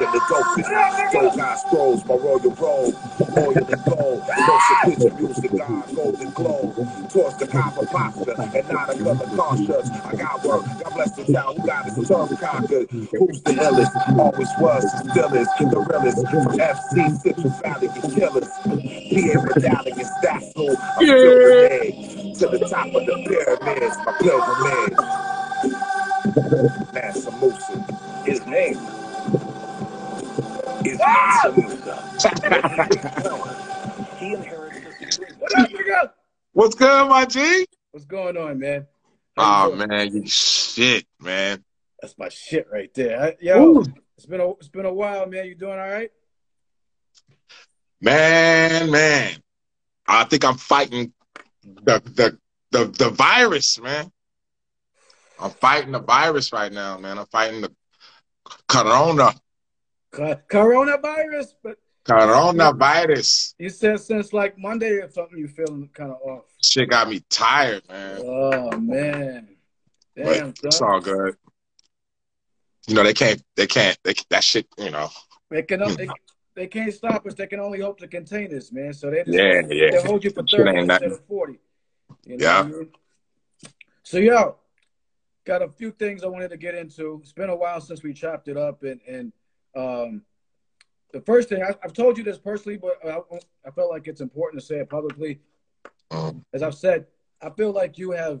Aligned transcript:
and 0.00 0.12
the 0.12 0.20
dopest. 0.22 1.12
Dope 1.12 1.36
guy 1.36 1.54
scrolls, 1.56 2.04
my 2.06 2.14
royal 2.16 2.40
robe, 2.58 2.94
oil 3.38 3.66
and 3.68 3.84
gold. 3.84 4.22
Motion 4.40 4.76
picture 4.78 5.10
music, 5.18 5.56
God, 5.56 5.94
golden 5.94 6.30
glow. 6.32 6.74
Towards 7.10 7.36
the 7.38 7.46
copper 7.46 7.84
pasta 7.86 8.36
and 8.54 8.68
not 8.68 8.90
another 8.90 9.26
conscious. 9.36 9.90
I 10.04 10.14
got 10.14 10.42
work, 10.44 10.64
God 10.82 10.94
bless 10.94 11.12
the 11.12 11.24
town 11.24 11.56
who 11.56 11.62
got 11.66 11.86
his 11.86 11.98
tongue 12.08 12.36
conquered. 12.40 12.88
Who's 13.18 13.42
the 13.42 13.52
illest? 13.54 13.92
Always 14.18 14.50
was, 14.58 14.84
still 15.10 15.34
is, 15.34 15.48
the 15.58 15.80
realest. 15.80 16.26
From 16.42 16.54
FC, 16.58 17.10
Central 17.10 17.52
Valley, 17.62 17.88
the 17.88 18.02
killers. 18.14 18.48
PA 19.12 19.38
medallion, 19.44 20.10
that's 20.22 20.52
who 20.54 20.76
I'm 20.98 21.06
still 21.06 21.38
reneged. 21.38 22.38
To 22.40 22.48
the 22.48 22.58
top 22.58 22.94
of 22.94 23.06
the 23.06 23.16
pyramids, 23.26 23.96
my 24.06 24.12
pilgrimage. 24.20 24.98
Mansa 26.94 27.32
Musa, 27.40 27.80
his 28.24 28.46
name 28.46 28.78
is 30.94 31.00
Mansa 31.00 31.52
Musa. 31.52 31.94
he 34.18 34.32
inherited 34.34 34.84
What 35.38 35.58
up, 35.58 35.68
nigga? 35.70 36.10
What's 36.52 36.74
good, 36.74 37.08
my 37.08 37.24
G? 37.24 37.66
What's 37.90 38.06
going 38.06 38.36
on, 38.36 38.58
man? 38.58 38.86
How 39.36 39.70
Oh 39.70 39.74
man, 39.74 40.14
you 40.14 40.26
shit, 40.26 41.06
man. 41.20 41.64
That's 42.00 42.16
my 42.18 42.28
shit 42.28 42.66
right 42.72 42.92
there. 42.94 43.20
I- 43.20 43.36
Yo, 43.40 43.82
it's 44.16 44.26
been 44.26 44.40
a 44.40 44.50
it's 44.52 44.68
been 44.68 44.86
a 44.86 44.92
while, 44.92 45.26
man. 45.26 45.46
You 45.46 45.54
doing 45.54 45.72
all 45.72 45.78
right? 45.78 46.10
Man, 48.00 48.90
man. 48.90 49.36
I 50.06 50.24
think 50.24 50.44
I'm 50.44 50.56
fighting 50.56 51.12
the 51.62 52.00
the 52.04 52.38
the, 52.70 52.84
the 52.86 53.10
virus, 53.10 53.80
man. 53.80 54.12
I'm 55.40 55.50
fighting 55.50 55.92
the 55.92 56.00
virus 56.00 56.52
right 56.52 56.72
now, 56.72 56.98
man. 56.98 57.18
I'm 57.18 57.26
fighting 57.26 57.62
the 57.62 57.72
corona. 58.68 59.34
Co- 60.14 60.40
Coronavirus, 60.48 61.54
but 61.62 61.78
Coronavirus. 62.04 63.54
you 63.58 63.68
said 63.68 63.98
since 63.98 64.32
like 64.32 64.56
Monday 64.58 64.92
or 64.92 65.10
something, 65.10 65.38
you 65.38 65.48
feeling 65.48 65.88
kind 65.92 66.12
of 66.12 66.18
off. 66.22 66.44
Shit 66.62 66.90
got 66.90 67.08
me 67.08 67.20
tired, 67.30 67.82
man. 67.88 68.20
Oh 68.22 68.78
man, 68.78 69.48
But 70.16 70.24
damn, 70.24 70.54
it's 70.62 70.80
all 70.80 71.00
good. 71.00 71.34
You 72.86 72.94
know, 72.94 73.02
they 73.02 73.14
can't 73.14 73.42
they 73.56 73.66
can't 73.66 73.98
they, 74.04 74.14
that 74.30 74.44
shit, 74.44 74.66
you 74.78 74.90
know. 74.90 75.08
They 75.50 75.62
can 75.62 75.80
hmm. 75.80 75.94
they, 75.94 76.08
they 76.54 76.66
can't 76.68 76.92
stop 76.92 77.26
us. 77.26 77.34
They 77.34 77.46
can 77.46 77.60
only 77.60 77.80
hope 77.80 77.98
to 77.98 78.06
contain 78.08 78.54
us, 78.56 78.70
man. 78.70 78.92
So 78.92 79.10
they 79.10 79.24
just 79.24 79.36
Yeah, 79.36 79.62
yeah. 79.68 79.90
they 79.90 80.02
hold 80.02 80.22
you 80.22 80.30
for 80.30 80.44
thirty 80.44 80.78
instead 80.78 81.02
of 81.02 81.24
forty. 81.26 81.58
You 82.24 82.36
know 82.36 82.44
Yeah. 82.44 82.60
I 82.60 82.62
mean? 82.64 82.88
So 84.04 84.18
yo, 84.18 84.56
got 85.44 85.62
a 85.62 85.68
few 85.68 85.90
things 85.90 86.22
I 86.22 86.26
wanted 86.26 86.50
to 86.50 86.56
get 86.58 86.74
into. 86.74 87.18
It's 87.22 87.32
been 87.32 87.50
a 87.50 87.56
while 87.56 87.80
since 87.80 88.02
we 88.02 88.12
chopped 88.12 88.48
it 88.48 88.56
up, 88.56 88.82
and 88.82 89.00
and 89.08 89.32
um, 89.76 90.22
the 91.12 91.20
first 91.20 91.48
thing 91.48 91.62
I, 91.62 91.74
I've 91.82 91.92
told 91.92 92.18
you 92.18 92.24
this 92.24 92.38
personally, 92.38 92.76
but 92.76 92.98
I, 93.06 93.18
I 93.66 93.70
felt 93.70 93.90
like 93.90 94.08
it's 94.08 94.20
important 94.20 94.60
to 94.60 94.66
say 94.66 94.76
it 94.76 94.90
publicly. 94.90 95.40
As 96.52 96.62
I've 96.62 96.74
said, 96.74 97.06
I 97.40 97.50
feel 97.50 97.72
like 97.72 97.98
you 97.98 98.12
have 98.12 98.40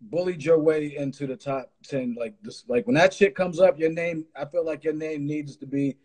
bullied 0.00 0.44
your 0.44 0.58
way 0.58 0.96
into 0.96 1.26
the 1.26 1.36
top 1.36 1.70
ten. 1.84 2.16
Like 2.18 2.34
this, 2.42 2.64
like 2.68 2.86
when 2.86 2.94
that 2.94 3.12
shit 3.12 3.34
comes 3.34 3.60
up, 3.60 3.78
your 3.78 3.90
name. 3.90 4.26
I 4.36 4.44
feel 4.44 4.64
like 4.64 4.84
your 4.84 4.94
name 4.94 5.26
needs 5.26 5.56
to 5.56 5.66
be 5.66 5.96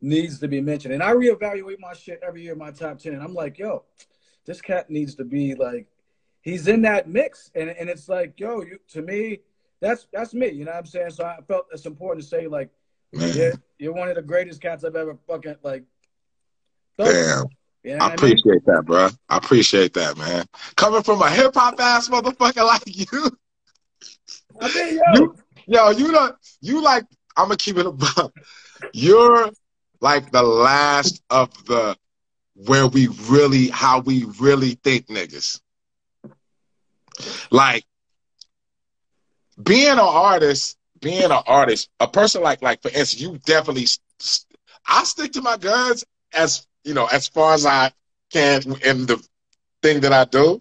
needs 0.00 0.38
to 0.40 0.48
be 0.48 0.60
mentioned. 0.60 0.94
And 0.94 1.02
I 1.02 1.12
reevaluate 1.12 1.78
my 1.78 1.92
shit 1.92 2.20
every 2.26 2.42
year, 2.42 2.54
my 2.54 2.70
top 2.70 2.98
ten. 2.98 3.20
I'm 3.20 3.34
like, 3.34 3.58
yo, 3.58 3.84
this 4.46 4.60
cat 4.60 4.90
needs 4.90 5.14
to 5.16 5.24
be 5.24 5.54
like, 5.54 5.86
he's 6.40 6.68
in 6.68 6.82
that 6.82 7.08
mix. 7.08 7.50
And 7.54 7.70
and 7.70 7.88
it's 7.88 8.08
like, 8.08 8.38
yo, 8.38 8.62
you 8.62 8.78
to 8.92 9.02
me, 9.02 9.40
that's 9.80 10.06
that's 10.12 10.34
me. 10.34 10.48
You 10.48 10.64
know 10.64 10.72
what 10.72 10.78
I'm 10.78 10.86
saying? 10.86 11.10
So 11.10 11.24
I 11.24 11.38
felt 11.46 11.66
it's 11.72 11.86
important 11.86 12.22
to 12.24 12.28
say 12.28 12.46
like, 12.46 12.70
yeah, 13.12 13.52
you're 13.78 13.92
one 13.92 14.08
of 14.08 14.16
the 14.16 14.22
greatest 14.22 14.60
cats 14.60 14.84
I've 14.84 14.96
ever 14.96 15.16
fucking 15.26 15.56
like. 15.62 15.84
Damn. 16.98 17.46
You 17.82 17.96
know 17.96 18.04
I 18.04 18.06
I 18.06 18.08
mean? 18.10 18.14
appreciate 18.14 18.64
that, 18.66 18.82
bro. 18.84 19.08
I 19.28 19.36
appreciate 19.38 19.94
that, 19.94 20.16
man. 20.18 20.44
Coming 20.76 21.02
from 21.02 21.22
a 21.22 21.30
hip 21.30 21.54
hop 21.54 21.80
ass 21.80 22.08
motherfucker 22.08 22.66
like 22.66 22.82
you, 22.86 23.30
I 24.60 24.68
mean, 24.74 24.96
yo, 24.96 25.14
you, 25.14 25.36
yo, 25.66 25.90
you 25.90 26.12
know, 26.12 26.32
you 26.60 26.82
like. 26.82 27.04
I'm 27.36 27.46
gonna 27.46 27.56
keep 27.56 27.78
it 27.78 27.86
a 27.86 27.92
buck. 27.92 28.32
You're 28.92 29.50
like 30.00 30.30
the 30.30 30.42
last 30.42 31.22
of 31.30 31.52
the 31.66 31.96
where 32.54 32.86
we 32.86 33.06
really, 33.28 33.68
how 33.68 34.00
we 34.00 34.24
really 34.38 34.74
think 34.84 35.06
niggas. 35.06 35.60
Like 37.50 37.84
being 39.62 39.92
an 39.92 39.98
artist, 40.00 40.76
being 41.00 41.24
an 41.24 41.32
artist, 41.46 41.90
a 41.98 42.08
person 42.08 42.42
like, 42.42 42.62
like 42.62 42.82
for 42.82 42.88
instance, 42.88 43.20
you 43.20 43.38
definitely. 43.44 43.86
I 44.86 45.04
stick 45.04 45.32
to 45.32 45.42
my 45.42 45.56
guns 45.56 46.04
as 46.32 46.66
you 46.84 46.94
know, 46.94 47.06
as 47.06 47.28
far 47.28 47.54
as 47.54 47.66
I 47.66 47.92
can 48.32 48.62
in 48.84 49.06
the 49.06 49.22
thing 49.82 50.00
that 50.00 50.12
I 50.12 50.24
do. 50.24 50.60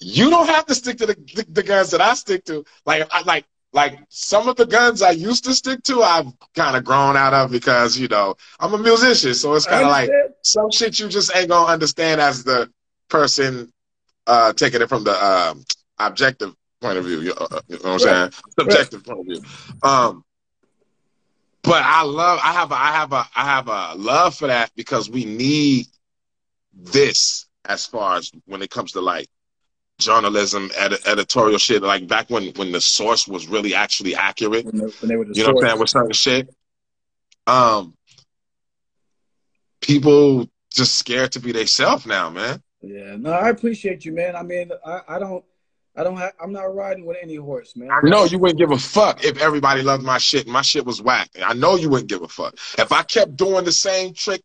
You 0.00 0.28
don't 0.28 0.48
have 0.48 0.66
to 0.66 0.74
stick 0.74 0.98
to 0.98 1.06
the, 1.06 1.14
the, 1.14 1.46
the 1.48 1.62
guns 1.62 1.90
that 1.90 2.00
I 2.00 2.14
stick 2.14 2.44
to. 2.46 2.64
Like 2.84 3.08
I 3.10 3.22
like 3.22 3.46
like 3.72 3.98
some 4.08 4.48
of 4.48 4.56
the 4.56 4.66
guns 4.66 5.02
I 5.02 5.10
used 5.10 5.44
to 5.44 5.54
stick 5.54 5.82
to, 5.84 6.02
I've 6.02 6.32
kind 6.54 6.76
of 6.76 6.84
grown 6.84 7.16
out 7.16 7.34
of 7.34 7.50
because 7.50 7.98
you 7.98 8.08
know 8.08 8.36
I'm 8.60 8.74
a 8.74 8.78
musician, 8.78 9.34
so 9.34 9.54
it's 9.54 9.66
kind 9.66 9.84
of 9.84 9.90
like 9.90 10.10
some 10.42 10.70
shit 10.70 10.98
you 11.00 11.08
just 11.08 11.34
ain't 11.34 11.48
gonna 11.48 11.72
understand 11.72 12.20
as 12.20 12.44
the 12.44 12.70
person 13.08 13.72
uh, 14.26 14.52
taking 14.52 14.82
it 14.82 14.88
from 14.88 15.04
the 15.04 15.24
um, 15.24 15.64
objective 15.98 16.54
point 16.84 16.98
of 16.98 17.04
view. 17.06 17.20
You, 17.20 17.32
uh, 17.32 17.60
you 17.68 17.78
know 17.78 17.92
what 17.92 18.06
I'm 18.06 18.30
saying? 18.30 18.32
Subjective 18.58 19.04
point 19.04 19.20
of 19.20 19.26
view. 19.26 19.42
Um, 19.82 20.24
but 21.62 21.82
I 21.82 22.02
love. 22.02 22.38
I 22.42 22.52
have. 22.52 22.70
A, 22.70 22.74
I 22.74 22.92
have 22.92 23.12
a. 23.12 23.24
I 23.34 23.44
have 23.44 23.68
a 23.68 23.94
love 23.96 24.34
for 24.34 24.48
that 24.48 24.70
because 24.76 25.08
we 25.08 25.24
need 25.24 25.86
this 26.74 27.46
as 27.64 27.86
far 27.86 28.16
as 28.16 28.30
when 28.44 28.60
it 28.60 28.70
comes 28.70 28.92
to 28.92 29.00
like 29.00 29.28
journalism, 29.98 30.70
edi- 30.78 30.98
editorial 31.06 31.58
shit. 31.58 31.82
Like 31.82 32.06
back 32.06 32.28
when 32.28 32.52
when 32.56 32.70
the 32.70 32.82
source 32.82 33.26
was 33.26 33.48
really 33.48 33.74
actually 33.74 34.14
accurate. 34.14 34.66
when 34.66 34.78
they, 34.78 34.84
when 34.84 35.08
they 35.08 35.16
were 35.16 35.24
the 35.24 35.34
You 35.34 35.44
know 35.44 35.54
what 35.54 35.64
I'm 35.64 35.70
saying? 35.70 35.80
With 35.80 35.90
certain 35.90 36.12
shit. 36.12 36.54
Um, 37.46 37.94
people 39.80 40.48
just 40.70 40.96
scared 40.96 41.32
to 41.32 41.40
be 41.40 41.52
themselves 41.52 42.04
now, 42.04 42.28
man. 42.28 42.62
Yeah, 42.82 43.16
no, 43.16 43.30
I 43.30 43.48
appreciate 43.48 44.04
you, 44.04 44.12
man. 44.12 44.36
I 44.36 44.42
mean, 44.42 44.70
I, 44.84 45.00
I 45.08 45.18
don't, 45.18 45.44
I 45.96 46.02
don't 46.02 46.16
have, 46.16 46.32
I'm 46.40 46.52
not 46.52 46.74
riding 46.74 47.06
with 47.06 47.18
any 47.22 47.36
horse, 47.36 47.76
man. 47.76 47.90
I 47.90 48.00
know 48.02 48.24
you 48.24 48.38
wouldn't 48.38 48.58
give 48.58 48.72
a 48.72 48.78
fuck 48.78 49.24
if 49.24 49.40
everybody 49.40 49.82
loved 49.82 50.02
my 50.02 50.18
shit 50.18 50.48
my 50.48 50.62
shit 50.62 50.84
was 50.84 51.00
whack. 51.00 51.30
I 51.42 51.54
know 51.54 51.76
you 51.76 51.88
wouldn't 51.88 52.08
give 52.08 52.22
a 52.22 52.28
fuck. 52.28 52.54
If 52.78 52.90
I 52.90 53.02
kept 53.02 53.36
doing 53.36 53.64
the 53.64 53.72
same 53.72 54.12
trick 54.12 54.42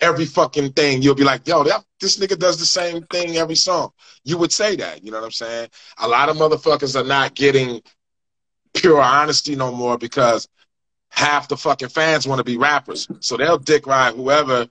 every 0.00 0.24
fucking 0.24 0.72
thing, 0.72 1.02
you'll 1.02 1.14
be 1.14 1.24
like, 1.24 1.46
yo, 1.46 1.64
that, 1.64 1.84
this 2.00 2.18
nigga 2.18 2.38
does 2.38 2.58
the 2.58 2.66
same 2.66 3.02
thing 3.04 3.36
every 3.36 3.56
song. 3.56 3.90
You 4.24 4.38
would 4.38 4.52
say 4.52 4.76
that, 4.76 5.04
you 5.04 5.10
know 5.10 5.18
what 5.18 5.26
I'm 5.26 5.32
saying? 5.32 5.68
A 5.98 6.08
lot 6.08 6.28
of 6.30 6.36
motherfuckers 6.36 6.98
are 6.98 7.06
not 7.06 7.34
getting 7.34 7.82
pure 8.72 9.02
honesty 9.02 9.56
no 9.56 9.72
more 9.72 9.98
because 9.98 10.48
half 11.10 11.48
the 11.48 11.56
fucking 11.56 11.88
fans 11.88 12.26
want 12.26 12.38
to 12.38 12.44
be 12.44 12.56
rappers. 12.56 13.06
So 13.20 13.36
they'll 13.36 13.58
dick 13.58 13.86
ride 13.86 14.14
whoever 14.14 14.68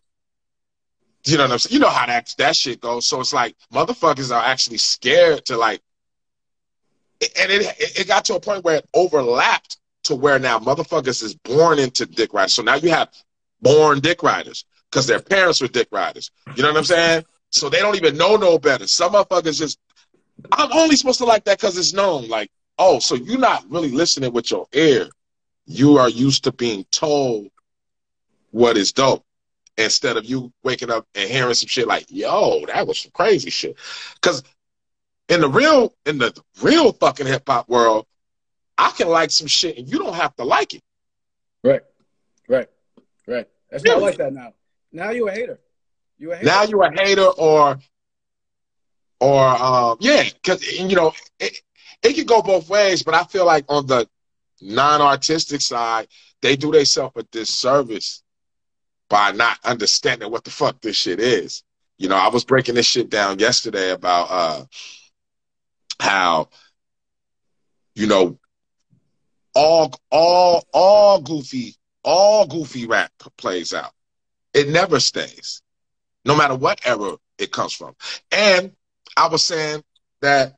you 1.26 1.38
know 1.38 1.44
what 1.44 1.52
I'm 1.52 1.60
saying? 1.60 1.74
You 1.74 1.80
know 1.80 1.90
how 1.90 2.06
that 2.06 2.34
that 2.38 2.56
shit 2.56 2.80
goes. 2.80 3.06
So 3.06 3.20
it's 3.20 3.34
like 3.34 3.56
motherfuckers 3.74 4.34
are 4.34 4.44
actually 4.44 4.78
scared 4.78 5.46
to 5.46 5.58
like 5.58 5.82
and 7.22 7.52
it 7.52 7.76
it 7.80 8.08
got 8.08 8.26
to 8.26 8.36
a 8.36 8.40
point 8.40 8.64
where 8.64 8.78
it 8.78 8.90
overlapped 8.94 9.78
to 10.04 10.16
where 10.16 10.40
now 10.40 10.60
motherfuckers 10.60 11.22
is 11.22 11.36
born 11.36 11.80
into 11.80 12.06
dick 12.06 12.34
riders. 12.34 12.54
So 12.54 12.64
now 12.64 12.76
you 12.76 12.90
have 12.90 13.10
born 13.62 14.00
dick 14.00 14.24
riders 14.24 14.66
because 14.90 15.06
their 15.08 15.20
parents 15.20 15.62
were 15.62 15.68
dick 15.68 15.90
riders. 15.92 16.32
You 16.56 16.64
know 16.64 16.70
what 16.70 16.78
I'm 16.78 16.84
saying? 16.84 17.26
So 17.52 17.70
they 17.70 17.80
don't 17.80 17.96
even 17.96 18.18
know 18.18 18.36
no 18.36 18.58
better. 18.58 18.88
Some 18.88 19.14
motherfuckers 19.14 19.60
just 19.60 19.80
I'm 20.52 20.72
only 20.72 20.96
supposed 20.96 21.20
to 21.20 21.26
like 21.26 21.44
that 21.46 21.60
because 21.60 21.78
it's 21.78 21.94
known. 21.94 22.28
Like, 22.28 22.52
oh, 22.78 23.00
so 23.00 23.16
you're 23.16 23.40
not 23.40 23.70
really 23.70 23.92
listening 23.92 24.34
with 24.34 24.52
your 24.52 24.68
ear. 24.74 25.08
You 25.66 25.98
are 25.98 26.10
used 26.10 26.44
to 26.46 26.52
being 26.52 26.86
told 26.92 27.50
what 28.52 28.78
is 28.78 28.92
dope 28.92 29.26
instead 29.78 30.18
of 30.18 30.26
you 30.26 30.52
waking 30.64 30.92
up 30.92 31.08
and 31.16 31.30
hearing 31.30 31.54
some 31.54 31.68
shit 31.68 31.88
like, 31.88 32.06
yo, 32.10 32.66
that 32.68 32.88
was 32.88 33.00
some 33.00 33.12
crazy 33.12 33.50
shit. 33.50 33.78
Because 34.16 34.44
in 35.30 35.42
the 35.42 35.50
real, 35.50 35.94
in 36.06 36.18
the 36.18 36.34
real 36.62 36.92
fucking 36.92 37.28
hip 37.28 37.44
hop 37.48 37.70
world, 37.70 38.06
I 38.78 38.92
can 38.92 39.08
like 39.08 39.32
some 39.32 39.48
shit 39.48 39.78
and 39.78 39.88
you 39.88 40.00
don't 40.00 40.16
have 40.16 40.36
to 40.38 40.44
like 40.44 40.74
it. 40.74 40.82
Right, 41.64 41.82
right, 42.48 42.68
right. 43.28 43.48
That's 43.70 43.84
not 43.84 44.02
like 44.02 44.18
that 44.18 44.34
now. 44.34 44.54
Now 44.92 45.12
you 45.12 45.28
a 45.28 45.32
hater. 45.32 45.60
You 46.18 46.32
a 46.32 46.36
hater. 46.36 46.48
Now 46.48 46.64
you're 46.64 46.84
a 46.84 47.00
hater 47.00 47.26
or, 47.26 47.78
or 49.20 49.46
um, 49.48 49.98
yeah, 50.00 50.24
because 50.24 50.66
you 50.66 50.96
know 50.96 51.14
it, 51.40 51.62
it 52.02 52.14
can 52.14 52.26
go 52.26 52.42
both 52.42 52.70
ways. 52.70 53.04
But 53.04 53.14
I 53.14 53.24
feel 53.26 53.46
like 53.46 53.66
on 53.70 53.86
the 53.86 54.08
non-artistic 54.62 55.62
side, 55.62 56.08
they 56.42 56.56
do 56.56 56.72
themselves 56.72 57.16
a 57.18 57.24
disservice 57.24 58.24
by 59.10 59.32
not 59.32 59.58
understanding 59.64 60.32
what 60.32 60.44
the 60.44 60.52
fuck 60.52 60.82
this 60.82 60.96
shit 60.96 61.20
is. 61.20 61.64
You 61.98 62.08
know, 62.08 62.16
I 62.16 62.30
was 62.30 62.46
breaking 62.46 62.76
this 62.76 62.86
shit 62.86 63.10
down 63.10 63.40
yesterday 63.40 63.92
about 63.92 64.28
uh 64.30 64.66
how 66.00 66.50
you 67.96 68.08
know 68.08 68.40
all 69.56 69.94
all 70.12 70.64
all 70.74 71.22
goofy 71.22 71.76
all 72.04 72.48
goofy 72.48 72.86
rap 72.86 73.12
plays 73.38 73.74
out. 73.74 73.92
It 74.54 74.70
never 74.70 75.00
stays, 75.00 75.62
no 76.26 76.36
matter 76.36 76.56
what 76.56 76.80
era 76.86 77.18
it 77.38 77.52
comes 77.52 77.74
from. 77.74 77.96
And 78.32 78.72
I 79.16 79.28
was 79.28 79.44
saying 79.44 79.84
that 80.22 80.56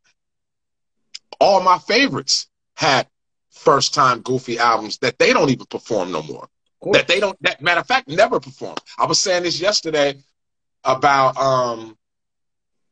all 1.40 1.62
my 1.62 1.78
favorites 1.80 2.48
had 2.76 3.08
first 3.52 3.94
time 3.94 4.22
goofy 4.22 4.60
albums 4.60 5.00
that 5.00 5.20
they 5.20 5.34
don't 5.34 5.50
even 5.50 5.66
perform 5.66 6.12
no 6.12 6.24
more. 6.24 6.48
That 6.94 7.08
they 7.08 7.20
don't 7.20 7.38
that 7.44 7.62
matter 7.62 7.82
of 7.82 7.88
fact 7.88 8.08
never 8.08 8.40
perform. 8.40 8.76
I 8.98 9.06
was 9.06 9.20
saying 9.20 9.44
this 9.44 9.60
yesterday 9.60 10.16
about 10.84 11.38
um 11.38 11.98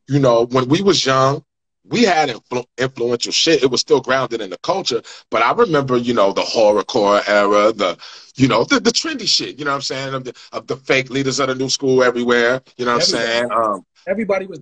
you 0.08 0.20
know 0.20 0.46
when 0.46 0.68
we 0.68 0.82
was 0.82 1.04
young 1.04 1.44
we 1.90 2.04
had 2.04 2.30
influ- 2.30 2.66
influential 2.78 3.32
shit. 3.32 3.64
It 3.64 3.72
was 3.72 3.82
still 3.82 4.02
grounded 4.02 4.42
in 4.42 4.50
the 4.50 4.58
culture, 4.60 5.02
but 5.30 5.42
I 5.42 5.52
remember, 5.52 5.98
you 5.98 6.14
know, 6.14 6.32
the 6.32 6.42
horrorcore 6.42 7.28
era, 7.28 7.72
the, 7.74 7.98
you 8.36 8.48
know, 8.48 8.64
the, 8.64 8.80
the 8.80 8.92
trendy 8.92 9.28
shit. 9.28 9.60
You 9.60 9.66
know 9.66 9.72
what 9.72 9.78
I'm 9.78 9.82
saying? 9.82 10.14
Of 10.14 10.24
the 10.24 10.34
of 10.52 10.68
the 10.68 10.78
fake 10.78 11.10
leaders 11.10 11.40
of 11.40 11.48
the 11.48 11.56
new 11.56 11.70
school 11.70 12.04
everywhere. 12.04 12.62
You 12.78 12.86
know 12.86 12.94
what 12.94 13.04
everybody, 13.04 13.28
I'm 13.28 13.50
saying? 13.50 13.52
Um, 13.52 13.86
everybody 14.08 14.46
was 14.46 14.60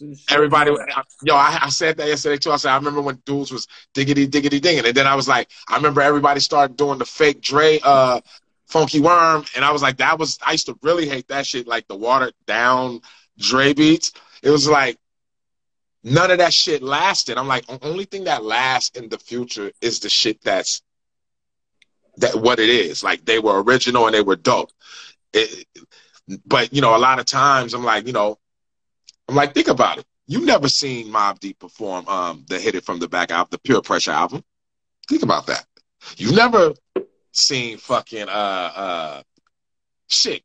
and 0.00 0.18
shit. 0.18 0.32
Everybody, 0.32 0.72
yo, 1.22 1.34
I, 1.34 1.58
I, 1.62 1.68
said 1.68 1.96
that 1.98 2.08
yesterday 2.08 2.38
too. 2.38 2.52
I 2.52 2.56
said 2.56 2.70
I 2.70 2.76
remember 2.76 3.00
when 3.00 3.16
dudes 3.26 3.52
was 3.52 3.66
diggity 3.92 4.26
diggity 4.26 4.60
dinging, 4.60 4.86
and 4.86 4.94
then 4.94 5.06
I 5.06 5.14
was 5.14 5.28
like, 5.28 5.50
I 5.68 5.76
remember 5.76 6.00
everybody 6.00 6.40
started 6.40 6.76
doing 6.76 6.98
the 6.98 7.04
fake 7.04 7.40
Dre, 7.40 7.80
uh, 7.82 8.20
Funky 8.66 9.00
Worm, 9.00 9.44
and 9.54 9.64
I 9.64 9.72
was 9.72 9.82
like, 9.82 9.98
that 9.98 10.18
was 10.18 10.38
I 10.44 10.52
used 10.52 10.66
to 10.66 10.78
really 10.82 11.08
hate 11.08 11.28
that 11.28 11.46
shit, 11.46 11.66
like 11.66 11.88
the 11.88 11.96
watered 11.96 12.34
down 12.46 13.00
Dre 13.38 13.72
beats. 13.72 14.12
It 14.42 14.50
was 14.50 14.68
like 14.68 14.98
none 16.06 16.30
of 16.30 16.38
that 16.38 16.54
shit 16.54 16.82
lasted. 16.82 17.36
I'm 17.36 17.48
like, 17.48 17.64
only 17.82 18.04
thing 18.04 18.24
that 18.24 18.44
lasts 18.44 18.96
in 18.96 19.08
the 19.08 19.18
future 19.18 19.72
is 19.80 19.98
the 19.98 20.08
shit 20.08 20.40
that's 20.40 20.80
that 22.18 22.36
what 22.36 22.60
it 22.60 22.70
is. 22.70 23.02
Like 23.02 23.24
they 23.24 23.40
were 23.40 23.62
original 23.62 24.06
and 24.06 24.14
they 24.14 24.22
were 24.22 24.36
dope. 24.36 24.70
It, 25.32 25.66
but 26.46 26.72
you 26.72 26.80
know, 26.80 26.96
a 26.96 26.98
lot 26.98 27.18
of 27.18 27.26
times 27.26 27.74
I'm 27.74 27.84
like, 27.84 28.06
you 28.06 28.12
know, 28.12 28.38
I'm 29.28 29.34
like, 29.34 29.52
think 29.52 29.66
about 29.66 29.98
it. 29.98 30.06
You've 30.28 30.44
never 30.44 30.68
seen 30.68 31.08
Mobb 31.08 31.40
Deep 31.40 31.58
perform 31.58 32.06
um 32.08 32.44
the 32.48 32.58
Hit 32.60 32.76
It 32.76 32.84
From 32.84 33.00
the 33.00 33.08
Back 33.08 33.32
album, 33.32 33.48
the 33.50 33.58
Peer 33.58 33.82
Pressure 33.82 34.12
album. 34.12 34.44
Think 35.08 35.24
about 35.24 35.46
that. 35.46 35.66
You've 36.16 36.36
never 36.36 36.72
seen 37.32 37.78
fucking 37.78 38.28
uh 38.28 38.72
uh 38.76 39.22
shit 40.06 40.42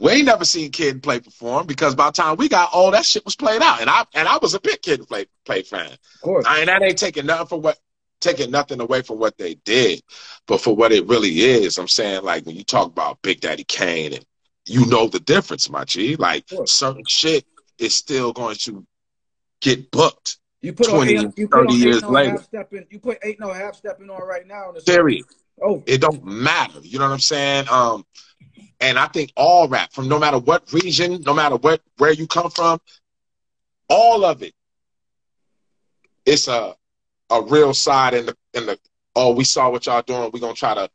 we 0.00 0.12
ain't 0.12 0.26
never 0.26 0.44
seen 0.44 0.70
Kid 0.70 1.02
play 1.02 1.20
perform 1.20 1.66
because 1.66 1.94
by 1.94 2.06
the 2.06 2.12
time 2.12 2.36
we 2.36 2.48
got 2.48 2.70
all 2.72 2.90
that 2.92 3.04
shit 3.04 3.24
was 3.24 3.36
played 3.36 3.62
out, 3.62 3.80
and 3.80 3.90
I 3.90 4.04
and 4.14 4.26
I 4.26 4.38
was 4.38 4.54
a 4.54 4.60
big 4.60 4.80
Kid 4.82 5.06
play 5.06 5.26
play 5.44 5.62
fan. 5.62 5.90
Of 5.90 6.20
course, 6.20 6.46
I, 6.46 6.60
and 6.60 6.68
that 6.68 6.82
ain't 6.82 6.98
taking 6.98 7.26
nothing 7.26 7.46
from 7.46 7.62
what 7.62 7.78
taking 8.20 8.50
nothing 8.50 8.80
away 8.80 9.02
from 9.02 9.18
what 9.18 9.36
they 9.36 9.54
did, 9.54 10.02
but 10.46 10.60
for 10.60 10.74
what 10.74 10.92
it 10.92 11.06
really 11.06 11.40
is, 11.40 11.78
I'm 11.78 11.88
saying 11.88 12.22
like 12.22 12.46
when 12.46 12.56
you 12.56 12.64
talk 12.64 12.86
about 12.86 13.20
Big 13.22 13.40
Daddy 13.40 13.64
Kane 13.64 14.14
and 14.14 14.24
you 14.66 14.86
know 14.86 15.08
the 15.08 15.20
difference, 15.20 15.68
my 15.68 15.84
G. 15.84 16.16
Like 16.16 16.44
certain 16.66 17.04
shit 17.06 17.44
is 17.78 17.94
still 17.94 18.32
going 18.32 18.56
to 18.56 18.86
get 19.60 19.90
booked. 19.90 20.38
You 20.60 20.72
put 20.72 20.88
20, 20.88 21.16
eight, 21.16 21.28
you 21.36 21.48
30 21.48 21.74
years 21.74 22.04
later. 22.04 22.38
Stepping, 22.38 22.86
you 22.88 23.00
put 23.00 23.18
Ain't 23.24 23.40
No 23.40 23.52
Half 23.52 23.74
Stepping 23.74 24.08
on 24.08 24.22
right 24.22 24.46
now. 24.46 24.72
Period. 24.86 25.24
Oh, 25.60 25.82
it 25.86 26.00
don't 26.00 26.24
matter. 26.24 26.80
You 26.82 26.98
know 26.98 27.06
what 27.06 27.12
I'm 27.12 27.20
saying? 27.20 27.66
Um, 27.68 28.04
and 28.82 28.98
I 28.98 29.06
think 29.06 29.32
all 29.36 29.68
rap, 29.68 29.92
from 29.92 30.08
no 30.08 30.18
matter 30.18 30.38
what 30.38 30.70
region, 30.72 31.22
no 31.22 31.32
matter 31.32 31.56
what 31.56 31.80
where 31.98 32.12
you 32.12 32.26
come 32.26 32.50
from, 32.50 32.80
all 33.88 34.24
of 34.24 34.42
it, 34.42 34.52
it's 36.26 36.48
a 36.48 36.74
a 37.30 37.42
real 37.42 37.72
side 37.72 38.12
in 38.12 38.26
the 38.26 38.36
in 38.54 38.66
the 38.66 38.78
oh 39.14 39.32
we 39.34 39.44
saw 39.44 39.70
what 39.70 39.86
y'all 39.86 40.02
doing, 40.02 40.30
we're 40.32 40.40
gonna 40.40 40.54
try 40.54 40.74
to 40.74 40.90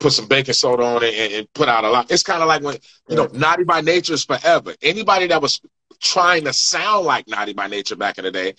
put 0.00 0.12
some 0.12 0.26
baking 0.26 0.54
soda 0.54 0.82
on 0.82 1.02
it 1.04 1.14
and, 1.14 1.32
and 1.34 1.52
put 1.52 1.68
out 1.68 1.84
a 1.84 1.90
lot. 1.90 2.10
It's 2.10 2.22
kind 2.22 2.42
of 2.42 2.48
like 2.48 2.62
when 2.62 2.76
you 3.08 3.16
know, 3.16 3.28
Naughty 3.32 3.64
by 3.64 3.82
Nature 3.82 4.14
is 4.14 4.24
forever. 4.24 4.74
Anybody 4.82 5.26
that 5.28 5.40
was 5.40 5.60
trying 6.00 6.44
to 6.44 6.52
sound 6.52 7.06
like 7.06 7.28
Naughty 7.28 7.52
by 7.52 7.68
Nature 7.68 7.94
back 7.94 8.18
in 8.18 8.24
the 8.24 8.32
day, 8.32 8.54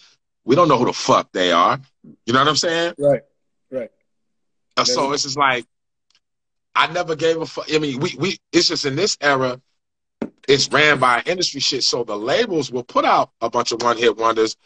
we 0.45 0.55
don't 0.55 0.67
know 0.67 0.77
who 0.77 0.85
the 0.85 0.93
fuck 0.93 1.31
they 1.33 1.51
are. 1.51 1.79
You 2.25 2.33
know 2.33 2.39
what 2.39 2.47
I'm 2.47 2.55
saying? 2.55 2.93
Right. 2.99 3.21
Right. 3.71 3.89
Uh, 4.77 4.83
so 4.83 5.11
it's 5.11 5.23
just 5.23 5.37
like 5.37 5.65
I 6.75 6.91
never 6.91 7.15
gave 7.15 7.39
a 7.39 7.45
fuck. 7.45 7.65
I 7.73 7.77
mean, 7.79 7.99
we 7.99 8.15
we 8.17 8.37
it's 8.51 8.69
just 8.69 8.85
in 8.85 8.95
this 8.95 9.17
era, 9.21 9.61
it's 10.47 10.69
ran 10.71 10.99
by 10.99 11.21
industry 11.25 11.59
shit. 11.59 11.83
So 11.83 12.03
the 12.03 12.17
labels 12.17 12.71
will 12.71 12.83
put 12.83 13.05
out 13.05 13.31
a 13.41 13.49
bunch 13.49 13.71
of 13.71 13.81
one 13.81 13.97
hit 13.97 14.17
wonders. 14.17 14.57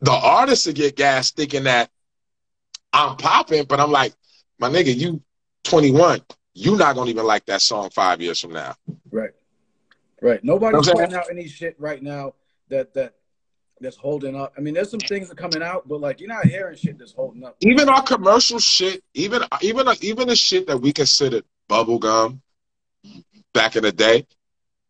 The 0.00 0.12
artists 0.12 0.66
will 0.66 0.74
get 0.74 0.96
gas 0.96 1.30
thinking 1.30 1.64
that 1.64 1.90
I'm 2.92 3.16
popping, 3.16 3.64
but 3.64 3.80
I'm 3.80 3.90
like, 3.90 4.14
my 4.58 4.68
nigga, 4.68 4.94
you 4.94 5.22
21. 5.64 6.20
You 6.54 6.76
not 6.76 6.94
gonna 6.94 7.10
even 7.10 7.26
like 7.26 7.46
that 7.46 7.62
song 7.62 7.90
five 7.90 8.20
years 8.20 8.40
from 8.40 8.52
now. 8.52 8.74
Right. 9.10 9.30
Right. 10.20 10.42
Nobody's 10.44 10.88
putting 10.88 11.14
out 11.14 11.30
any 11.30 11.48
shit 11.48 11.74
right 11.80 12.02
now 12.02 12.34
that 12.68 12.94
that 12.94 13.14
that's 13.84 13.96
holding 13.96 14.34
up. 14.34 14.52
I 14.58 14.60
mean, 14.60 14.74
there's 14.74 14.90
some 14.90 15.00
things 15.00 15.28
that 15.28 15.38
are 15.38 15.42
coming 15.42 15.62
out, 15.62 15.86
but 15.86 16.00
like 16.00 16.20
you're 16.20 16.28
not 16.28 16.46
hearing 16.46 16.76
shit 16.76 16.98
that's 16.98 17.12
holding 17.12 17.44
up. 17.44 17.56
Even 17.60 17.88
our 17.88 18.02
commercial 18.02 18.58
shit, 18.58 19.02
even 19.14 19.42
even 19.62 19.86
even 20.00 20.28
the 20.28 20.36
shit 20.36 20.66
that 20.66 20.78
we 20.78 20.92
considered 20.92 21.44
bubblegum 21.68 22.40
back 23.52 23.76
in 23.76 23.84
the 23.84 23.92
day, 23.92 24.26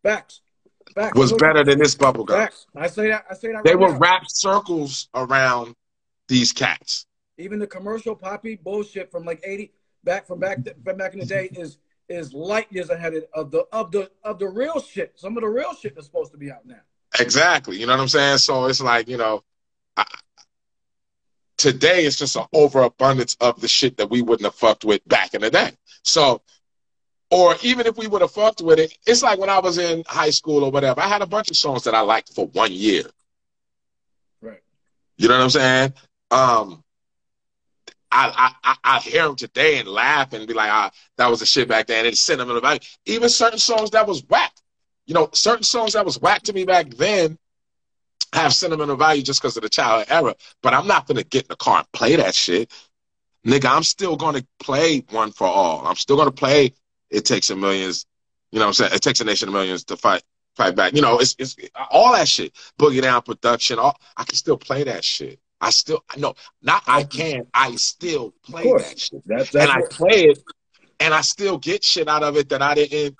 facts, 0.01 0.41
facts 0.95 1.17
was 1.17 1.33
better 1.33 1.63
than 1.63 1.77
this 1.77 1.95
bubblegum. 1.95 2.29
Facts. 2.29 2.65
I 2.75 2.87
say 2.87 3.09
that. 3.09 3.25
I 3.29 3.35
say 3.35 3.51
that. 3.51 3.63
They 3.63 3.75
right 3.75 3.91
were 3.91 3.97
wrapped 3.97 4.35
circles 4.35 5.09
around 5.13 5.75
these 6.27 6.51
cats. 6.51 7.05
Even 7.37 7.59
the 7.59 7.67
commercial 7.67 8.15
poppy 8.15 8.55
bullshit 8.55 9.11
from 9.11 9.25
like 9.25 9.41
eighty 9.43 9.73
back 10.03 10.25
from 10.25 10.39
back 10.39 10.59
from 10.83 10.97
back 10.97 11.13
in 11.13 11.19
the 11.19 11.25
day 11.25 11.49
is 11.53 11.77
is 12.07 12.33
light 12.33 12.67
years 12.71 12.89
ahead 12.89 13.13
of 13.33 13.51
the 13.51 13.65
of 13.71 13.91
the 13.91 14.09
of 14.23 14.39
the 14.39 14.47
real 14.47 14.79
shit. 14.79 15.13
Some 15.15 15.37
of 15.37 15.41
the 15.41 15.49
real 15.49 15.73
shit 15.73 15.95
that's 15.95 16.07
supposed 16.07 16.31
to 16.31 16.37
be 16.37 16.51
out 16.51 16.65
now. 16.65 16.81
Exactly. 17.19 17.77
You 17.79 17.85
know 17.85 17.93
what 17.93 18.01
I'm 18.01 18.07
saying? 18.07 18.37
So 18.39 18.65
it's 18.65 18.81
like, 18.81 19.07
you 19.07 19.17
know, 19.17 19.43
I, 19.97 20.05
today 21.57 22.05
it's 22.05 22.17
just 22.17 22.35
an 22.35 22.45
overabundance 22.53 23.35
of 23.41 23.59
the 23.61 23.67
shit 23.67 23.97
that 23.97 24.09
we 24.09 24.21
wouldn't 24.21 24.45
have 24.45 24.55
fucked 24.55 24.85
with 24.85 25.07
back 25.07 25.33
in 25.33 25.41
the 25.41 25.49
day. 25.49 25.71
So, 26.03 26.41
or 27.31 27.55
even 27.63 27.87
if 27.87 27.97
we 27.97 28.07
would 28.07 28.21
have 28.21 28.31
fucked 28.31 28.61
with 28.61 28.79
it, 28.79 28.97
it's 29.05 29.23
like 29.23 29.39
when 29.39 29.49
I 29.49 29.59
was 29.59 29.77
in 29.77 30.03
high 30.07 30.29
school 30.29 30.63
or 30.63 30.71
whatever, 30.71 31.01
I 31.01 31.07
had 31.07 31.21
a 31.21 31.27
bunch 31.27 31.49
of 31.49 31.57
songs 31.57 31.83
that 31.83 31.95
I 31.95 32.01
liked 32.01 32.33
for 32.33 32.47
one 32.47 32.71
year. 32.71 33.03
Right. 34.41 34.61
You 35.17 35.27
know 35.27 35.37
what 35.37 35.43
I'm 35.43 35.49
saying? 35.49 35.93
Um, 36.31 36.83
I, 38.11 38.53
I, 38.63 38.75
I 38.83 38.99
hear 38.99 39.25
them 39.25 39.35
today 39.35 39.79
and 39.79 39.87
laugh 39.89 40.31
and 40.33 40.47
be 40.47 40.53
like, 40.53 40.69
ah, 40.69 40.91
that 41.17 41.27
was 41.27 41.39
the 41.39 41.45
shit 41.45 41.67
back 41.67 41.87
then. 41.87 42.05
It's 42.05 42.21
sentimental 42.21 42.61
value. 42.61 42.79
Even 43.05 43.27
certain 43.27 43.59
songs 43.59 43.89
that 43.91 44.07
was 44.07 44.23
whack 44.29 44.53
you 45.05 45.13
know, 45.13 45.29
certain 45.33 45.63
songs 45.63 45.93
that 45.93 46.05
was 46.05 46.19
whack 46.19 46.43
to 46.43 46.53
me 46.53 46.65
back 46.65 46.89
then 46.91 47.37
have 48.33 48.53
sentimental 48.53 48.95
value 48.95 49.23
just 49.23 49.41
because 49.41 49.55
of 49.55 49.63
the 49.63 49.69
childhood 49.69 50.07
era. 50.09 50.35
But 50.61 50.73
I'm 50.73 50.87
not 50.87 51.07
gonna 51.07 51.23
get 51.23 51.43
in 51.43 51.49
the 51.49 51.55
car 51.55 51.79
and 51.79 51.91
play 51.91 52.15
that 52.15 52.35
shit. 52.35 52.71
Nigga, 53.45 53.69
I'm 53.73 53.83
still 53.83 54.15
gonna 54.15 54.45
play 54.59 55.03
one 55.11 55.31
for 55.31 55.47
all. 55.47 55.85
I'm 55.85 55.95
still 55.95 56.17
gonna 56.17 56.31
play 56.31 56.73
It 57.09 57.25
Takes 57.25 57.49
a 57.49 57.55
Millions, 57.55 58.05
you 58.51 58.59
know 58.59 58.65
what 58.65 58.69
I'm 58.69 58.73
saying? 58.73 58.91
It 58.93 59.01
takes 59.01 59.21
a 59.21 59.25
nation 59.25 59.49
of 59.49 59.53
millions 59.53 59.83
to 59.85 59.97
fight 59.97 60.23
fight 60.55 60.75
back. 60.75 60.93
You 60.93 61.01
know, 61.01 61.19
it's 61.19 61.35
it's 61.37 61.55
all 61.91 62.13
that 62.13 62.27
shit. 62.27 62.53
Boogie 62.79 63.01
down 63.01 63.21
production, 63.21 63.79
all 63.79 63.97
I 64.17 64.23
can 64.23 64.35
still 64.35 64.57
play 64.57 64.83
that 64.83 65.03
shit. 65.03 65.39
I 65.61 65.69
still 65.69 66.03
no, 66.17 66.35
not 66.61 66.83
I 66.87 67.03
can, 67.03 67.47
I 67.53 67.75
still 67.75 68.33
play 68.43 68.63
that 68.63 68.99
shit. 68.99 69.21
That's, 69.25 69.51
that's 69.51 69.55
and 69.55 69.71
I 69.71 69.87
play 69.89 70.25
it 70.25 70.39
and 70.99 71.13
I 71.13 71.21
still 71.21 71.57
get 71.57 71.83
shit 71.83 72.07
out 72.07 72.23
of 72.23 72.37
it 72.37 72.49
that 72.49 72.61
I 72.61 72.75
didn't 72.75 73.15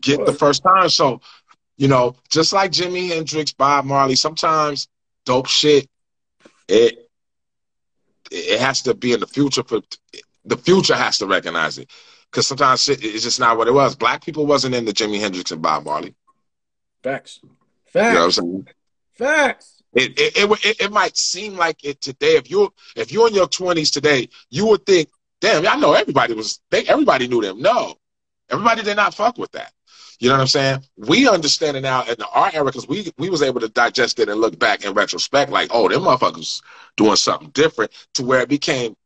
get 0.00 0.24
the 0.24 0.32
first 0.32 0.62
time. 0.62 0.88
So, 0.88 1.20
you 1.76 1.88
know, 1.88 2.16
just 2.30 2.52
like 2.52 2.72
Jimi 2.72 3.08
Hendrix, 3.08 3.52
Bob 3.52 3.84
Marley, 3.84 4.14
sometimes 4.14 4.88
dope 5.24 5.48
shit, 5.48 5.88
it 6.68 7.10
it 8.30 8.60
has 8.60 8.82
to 8.82 8.94
be 8.94 9.12
in 9.12 9.20
the 9.20 9.26
future 9.26 9.62
for 9.62 9.80
the 10.44 10.56
future 10.56 10.94
has 10.94 11.18
to 11.18 11.26
recognize 11.26 11.78
it. 11.78 11.90
Cause 12.30 12.46
sometimes 12.48 12.82
shit 12.82 13.04
is 13.04 13.22
just 13.22 13.38
not 13.38 13.56
what 13.56 13.68
it 13.68 13.74
was. 13.74 13.94
Black 13.94 14.24
people 14.24 14.44
wasn't 14.44 14.74
into 14.74 14.92
Jimi 14.92 15.20
Hendrix 15.20 15.52
and 15.52 15.62
Bob 15.62 15.84
Marley. 15.84 16.14
Facts. 17.02 17.40
Facts. 17.86 18.08
You 18.08 18.14
know 18.14 18.20
what 18.20 18.24
I'm 18.24 18.30
saying? 18.32 18.68
Facts. 19.12 19.82
It 19.94 20.18
it, 20.18 20.36
it 20.36 20.64
it, 20.64 20.80
it 20.80 20.92
might 20.92 21.16
seem 21.16 21.54
like 21.54 21.84
it 21.84 22.00
today. 22.00 22.36
If 22.36 22.50
you 22.50 22.72
if 22.96 23.12
you're 23.12 23.28
in 23.28 23.34
your 23.34 23.46
twenties 23.46 23.92
today, 23.92 24.28
you 24.50 24.66
would 24.66 24.84
think, 24.84 25.08
damn, 25.40 25.66
I 25.66 25.76
know 25.76 25.92
everybody 25.92 26.34
was 26.34 26.60
they 26.70 26.84
everybody 26.86 27.28
knew 27.28 27.40
them. 27.40 27.60
No. 27.60 27.94
Everybody 28.50 28.82
did 28.82 28.96
not 28.96 29.14
fuck 29.14 29.38
with 29.38 29.52
that. 29.52 29.72
You 30.20 30.28
know 30.28 30.34
what 30.34 30.42
I'm 30.42 30.46
saying? 30.46 30.84
We 30.96 31.28
understand 31.28 31.76
it 31.76 31.82
now 31.82 32.04
in 32.04 32.16
our 32.32 32.50
era 32.52 32.64
because 32.66 32.88
we 32.88 33.12
we 33.18 33.30
was 33.30 33.42
able 33.42 33.60
to 33.60 33.68
digest 33.68 34.18
it 34.20 34.28
and 34.28 34.40
look 34.40 34.58
back 34.58 34.84
in 34.84 34.94
retrospect, 34.94 35.50
like, 35.50 35.70
oh, 35.72 35.88
them 35.88 36.02
motherfuckers 36.02 36.62
doing 36.96 37.16
something 37.16 37.50
different 37.50 37.90
to 38.14 38.24
where 38.24 38.40
it 38.40 38.48
became 38.48 38.96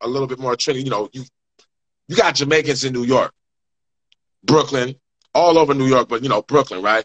a 0.00 0.08
little 0.08 0.26
bit 0.26 0.38
more 0.38 0.54
trendy. 0.54 0.84
You 0.84 0.90
know, 0.90 1.08
you 1.12 1.24
you 2.08 2.16
got 2.16 2.34
Jamaicans 2.34 2.84
in 2.84 2.92
New 2.92 3.04
York, 3.04 3.32
Brooklyn, 4.44 4.96
all 5.34 5.58
over 5.58 5.74
New 5.74 5.86
York, 5.86 6.08
but 6.08 6.22
you 6.22 6.28
know, 6.28 6.42
Brooklyn, 6.42 6.82
right? 6.82 7.04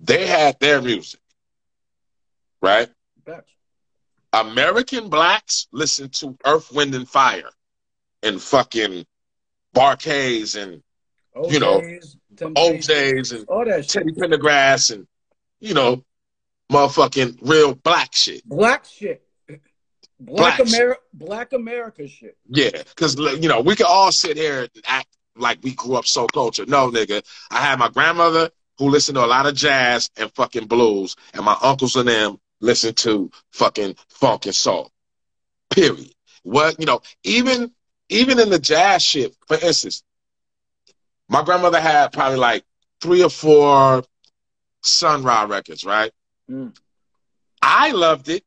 They 0.00 0.26
had 0.26 0.58
their 0.60 0.80
music, 0.80 1.20
right? 2.62 2.88
American 4.32 5.08
blacks 5.08 5.68
listen 5.72 6.10
to 6.10 6.36
Earth, 6.44 6.70
Wind, 6.72 6.94
and 6.94 7.08
Fire 7.08 7.50
and 8.22 8.40
fucking 8.40 9.06
Bar-Kays 9.78 10.56
and 10.56 10.82
You 11.46 11.60
know, 11.60 11.76
O'Jays, 11.78 12.16
O'Jays 12.42 13.32
and 13.32 13.46
all 13.48 13.64
that 13.64 13.84
shit. 13.84 14.04
Teddy 14.04 14.12
Pendergrass 14.12 14.92
and, 14.92 15.06
you 15.60 15.74
know, 15.74 16.04
motherfucking 16.70 17.38
real 17.42 17.74
black 17.74 18.14
shit. 18.14 18.44
Black 18.44 18.84
shit. 18.84 19.22
Black, 20.20 20.56
Black 20.56 20.68
America, 20.68 21.00
Black 21.12 21.52
America 21.52 22.08
shit. 22.08 22.36
Yeah, 22.48 22.70
because 22.70 23.16
you 23.40 23.48
know 23.48 23.60
we 23.60 23.76
can 23.76 23.86
all 23.88 24.10
sit 24.10 24.36
here 24.36 24.62
and 24.62 24.70
act 24.84 25.06
like 25.36 25.60
we 25.62 25.74
grew 25.74 25.94
up 25.94 26.06
so 26.06 26.26
cultured. 26.26 26.68
No, 26.68 26.90
nigga, 26.90 27.22
I 27.52 27.58
had 27.58 27.78
my 27.78 27.88
grandmother 27.88 28.50
who 28.78 28.88
listened 28.88 29.14
to 29.14 29.24
a 29.24 29.26
lot 29.26 29.46
of 29.46 29.54
jazz 29.54 30.10
and 30.16 30.32
fucking 30.34 30.66
blues, 30.66 31.14
and 31.34 31.44
my 31.44 31.56
uncles 31.62 31.94
and 31.94 32.08
them 32.08 32.40
listened 32.60 32.96
to 32.96 33.30
fucking 33.52 33.94
funk 34.08 34.46
and 34.46 34.54
soul. 34.56 34.90
Period. 35.70 36.12
What 36.42 36.80
you 36.80 36.86
know, 36.86 37.00
even 37.22 37.70
even 38.08 38.38
in 38.38 38.50
the 38.50 38.58
jazz 38.58 39.02
shit, 39.02 39.36
for 39.46 39.58
instance, 39.58 40.02
my 41.28 41.42
grandmother 41.42 41.80
had 41.80 42.12
probably 42.12 42.38
like 42.38 42.64
three 43.00 43.22
or 43.22 43.30
four 43.30 44.02
Sun 44.82 45.22
Ra 45.22 45.42
records, 45.42 45.84
right? 45.84 46.12
Mm. 46.50 46.76
I 47.60 47.90
loved 47.92 48.28
it, 48.28 48.44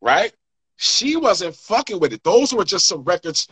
right? 0.00 0.32
She 0.76 1.16
wasn't 1.16 1.56
fucking 1.56 1.98
with 1.98 2.12
it. 2.12 2.22
Those 2.22 2.52
were 2.52 2.64
just 2.64 2.86
some 2.86 3.02
records 3.02 3.48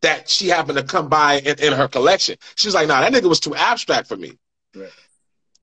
that 0.00 0.30
she 0.30 0.48
happened 0.48 0.78
to 0.78 0.84
come 0.84 1.08
by 1.08 1.40
in, 1.40 1.58
in 1.58 1.72
her 1.72 1.88
collection. 1.88 2.36
She 2.54 2.68
was 2.68 2.74
like, 2.74 2.88
nah, 2.88 3.00
that 3.00 3.12
nigga 3.12 3.28
was 3.28 3.40
too 3.40 3.54
abstract 3.54 4.08
for 4.08 4.16
me. 4.16 4.38
Right. 4.74 4.90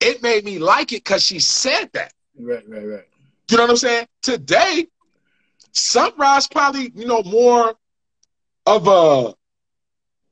It 0.00 0.22
made 0.22 0.44
me 0.44 0.58
like 0.58 0.92
it 0.92 1.02
because 1.04 1.24
she 1.24 1.40
said 1.40 1.90
that. 1.94 2.12
Right, 2.38 2.62
right, 2.68 2.86
right. 2.86 3.04
You 3.50 3.56
know 3.56 3.64
what 3.64 3.70
I'm 3.70 3.76
saying? 3.76 4.06
Today, 4.22 4.86
Sun 5.72 6.12
Sunrise 6.12 6.46
probably, 6.46 6.92
you 6.94 7.06
know, 7.06 7.22
more 7.22 7.74
of 8.68 8.86
a, 8.86 8.90
uh, 8.90 9.32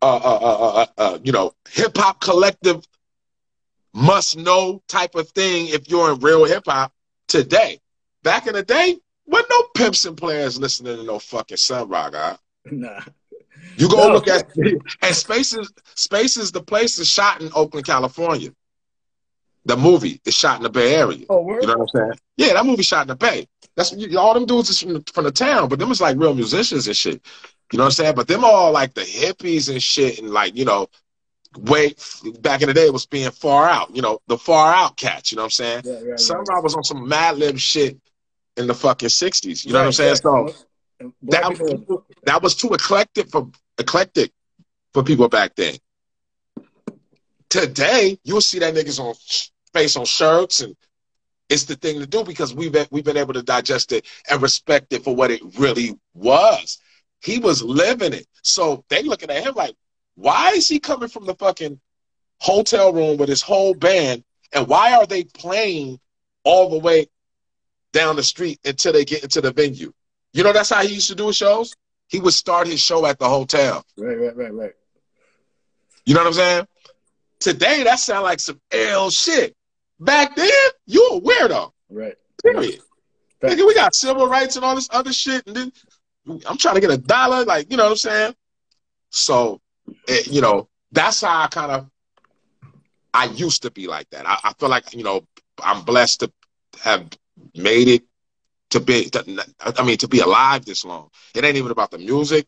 uh, 0.02 0.38
uh, 0.42 0.82
uh, 0.82 0.86
uh, 0.98 1.18
you 1.24 1.32
know, 1.32 1.52
hip 1.70 1.96
hop 1.96 2.20
collective 2.20 2.84
must 3.94 4.36
know 4.36 4.82
type 4.88 5.14
of 5.14 5.28
thing 5.30 5.68
if 5.68 5.88
you're 5.88 6.12
in 6.12 6.20
real 6.20 6.44
hip 6.44 6.64
hop 6.66 6.92
today. 7.28 7.80
Back 8.22 8.46
in 8.46 8.52
the 8.52 8.62
day, 8.62 8.96
wasn't 9.26 9.50
no 9.50 9.62
pimps 9.74 10.04
and 10.04 10.16
players 10.16 10.58
listening 10.58 10.96
to 10.96 11.02
no 11.04 11.18
fucking 11.18 11.56
Sun 11.56 11.88
Ra 11.88 12.10
guy. 12.10 12.36
Nah. 12.66 13.00
You 13.76 13.88
go 13.88 14.06
No. 14.06 14.12
look 14.12 14.28
at 14.28 14.46
and 15.02 15.14
Spaces 15.14 15.72
Space 15.94 16.36
Is 16.36 16.52
the 16.52 16.62
Place 16.62 16.98
is 16.98 17.08
shot 17.08 17.40
in 17.40 17.50
Oakland, 17.54 17.86
California. 17.86 18.50
The 19.64 19.76
movie 19.76 20.20
is 20.24 20.34
shot 20.34 20.58
in 20.58 20.62
the 20.62 20.70
Bay 20.70 20.94
Area. 20.94 21.24
Oh, 21.28 21.42
word? 21.42 21.62
You 21.62 21.68
know 21.68 21.78
what 21.78 21.90
I'm 21.94 22.00
saying? 22.00 22.20
Yeah, 22.36 22.52
that 22.52 22.66
movie 22.66 22.82
shot 22.82 23.02
in 23.02 23.08
the 23.08 23.16
Bay. 23.16 23.48
That's 23.76 23.92
all 24.16 24.34
them 24.34 24.46
dudes 24.46 24.70
is 24.70 24.80
from 24.80 24.94
the, 24.94 25.04
from 25.12 25.24
the 25.24 25.32
town, 25.32 25.68
but 25.68 25.78
them 25.78 25.90
is 25.90 26.00
like 26.00 26.16
real 26.18 26.34
musicians 26.34 26.86
and 26.86 26.96
shit. 26.96 27.22
You 27.72 27.78
know 27.78 27.84
what 27.84 27.88
I'm 27.88 27.92
saying? 27.92 28.14
But 28.14 28.28
them 28.28 28.44
all 28.44 28.72
like 28.72 28.94
the 28.94 29.00
hippies 29.02 29.70
and 29.70 29.82
shit, 29.82 30.18
and 30.20 30.30
like 30.30 30.56
you 30.56 30.64
know, 30.64 30.88
way 31.58 31.94
back 32.40 32.62
in 32.62 32.68
the 32.68 32.74
day 32.74 32.86
it 32.86 32.92
was 32.92 33.06
being 33.06 33.30
far 33.30 33.68
out. 33.68 33.94
You 33.94 34.02
know, 34.02 34.20
the 34.28 34.38
far 34.38 34.72
out 34.72 34.96
cats. 34.96 35.32
You 35.32 35.36
know 35.36 35.42
what 35.42 35.46
I'm 35.46 35.50
saying? 35.50 35.82
Right, 35.84 36.10
right, 36.10 36.20
Sun 36.20 36.44
right. 36.44 36.62
Was 36.62 36.74
on 36.76 36.84
some 36.84 37.08
Madlib 37.08 37.58
shit 37.58 37.98
in 38.56 38.66
the 38.66 38.74
fucking 38.74 39.08
'60s. 39.08 39.64
You 39.66 39.72
know 39.72 39.80
what 39.80 39.86
I'm 39.86 39.92
saying? 39.92 40.10
Right, 40.10 40.22
So 40.22 40.44
right. 40.44 40.54
That 41.22 41.58
people- 41.58 42.04
that 42.24 42.42
was 42.42 42.54
too 42.54 42.72
eclectic 42.72 43.28
for 43.30 43.50
eclectic 43.78 44.32
for 44.94 45.02
people 45.02 45.28
back 45.28 45.54
then. 45.56 45.76
Today, 47.48 48.18
you'll 48.24 48.40
see 48.40 48.58
that 48.60 48.74
niggas 48.74 48.98
on 48.98 49.14
face 49.72 49.96
on 49.96 50.04
shirts, 50.04 50.60
and 50.60 50.74
it's 51.48 51.64
the 51.64 51.76
thing 51.76 52.00
to 52.00 52.06
do 52.06 52.24
because 52.24 52.54
we've 52.54 52.74
we've 52.90 53.04
been 53.04 53.16
able 53.16 53.34
to 53.34 53.42
digest 53.42 53.92
it 53.92 54.06
and 54.30 54.40
respect 54.40 54.92
it 54.92 55.04
for 55.04 55.14
what 55.14 55.30
it 55.30 55.40
really 55.58 55.98
was. 56.14 56.78
He 57.20 57.38
was 57.38 57.62
living 57.62 58.12
it, 58.12 58.26
so 58.42 58.84
they 58.88 59.02
looking 59.02 59.30
at 59.30 59.44
him 59.44 59.54
like, 59.54 59.74
why 60.14 60.50
is 60.50 60.68
he 60.68 60.78
coming 60.78 61.08
from 61.08 61.26
the 61.26 61.34
fucking 61.34 61.80
hotel 62.40 62.92
room 62.92 63.16
with 63.16 63.28
his 63.28 63.42
whole 63.42 63.74
band, 63.74 64.24
and 64.52 64.66
why 64.66 64.94
are 64.94 65.06
they 65.06 65.24
playing 65.24 65.98
all 66.44 66.70
the 66.70 66.78
way 66.78 67.06
down 67.92 68.16
the 68.16 68.22
street 68.22 68.60
until 68.64 68.92
they 68.92 69.04
get 69.04 69.22
into 69.22 69.40
the 69.40 69.52
venue? 69.52 69.92
You 70.32 70.44
know, 70.44 70.52
that's 70.52 70.70
how 70.70 70.82
he 70.82 70.94
used 70.94 71.08
to 71.08 71.14
do 71.14 71.28
his 71.28 71.36
shows. 71.36 71.74
He 72.08 72.20
would 72.20 72.34
start 72.34 72.66
his 72.66 72.80
show 72.80 73.04
at 73.06 73.18
the 73.18 73.28
hotel. 73.28 73.84
Right, 73.96 74.18
right, 74.18 74.36
right, 74.36 74.54
right. 74.54 74.72
You 76.04 76.14
know 76.14 76.20
what 76.20 76.28
I'm 76.28 76.34
saying? 76.34 76.66
Today, 77.40 77.82
that 77.82 77.98
sound 77.98 78.22
like 78.22 78.40
some 78.40 78.60
L 78.70 79.10
shit. 79.10 79.56
Back 79.98 80.36
then, 80.36 80.50
you 80.86 81.04
a 81.12 81.20
weirdo. 81.20 81.72
Right. 81.90 82.14
Period. 82.42 82.80
Fact. 83.40 83.54
Nigga, 83.54 83.66
we 83.66 83.74
got 83.74 83.94
civil 83.94 84.28
rights 84.28 84.56
and 84.56 84.64
all 84.64 84.74
this 84.74 84.88
other 84.92 85.12
shit, 85.12 85.46
and 85.46 85.56
then 85.56 85.72
I'm 86.28 86.58
trying 86.58 86.74
to 86.74 86.80
get 86.80 86.90
a 86.90 86.98
dollar. 86.98 87.44
Like, 87.44 87.70
you 87.70 87.76
know 87.76 87.84
what 87.84 87.90
I'm 87.90 87.96
saying? 87.96 88.34
So, 89.10 89.60
it, 90.08 90.26
you 90.28 90.40
know, 90.40 90.68
that's 90.92 91.20
how 91.20 91.42
I 91.42 91.46
kind 91.48 91.72
of. 91.72 91.90
I 93.14 93.26
used 93.26 93.62
to 93.62 93.70
be 93.70 93.86
like 93.86 94.10
that. 94.10 94.28
I, 94.28 94.38
I 94.44 94.52
feel 94.54 94.68
like 94.68 94.94
you 94.94 95.02
know 95.02 95.24
I'm 95.62 95.82
blessed 95.82 96.20
to 96.20 96.32
have 96.82 97.08
made 97.54 97.88
it 97.88 98.02
to 98.70 98.80
be. 98.80 99.08
To, 99.10 99.44
I 99.60 99.84
mean, 99.84 99.96
to 99.98 100.08
be 100.08 100.20
alive 100.20 100.64
this 100.64 100.84
long. 100.84 101.08
It 101.34 101.44
ain't 101.44 101.56
even 101.56 101.70
about 101.70 101.90
the 101.90 101.98
music. 101.98 102.46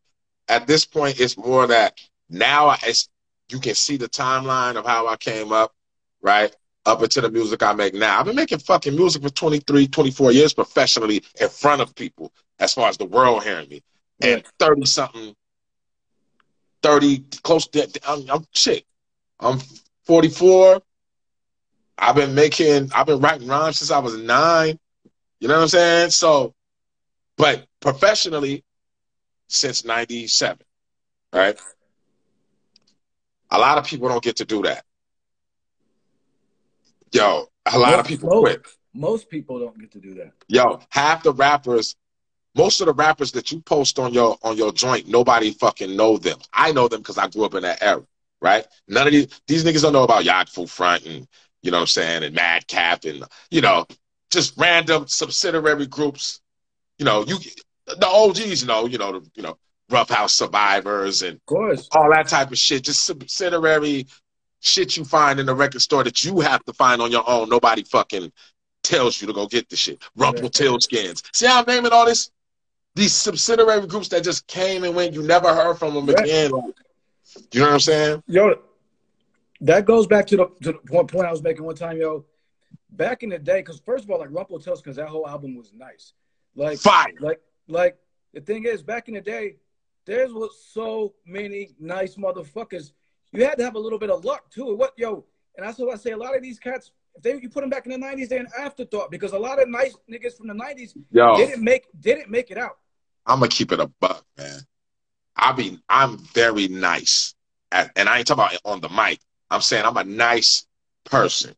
At 0.49 0.67
this 0.67 0.85
point, 0.85 1.21
it's 1.21 1.37
more 1.37 1.67
that 1.67 1.99
now 2.29 2.75
it's 2.83 3.09
you 3.51 3.61
can 3.61 3.75
see 3.75 3.97
the 3.97 4.09
timeline 4.09 4.77
of 4.77 4.85
how 4.85 5.09
I 5.09 5.17
came 5.17 5.53
up, 5.53 5.73
right? 6.21 6.55
Up 6.87 7.03
into 7.03 7.21
the 7.21 7.31
music 7.31 7.63
I 7.63 7.73
make 7.73 7.95
now. 7.95 8.21
I've 8.21 8.27
been 8.27 8.37
making 8.37 8.59
fucking 8.59 8.95
music 8.95 9.23
for 9.23 9.31
23, 9.31 9.89
24 9.89 10.33
years 10.33 10.55
professionally 10.55 11.23
in 11.41 11.49
front 11.49 11.81
of 11.81 11.95
people, 11.95 12.33
as 12.59 12.75
far 12.75 12.89
as 12.89 12.97
the 12.97 13.05
world 13.05 13.45
hearing 13.45 13.69
me. 13.69 13.83
And 14.21 14.45
30 14.59 14.85
something, 14.87 15.35
30, 16.83 17.25
close 17.43 17.67
to, 17.69 17.89
I'm, 18.07 18.29
I'm 18.31 18.45
shit. 18.53 18.85
I'm 19.39 19.61
44. 20.05 20.83
I've 21.99 22.17
been 22.17 22.35
making, 22.35 22.91
I've 22.95 23.07
been 23.07 23.21
writing 23.21 23.49
rhymes 23.49 23.79
since 23.79 23.91
I 23.91 23.99
was 23.99 24.17
nine. 24.17 24.79
You 25.41 25.49
know 25.49 25.55
what 25.55 25.63
I'm 25.63 25.69
saying? 25.69 26.11
So, 26.11 26.55
but 27.37 27.67
professionally, 27.81 28.65
since 29.49 29.85
97, 29.85 30.59
right? 31.33 31.59
A 33.51 33.59
lot 33.59 33.79
of 33.79 33.87
people 33.87 34.09
don't 34.09 34.23
get 34.23 34.37
to 34.37 34.45
do 34.45 34.63
that. 34.63 34.85
Yo, 37.13 37.47
a 37.65 37.79
lot 37.79 37.99
of 37.99 38.07
people 38.07 38.29
most, 38.29 38.41
quit. 38.41 38.67
Most 38.93 39.31
people 39.31 39.59
don't 39.59 39.79
get 39.79 39.93
to 39.93 40.01
do 40.01 40.15
that. 40.15 40.33
Yo, 40.49 40.81
half 40.91 41.23
the 41.23 41.33
rappers, 41.33 41.97
most 42.59 42.81
of 42.81 42.87
the 42.87 42.93
rappers 42.93 43.33
that 43.33 43.53
you 43.53 43.61
post 43.61 43.99
on 43.99 44.13
your 44.13 44.37
on 44.43 44.57
your 44.57 44.73
joint, 44.73 45.07
nobody 45.09 45.53
fucking 45.53 45.97
know 45.97 46.19
them. 46.19 46.39
I 46.53 46.73
know 46.73 46.89
them 46.89 47.01
because 47.01 47.17
I 47.17 47.29
grew 47.29 47.45
up 47.45 47.55
in 47.55 47.63
that 47.63 47.81
era, 47.81 48.03
right? 48.43 48.67
None 48.89 49.07
of 49.07 49.13
these 49.13 49.41
these 49.47 49.65
niggas 49.65 49.83
don't 49.83 49.93
know 49.95 50.03
about 50.03 50.25
Yachful 50.25 50.69
Front 50.69 51.07
and 51.07 51.27
you 51.63 51.71
know 51.71 51.79
what 51.79 51.83
I'm 51.83 51.87
saying, 51.87 52.25
and 52.25 52.35
Madcap 52.35 53.05
and 53.05 53.25
you 53.51 53.61
know, 53.61 53.87
just 54.31 54.59
random 54.59 55.07
subsidiary 55.07 55.87
groups. 55.87 56.41
You 56.99 57.05
know, 57.05 57.25
you 57.25 57.39
the 57.87 58.07
OGs 58.07 58.67
know, 58.67 58.87
you 58.87 58.99
know, 58.99 59.21
the, 59.21 59.31
you 59.35 59.43
know, 59.43 59.57
Rough 59.91 60.11
House 60.11 60.35
Survivors 60.35 61.23
and 61.23 61.37
Of 61.37 61.47
course. 61.47 61.89
all 61.93 62.11
that 62.11 62.29
type 62.29 62.51
of 62.51 62.59
shit. 62.59 62.85
Just 62.85 63.05
subsidiary 63.05 64.07
shit 64.61 64.97
you 64.97 65.05
find 65.05 65.39
in 65.39 65.47
the 65.47 65.55
record 65.55 65.81
store 65.81 66.05
that 66.05 66.25
you 66.25 66.41
have 66.41 66.65
to 66.65 66.73
find 66.73 67.01
on 67.01 67.11
your 67.13 67.29
own. 67.29 67.49
Nobody 67.49 67.85
fucking 67.85 68.33
tells 68.83 69.21
you 69.21 69.27
to 69.29 69.33
go 69.33 69.47
get 69.47 69.69
the 69.69 69.77
shit. 69.77 70.01
Rumpletilskinz. 70.19 71.23
See 71.33 71.47
how 71.47 71.61
I'm 71.61 71.65
naming 71.67 71.93
all 71.93 72.07
this? 72.07 72.31
These 72.99 73.15
subsidiary 73.15 73.87
groups 73.87 74.09
that 74.09 74.25
just 74.25 74.49
came 74.49 74.83
and 74.83 74.93
went. 74.93 75.15
You 75.15 75.23
never 75.23 75.55
heard 75.55 75.79
from 75.79 75.95
them 75.95 76.09
again. 76.09 76.51
Like, 76.51 76.75
you 77.53 77.61
know 77.61 77.67
what 77.67 77.75
I'm 77.75 77.81
saying? 77.81 78.25
Yo, 78.27 78.57
that 79.61 79.85
goes 79.85 80.09
back 80.09 80.27
to 80.27 80.37
the, 80.37 80.47
to 80.65 80.73
the 80.73 80.79
one 80.89 81.07
point, 81.07 81.13
point 81.13 81.27
I 81.29 81.31
was 81.31 81.41
making 81.41 81.63
one 81.63 81.77
time, 81.77 81.99
yo. 81.99 82.25
Back 82.91 83.23
in 83.23 83.29
the 83.29 83.39
day, 83.39 83.61
because 83.61 83.79
first 83.79 84.03
of 84.03 84.11
all, 84.11 84.19
like 84.19 84.31
Rumple 84.33 84.59
tells, 84.59 84.83
because 84.83 84.97
that 84.97 85.07
whole 85.07 85.29
album 85.29 85.55
was 85.55 85.73
nice. 85.73 86.15
Like, 86.57 86.81
Fire. 86.81 87.07
like, 87.21 87.41
like 87.69 87.97
the 88.35 88.41
thing 88.41 88.65
is, 88.65 88.83
back 88.83 89.07
in 89.07 89.15
the 89.15 89.21
day, 89.21 89.59
there 90.05 90.27
was 90.27 90.61
so 90.73 91.15
many 91.25 91.77
nice 91.79 92.17
motherfuckers. 92.17 92.91
You 93.31 93.45
had 93.45 93.59
to 93.59 93.65
have 93.65 93.77
a 93.77 93.79
little 93.79 94.01
bit 94.01 94.11
of 94.11 94.25
luck 94.25 94.51
too. 94.51 94.75
What, 94.75 94.95
yo? 94.97 95.25
And 95.57 95.65
that's 95.65 95.79
what 95.79 95.95
I 95.95 95.99
say. 95.99 96.11
A 96.11 96.17
lot 96.17 96.35
of 96.35 96.43
these 96.43 96.59
cats, 96.59 96.91
if 97.15 97.23
they 97.23 97.41
you 97.41 97.49
put 97.49 97.61
them 97.61 97.71
back 97.71 97.87
in 97.87 97.93
the 97.93 98.05
'90s, 98.05 98.29
they're 98.29 98.41
an 98.41 98.49
afterthought 98.59 99.13
because 99.13 99.35
a 99.35 99.39
lot 99.39 99.63
of 99.63 99.69
nice 99.69 99.97
niggas 100.11 100.37
from 100.37 100.49
the 100.49 100.55
'90s 100.55 100.97
Yo, 101.13 101.37
didn't 101.37 101.63
make 101.63 101.87
didn't 102.01 102.29
make 102.29 102.51
it 102.51 102.59
out. 102.59 102.79
I'm 103.29 103.41
gonna 103.41 103.49
keep 103.49 103.73
it 103.73 103.81
a 103.81 103.87
buck, 104.01 104.25
man. 104.37 104.61
I 105.37 105.55
mean, 105.55 105.81
I'm 105.89 106.19
very 106.19 106.67
nice, 106.69 107.35
at, 107.71 107.93
and 107.95 108.09
I 108.09 108.19
ain't 108.19 108.27
talking 108.27 108.45
about 108.45 108.61
on 108.65 108.81
the 108.81 108.89
mic. 108.89 109.21
I'm 109.51 109.61
saying 109.61 109.85
I'm 109.85 109.97
a 109.97 110.05
nice 110.05 110.67
person. 111.05 111.55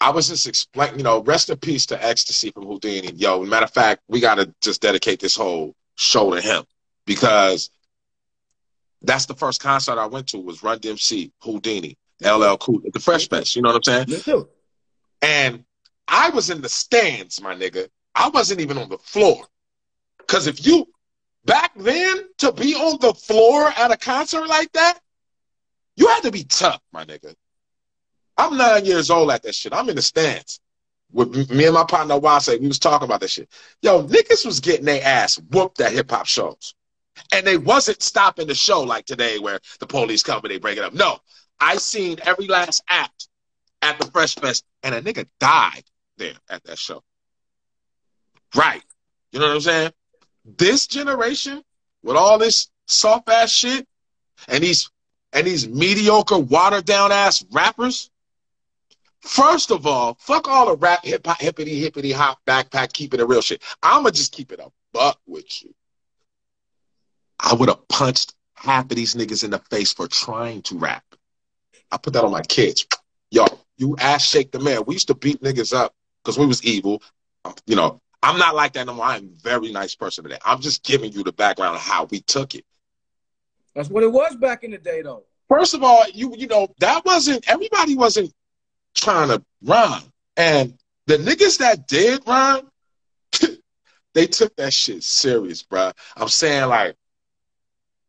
I 0.00 0.10
was 0.10 0.28
just 0.28 0.46
explaining, 0.46 0.98
you 0.98 1.04
know, 1.04 1.22
rest 1.22 1.50
in 1.50 1.56
peace 1.58 1.86
to 1.86 2.04
Ecstasy 2.04 2.50
from 2.50 2.64
Whodini. 2.64 3.12
Yo, 3.20 3.44
matter 3.44 3.64
of 3.64 3.72
fact, 3.72 4.02
we 4.08 4.20
gotta 4.20 4.52
just 4.60 4.80
dedicate 4.80 5.20
this 5.20 5.36
whole 5.36 5.74
show 5.96 6.34
to 6.34 6.40
him 6.40 6.64
because 7.06 7.70
that's 9.02 9.26
the 9.26 9.34
first 9.34 9.62
concert 9.62 9.98
I 9.98 10.06
went 10.06 10.28
to 10.28 10.38
was 10.38 10.62
Run 10.62 10.78
DMC, 10.78 11.30
Whodini, 11.42 11.96
LL 12.22 12.56
Cool, 12.56 12.80
the 12.92 13.00
Fresh 13.00 13.28
Fest. 13.28 13.56
You 13.56 13.62
know 13.62 13.70
what 13.70 13.76
I'm 13.76 13.82
saying? 13.82 14.06
Me 14.08 14.20
too. 14.20 14.48
And 15.22 15.64
I 16.08 16.30
was 16.30 16.50
in 16.50 16.60
the 16.60 16.68
stands, 16.68 17.40
my 17.40 17.54
nigga. 17.54 17.88
I 18.14 18.28
wasn't 18.28 18.60
even 18.60 18.78
on 18.78 18.88
the 18.88 18.98
floor. 18.98 19.46
Cause 20.26 20.46
if 20.46 20.66
you 20.66 20.86
back 21.44 21.72
then 21.76 22.28
to 22.38 22.52
be 22.52 22.74
on 22.74 22.98
the 23.00 23.14
floor 23.14 23.68
at 23.76 23.90
a 23.90 23.96
concert 23.96 24.46
like 24.46 24.72
that, 24.72 24.98
you 25.96 26.08
had 26.08 26.22
to 26.22 26.30
be 26.30 26.44
tough, 26.44 26.80
my 26.92 27.04
nigga. 27.04 27.34
I'm 28.36 28.56
nine 28.56 28.84
years 28.84 29.10
old 29.10 29.30
at 29.30 29.42
that 29.44 29.54
shit. 29.54 29.72
I'm 29.72 29.88
in 29.88 29.96
the 29.96 30.02
stands 30.02 30.60
with 31.12 31.50
me 31.50 31.66
and 31.66 31.74
my 31.74 31.84
partner 31.84 32.18
Wase. 32.18 32.60
We 32.60 32.66
was 32.66 32.78
talking 32.78 33.06
about 33.06 33.20
that 33.20 33.30
shit. 33.30 33.48
Yo, 33.80 34.06
niggas 34.06 34.44
was 34.44 34.60
getting 34.60 34.84
their 34.84 35.02
ass 35.04 35.40
whooped 35.50 35.80
at 35.80 35.92
hip 35.92 36.10
hop 36.10 36.26
shows, 36.26 36.74
and 37.32 37.46
they 37.46 37.56
wasn't 37.56 38.02
stopping 38.02 38.48
the 38.48 38.54
show 38.54 38.82
like 38.82 39.06
today, 39.06 39.38
where 39.38 39.60
the 39.78 39.86
police 39.86 40.22
come 40.22 40.40
and 40.42 40.50
they 40.50 40.58
break 40.58 40.76
it 40.76 40.84
up. 40.84 40.92
No, 40.92 41.18
I 41.60 41.76
seen 41.76 42.18
every 42.24 42.48
last 42.48 42.82
act 42.88 43.28
at 43.80 43.98
the 43.98 44.06
Fresh 44.10 44.34
Fest, 44.36 44.64
and 44.82 44.94
a 44.94 45.00
nigga 45.00 45.26
died 45.38 45.84
there 46.18 46.34
at 46.48 46.64
that 46.64 46.78
show. 46.78 47.02
Right. 48.54 48.82
You 49.30 49.40
know 49.40 49.46
what 49.46 49.54
I'm 49.54 49.60
saying? 49.60 49.92
This 50.44 50.86
generation, 50.86 51.62
with 52.02 52.16
all 52.16 52.38
this 52.38 52.68
soft 52.86 53.28
ass 53.28 53.50
shit, 53.50 53.86
and 54.48 54.62
these 54.62 54.90
and 55.32 55.46
these 55.46 55.68
mediocre, 55.68 56.38
watered 56.38 56.84
down 56.84 57.12
ass 57.12 57.44
rappers. 57.50 58.10
First 59.20 59.70
of 59.70 59.86
all, 59.86 60.16
fuck 60.20 60.48
all 60.48 60.66
the 60.66 60.76
rap 60.76 61.04
hip 61.04 61.26
hop 61.26 61.40
hippity 61.40 61.80
hippity 61.80 62.12
hop 62.12 62.38
backpack 62.46 62.92
keeping 62.92 63.20
it 63.20 63.26
real 63.26 63.40
shit. 63.40 63.62
I'ma 63.82 64.10
just 64.10 64.32
keep 64.32 64.52
it 64.52 64.60
a 64.60 64.70
buck 64.92 65.18
with 65.26 65.62
you. 65.62 65.74
I 67.40 67.54
would 67.54 67.68
have 67.68 67.88
punched 67.88 68.34
half 68.54 68.84
of 68.84 68.90
these 68.90 69.14
niggas 69.14 69.42
in 69.44 69.50
the 69.50 69.58
face 69.70 69.92
for 69.92 70.06
trying 70.06 70.62
to 70.62 70.78
rap. 70.78 71.04
I 71.90 71.96
put 71.96 72.12
that 72.12 72.24
on 72.24 72.32
my 72.32 72.42
kids. 72.42 72.86
Yo, 73.30 73.46
you 73.76 73.96
ass 73.98 74.24
shake 74.26 74.52
the 74.52 74.60
man. 74.60 74.84
We 74.86 74.94
used 74.94 75.08
to 75.08 75.14
beat 75.14 75.42
niggas 75.42 75.74
up 75.74 75.94
because 76.22 76.38
we 76.38 76.46
was 76.46 76.62
evil. 76.62 77.02
You 77.66 77.76
know, 77.76 78.00
I'm 78.24 78.38
not 78.38 78.54
like 78.54 78.72
that 78.72 78.86
no 78.86 78.94
more. 78.94 79.04
I'm 79.04 79.26
a 79.26 79.42
very 79.42 79.70
nice 79.70 79.94
person 79.94 80.24
today. 80.24 80.38
I'm 80.46 80.58
just 80.58 80.82
giving 80.82 81.12
you 81.12 81.22
the 81.22 81.32
background 81.32 81.76
of 81.76 81.82
how 81.82 82.04
we 82.04 82.20
took 82.20 82.54
it. 82.54 82.64
That's 83.74 83.90
what 83.90 84.02
it 84.02 84.10
was 84.10 84.34
back 84.36 84.64
in 84.64 84.70
the 84.70 84.78
day, 84.78 85.02
though. 85.02 85.24
First 85.46 85.74
of 85.74 85.82
all, 85.82 86.04
you 86.08 86.34
you 86.34 86.46
know 86.46 86.68
that 86.78 87.04
wasn't 87.04 87.46
everybody 87.46 87.96
wasn't 87.96 88.32
trying 88.94 89.28
to 89.28 89.44
rhyme, 89.62 90.10
and 90.38 90.78
the 91.06 91.18
niggas 91.18 91.58
that 91.58 91.86
did 91.86 92.22
rhyme, 92.26 92.70
they 94.14 94.26
took 94.26 94.56
that 94.56 94.72
shit 94.72 95.02
serious, 95.02 95.62
bro. 95.62 95.92
I'm 96.16 96.28
saying 96.28 96.66
like, 96.70 96.96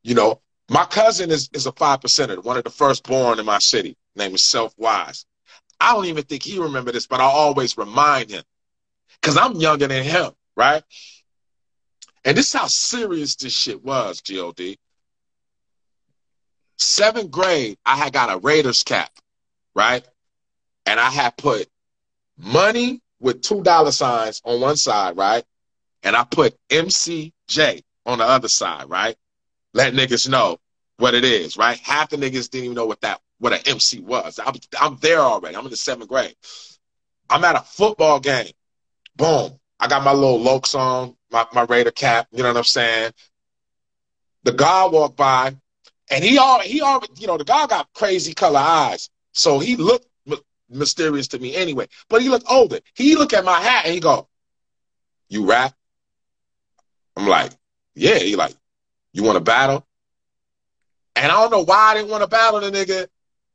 you 0.01 0.15
know, 0.15 0.39
my 0.69 0.86
cousin 0.86 1.29
is 1.29 1.50
is 1.51 1.65
a 1.65 1.74
five 1.74 2.00
percenter, 2.00 2.41
one 2.41 2.55
of 2.55 2.63
the 2.63 2.69
first 2.69 3.03
born 3.05 3.38
in 3.38 3.45
my 3.45 3.60
city. 3.60 3.98
Name 4.15 4.34
is 4.34 4.43
Self 4.43 4.74
Wise. 4.77 5.25
I 5.81 5.91
don't 5.91 6.05
even 6.05 6.24
think 6.24 6.43
he 6.43 6.57
remember 6.57 6.93
this, 6.93 7.05
but 7.05 7.19
I 7.19 7.25
always 7.25 7.77
remind 7.77 8.29
him 8.29 8.43
because 9.22 9.38
I'm 9.38 9.56
younger 9.56 9.88
than 9.88 10.04
him, 10.04 10.32
right? 10.56 10.84
And 12.24 12.36
this 12.36 12.48
is 12.48 12.54
how 12.54 12.68
serious 12.68 13.36
this 13.36 13.54
shit 13.54 13.84
was, 13.84 14.22
God. 14.22 14.60
Seventh 16.78 17.32
grade, 17.32 17.78
I 17.86 17.96
had 17.96 18.14
got 18.14 18.34
a 18.34 18.38
Raiders 18.38 18.84
cap, 18.84 19.12
right? 19.76 20.06
And 20.86 21.00
I 21.00 21.10
had 21.10 21.38
put 21.38 21.68
money 22.38 23.02
with 23.20 23.42
two 23.42 23.64
dollar 23.64 23.92
signs 23.92 24.42
on 24.44 24.60
one 24.60 24.76
side, 24.76 25.18
right? 25.18 25.44
And 26.04 26.16
I 26.16 26.24
put 26.24 26.58
MCJ 26.70 27.84
on 28.06 28.18
the 28.20 28.26
other 28.26 28.48
side, 28.48 28.90
right? 28.90 29.16
Let 29.74 29.94
niggas 29.94 30.30
know 30.30 30.58
what 30.98 31.14
it 31.14 31.24
is, 31.24 31.58
right? 31.58 31.78
Half 31.80 32.10
the 32.10 32.18
niggas 32.18 32.50
didn't 32.50 32.66
even 32.66 32.76
know 32.76 32.86
what 32.86 33.02
that 33.02 33.22
what 33.40 33.54
an 33.54 33.60
MC 33.66 34.00
was. 34.00 34.40
I'm, 34.44 34.56
I'm 34.80 34.98
there 34.98 35.20
already. 35.20 35.56
I'm 35.56 35.66
in 35.66 35.72
the 35.72 35.78
seventh 35.78 36.10
grade. 36.10 36.36
I'm 37.30 37.44
at 37.44 37.56
a 37.56 37.62
football 37.62 38.20
game. 38.20 38.52
Boom. 39.15 39.60
I 39.79 39.88
got 39.88 40.03
my 40.03 40.13
little 40.13 40.39
Lokes 40.39 40.77
on, 40.77 41.15
my, 41.31 41.45
my 41.53 41.63
Raider 41.63 41.91
cap, 41.91 42.27
you 42.31 42.43
know 42.43 42.50
what 42.50 42.57
I'm 42.57 42.63
saying? 42.63 43.12
The 44.43 44.53
guy 44.53 44.86
walked 44.86 45.17
by 45.17 45.55
and 46.10 46.24
he 46.24 46.38
all 46.38 46.60
he 46.60 46.81
all 46.81 47.03
you 47.17 47.27
know, 47.27 47.38
the 47.38 47.43
guy 47.43 47.65
got 47.67 47.91
crazy 47.93 48.34
color 48.34 48.60
eyes. 48.60 49.10
So 49.32 49.60
he 49.60 49.75
looked 49.75 50.08
mysterious 50.69 51.28
to 51.30 51.39
me 51.39 51.56
anyway. 51.56 51.88
But 52.10 52.21
he 52.21 52.30
looked 52.30 52.45
older. 52.49 52.80
He 52.93 53.15
looked 53.15 53.34
at 53.34 53.45
my 53.45 53.60
hat 53.60 53.86
and 53.86 53.93
he 53.93 53.99
go, 53.99 54.28
You 55.30 55.45
rap? 55.45 55.73
I'm 57.15 57.28
like, 57.28 57.51
Yeah. 57.95 58.19
He 58.19 58.36
like, 58.36 58.56
You 59.13 59.23
want 59.23 59.38
to 59.38 59.43
battle? 59.43 59.86
And 61.15 61.32
I 61.32 61.36
don't 61.41 61.51
know 61.51 61.63
why 61.63 61.91
I 61.91 61.93
didn't 61.95 62.12
want 62.12 62.23
to 62.23 62.28
battle 62.28 62.60
the 62.60 62.71
nigga. 62.71 63.08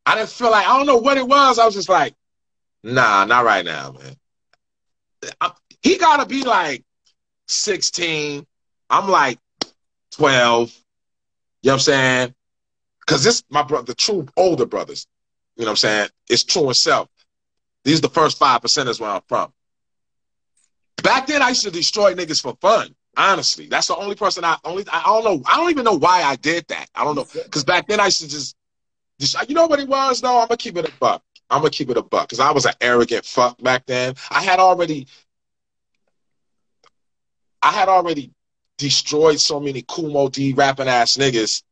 I 0.06 0.14
didn't 0.14 0.30
feel 0.30 0.50
like 0.50 0.66
I 0.66 0.76
don't 0.76 0.86
know 0.86 0.96
what 0.96 1.18
it 1.18 1.26
was. 1.28 1.58
I 1.58 1.66
was 1.66 1.74
just 1.74 1.90
like, 1.90 2.14
nah, 2.82 3.24
not 3.26 3.44
right 3.44 3.64
now, 3.64 3.92
man. 3.92 4.16
He 5.82 5.98
gotta 5.98 6.26
be 6.26 6.42
like 6.44 6.84
16. 7.46 8.46
I'm 8.88 9.08
like 9.08 9.38
12. 10.12 10.70
You 11.62 11.68
know 11.68 11.72
what 11.72 11.74
I'm 11.74 11.80
saying? 11.80 12.34
Cause 13.06 13.24
this 13.24 13.42
my 13.50 13.62
brother, 13.62 13.86
the 13.86 13.94
true 13.94 14.26
older 14.36 14.66
brothers. 14.66 15.06
You 15.56 15.62
know 15.62 15.68
what 15.68 15.72
I'm 15.72 15.76
saying? 15.76 16.08
It's 16.28 16.44
true 16.44 16.70
itself. 16.70 17.08
These 17.84 17.98
are 17.98 18.02
the 18.02 18.10
first 18.10 18.38
five 18.38 18.60
percenters 18.60 19.00
where 19.00 19.10
I'm 19.10 19.22
from. 19.28 19.52
Back 21.02 21.26
then, 21.26 21.42
I 21.42 21.48
used 21.48 21.62
to 21.62 21.70
destroy 21.70 22.14
niggas 22.14 22.40
for 22.42 22.56
fun. 22.60 22.94
Honestly, 23.16 23.66
that's 23.66 23.88
the 23.88 23.96
only 23.96 24.14
person 24.14 24.44
I 24.44 24.56
only 24.64 24.84
I 24.90 25.02
don't 25.04 25.24
know. 25.24 25.42
I 25.46 25.56
don't 25.56 25.70
even 25.70 25.84
know 25.84 25.98
why 25.98 26.22
I 26.22 26.36
did 26.36 26.66
that. 26.68 26.86
I 26.94 27.04
don't 27.04 27.16
know 27.16 27.26
because 27.44 27.64
back 27.64 27.88
then 27.88 28.00
I 28.00 28.06
used 28.06 28.20
to 28.20 28.28
just 28.28 28.56
you 29.48 29.54
know 29.54 29.66
what 29.66 29.80
it 29.80 29.88
was 29.88 30.20
though? 30.20 30.40
I'm 30.40 30.48
gonna 30.48 30.56
keep 30.56 30.76
it 30.76 30.88
a 30.88 30.92
buck. 30.98 31.22
I'm 31.50 31.60
gonna 31.60 31.70
keep 31.70 31.90
it 31.90 31.96
a 31.96 32.02
buck 32.02 32.28
because 32.28 32.40
I 32.40 32.52
was 32.52 32.66
an 32.66 32.74
arrogant 32.80 33.24
fuck 33.24 33.60
back 33.62 33.86
then. 33.86 34.14
I 34.30 34.42
had 34.42 34.60
already, 34.60 35.06
I 37.62 37.72
had 37.72 37.88
already 37.88 38.32
destroyed 38.78 39.40
so 39.40 39.60
many 39.60 39.84
Kool 39.86 40.10
Moe 40.10 40.28
Dee 40.28 40.52
rapping 40.54 40.88
ass 40.88 41.16
niggas 41.16 41.62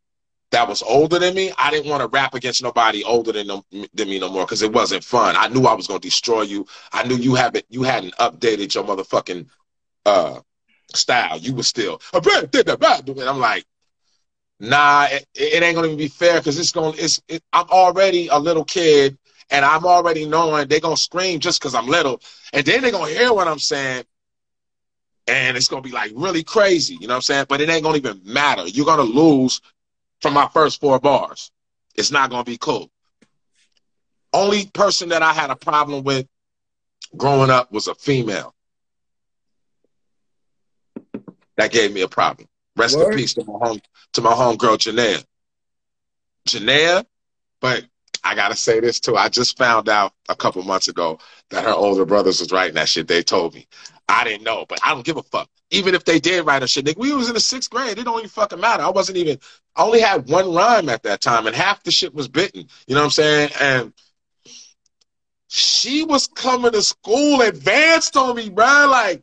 that 0.50 0.68
was 0.68 0.82
older 0.82 1.18
than 1.18 1.34
me. 1.34 1.52
I 1.58 1.70
didn't 1.70 1.90
want 1.90 2.02
to 2.02 2.08
rap 2.08 2.34
against 2.34 2.62
nobody 2.62 3.04
older 3.04 3.32
than 3.32 3.48
than 3.94 4.08
me 4.08 4.18
no 4.18 4.30
more 4.30 4.44
because 4.44 4.62
it 4.62 4.72
wasn't 4.72 5.04
fun. 5.04 5.36
I 5.36 5.48
knew 5.48 5.64
I 5.66 5.74
was 5.74 5.86
gonna 5.86 6.00
destroy 6.00 6.42
you. 6.42 6.66
I 6.92 7.06
knew 7.06 7.16
you 7.16 7.34
haven't 7.34 7.66
you 7.68 7.82
hadn't 7.82 8.14
updated 8.16 8.74
your 8.74 8.84
motherfucking 8.84 9.46
uh 10.06 10.40
style. 10.94 11.38
You 11.38 11.54
were 11.54 11.62
still 11.62 12.00
and 12.12 12.26
I'm 13.28 13.38
like, 13.38 13.64
nah, 14.60 15.06
it, 15.10 15.26
it 15.34 15.62
ain't 15.62 15.74
gonna 15.76 15.88
even 15.88 15.98
be 15.98 16.08
fair 16.08 16.40
because 16.40 16.58
it's 16.58 16.72
gonna 16.72 16.96
it's 16.98 17.22
it, 17.28 17.42
I'm 17.52 17.68
already 17.68 18.28
a 18.28 18.38
little 18.38 18.64
kid 18.64 19.18
and 19.50 19.64
I'm 19.64 19.86
already 19.86 20.26
knowing 20.26 20.68
they're 20.68 20.80
gonna 20.80 20.96
scream 20.96 21.40
just 21.40 21.60
because 21.60 21.74
I'm 21.74 21.86
little, 21.86 22.20
and 22.52 22.64
then 22.66 22.82
they're 22.82 22.90
gonna 22.92 23.10
hear 23.10 23.32
what 23.32 23.48
I'm 23.48 23.58
saying, 23.58 24.04
and 25.26 25.56
it's 25.56 25.68
gonna 25.68 25.82
be 25.82 25.92
like 25.92 26.12
really 26.14 26.42
crazy, 26.42 26.94
you 26.94 27.06
know 27.06 27.14
what 27.14 27.16
I'm 27.16 27.22
saying? 27.22 27.46
But 27.48 27.60
it 27.60 27.68
ain't 27.68 27.82
gonna 27.82 27.96
even 27.96 28.20
matter. 28.24 28.66
You're 28.66 28.86
gonna 28.86 29.02
lose 29.02 29.60
from 30.20 30.34
my 30.34 30.48
first 30.48 30.80
four 30.80 30.98
bars. 30.98 31.50
It's 31.94 32.10
not 32.10 32.30
gonna 32.30 32.44
be 32.44 32.58
cool. 32.58 32.90
Only 34.32 34.66
person 34.66 35.10
that 35.10 35.22
I 35.22 35.32
had 35.32 35.50
a 35.50 35.56
problem 35.56 36.04
with 36.04 36.26
growing 37.16 37.50
up 37.50 37.72
was 37.72 37.88
a 37.88 37.94
female. 37.94 38.54
That 41.56 41.72
gave 41.72 41.92
me 41.92 42.02
a 42.02 42.08
problem. 42.08 42.48
Rest 42.76 42.96
Word. 42.96 43.12
in 43.12 43.18
peace 43.18 43.34
to 43.34 43.44
my 43.44 43.66
home 43.66 43.80
to 44.12 44.20
my 44.20 44.32
homegirl 44.32 44.78
Janaea. 44.78 45.24
Janaea, 46.46 47.04
but 47.60 47.84
I 48.24 48.34
gotta 48.34 48.56
say 48.56 48.80
this 48.80 49.00
too. 49.00 49.16
I 49.16 49.28
just 49.28 49.56
found 49.58 49.88
out 49.88 50.12
a 50.28 50.36
couple 50.36 50.62
months 50.62 50.88
ago 50.88 51.18
that 51.50 51.64
her 51.64 51.72
older 51.72 52.04
brothers 52.04 52.40
was 52.40 52.52
writing 52.52 52.74
that 52.74 52.88
shit. 52.88 53.08
They 53.08 53.22
told 53.22 53.54
me. 53.54 53.66
I 54.08 54.24
didn't 54.24 54.42
know, 54.42 54.64
but 54.66 54.80
I 54.82 54.94
don't 54.94 55.04
give 55.04 55.18
a 55.18 55.22
fuck. 55.22 55.50
Even 55.70 55.94
if 55.94 56.04
they 56.04 56.18
did 56.18 56.46
write 56.46 56.62
a 56.62 56.66
shit, 56.68 56.86
nigga, 56.86 56.96
we 56.96 57.12
was 57.12 57.28
in 57.28 57.34
the 57.34 57.40
sixth 57.40 57.68
grade. 57.68 57.98
It 57.98 58.04
don't 58.04 58.18
even 58.18 58.30
fucking 58.30 58.58
matter. 58.60 58.82
I 58.82 58.88
wasn't 58.88 59.18
even. 59.18 59.38
I 59.76 59.82
only 59.82 60.00
had 60.00 60.28
one 60.28 60.54
rhyme 60.54 60.88
at 60.88 61.02
that 61.02 61.20
time, 61.20 61.46
and 61.46 61.54
half 61.54 61.82
the 61.82 61.90
shit 61.90 62.14
was 62.14 62.26
bitten. 62.26 62.66
You 62.86 62.94
know 62.94 63.00
what 63.02 63.06
I'm 63.06 63.10
saying? 63.10 63.50
And 63.60 63.92
she 65.48 66.04
was 66.04 66.26
coming 66.26 66.72
to 66.72 66.82
school 66.82 67.42
advanced 67.42 68.16
on 68.16 68.36
me, 68.36 68.48
bro. 68.48 68.88
Like 68.90 69.22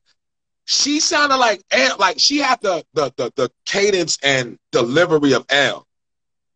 she 0.66 1.00
sounded 1.00 1.38
like 1.38 1.64
like 2.00 2.20
she 2.20 2.38
had 2.38 2.60
the 2.62 2.84
the 2.94 3.12
the, 3.18 3.32
the 3.36 3.52
cadence 3.66 4.18
and 4.24 4.58
delivery 4.72 5.34
of 5.34 5.46
L 5.50 5.88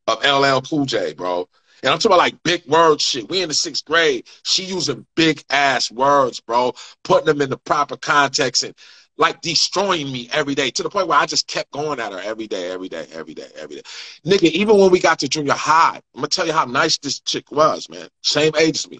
of 0.08 0.23
LL 0.23 0.62
Cool 0.62 0.86
J, 0.86 1.13
bro. 1.13 1.47
And 1.84 1.92
I'm 1.92 2.00
talking 2.00 2.12
about 2.12 2.20
like 2.20 2.44
big 2.44 2.65
word 2.65 3.02
shit. 3.02 3.30
We 3.30 3.42
in 3.42 3.50
the 3.50 3.54
sixth 3.56 3.86
grade. 3.86 4.28
She 4.44 4.63
using 4.63 5.06
big 5.15 5.44
ass 5.50 5.92
words, 5.92 6.39
bro, 6.39 6.74
putting 7.04 7.26
them 7.26 7.42
in 7.42 7.50
the 7.50 7.58
proper 7.58 7.98
context 7.98 8.63
and 8.63 8.76
like 9.20 9.42
destroying 9.42 10.12
me 10.12 10.30
every 10.32 10.56
day 10.56 10.72
to 10.72 10.82
the 10.82 10.89
point 10.89 11.08
where 11.08 11.20
I 11.20 11.26
just 11.26 11.46
kept 11.48 11.72
going 11.72 12.00
at 12.00 12.13
her 12.13 12.20
every 12.20 12.48
day, 12.48 12.72
every 12.72 12.88
day, 12.88 13.06
every 13.13 13.34
day, 13.34 13.48
every 13.58 13.76
day. 13.76 13.82
Nigga, 14.26 14.50
even 14.50 14.78
when 14.78 14.92
we 14.92 15.00
got 15.00 15.20
to 15.20 15.28
junior 15.28 15.54
high, 15.54 16.02
I'm 16.15 16.22
gonna 16.22 16.28
tell 16.30 16.48
you 16.48 16.54
how 16.54 16.63
nice 16.65 16.98
this 16.98 17.20
chick 17.20 17.52
was, 17.52 17.89
man. 17.89 18.08
Same 18.24 18.54
age 18.58 18.78
as 18.78 18.89
me. 18.89 19.00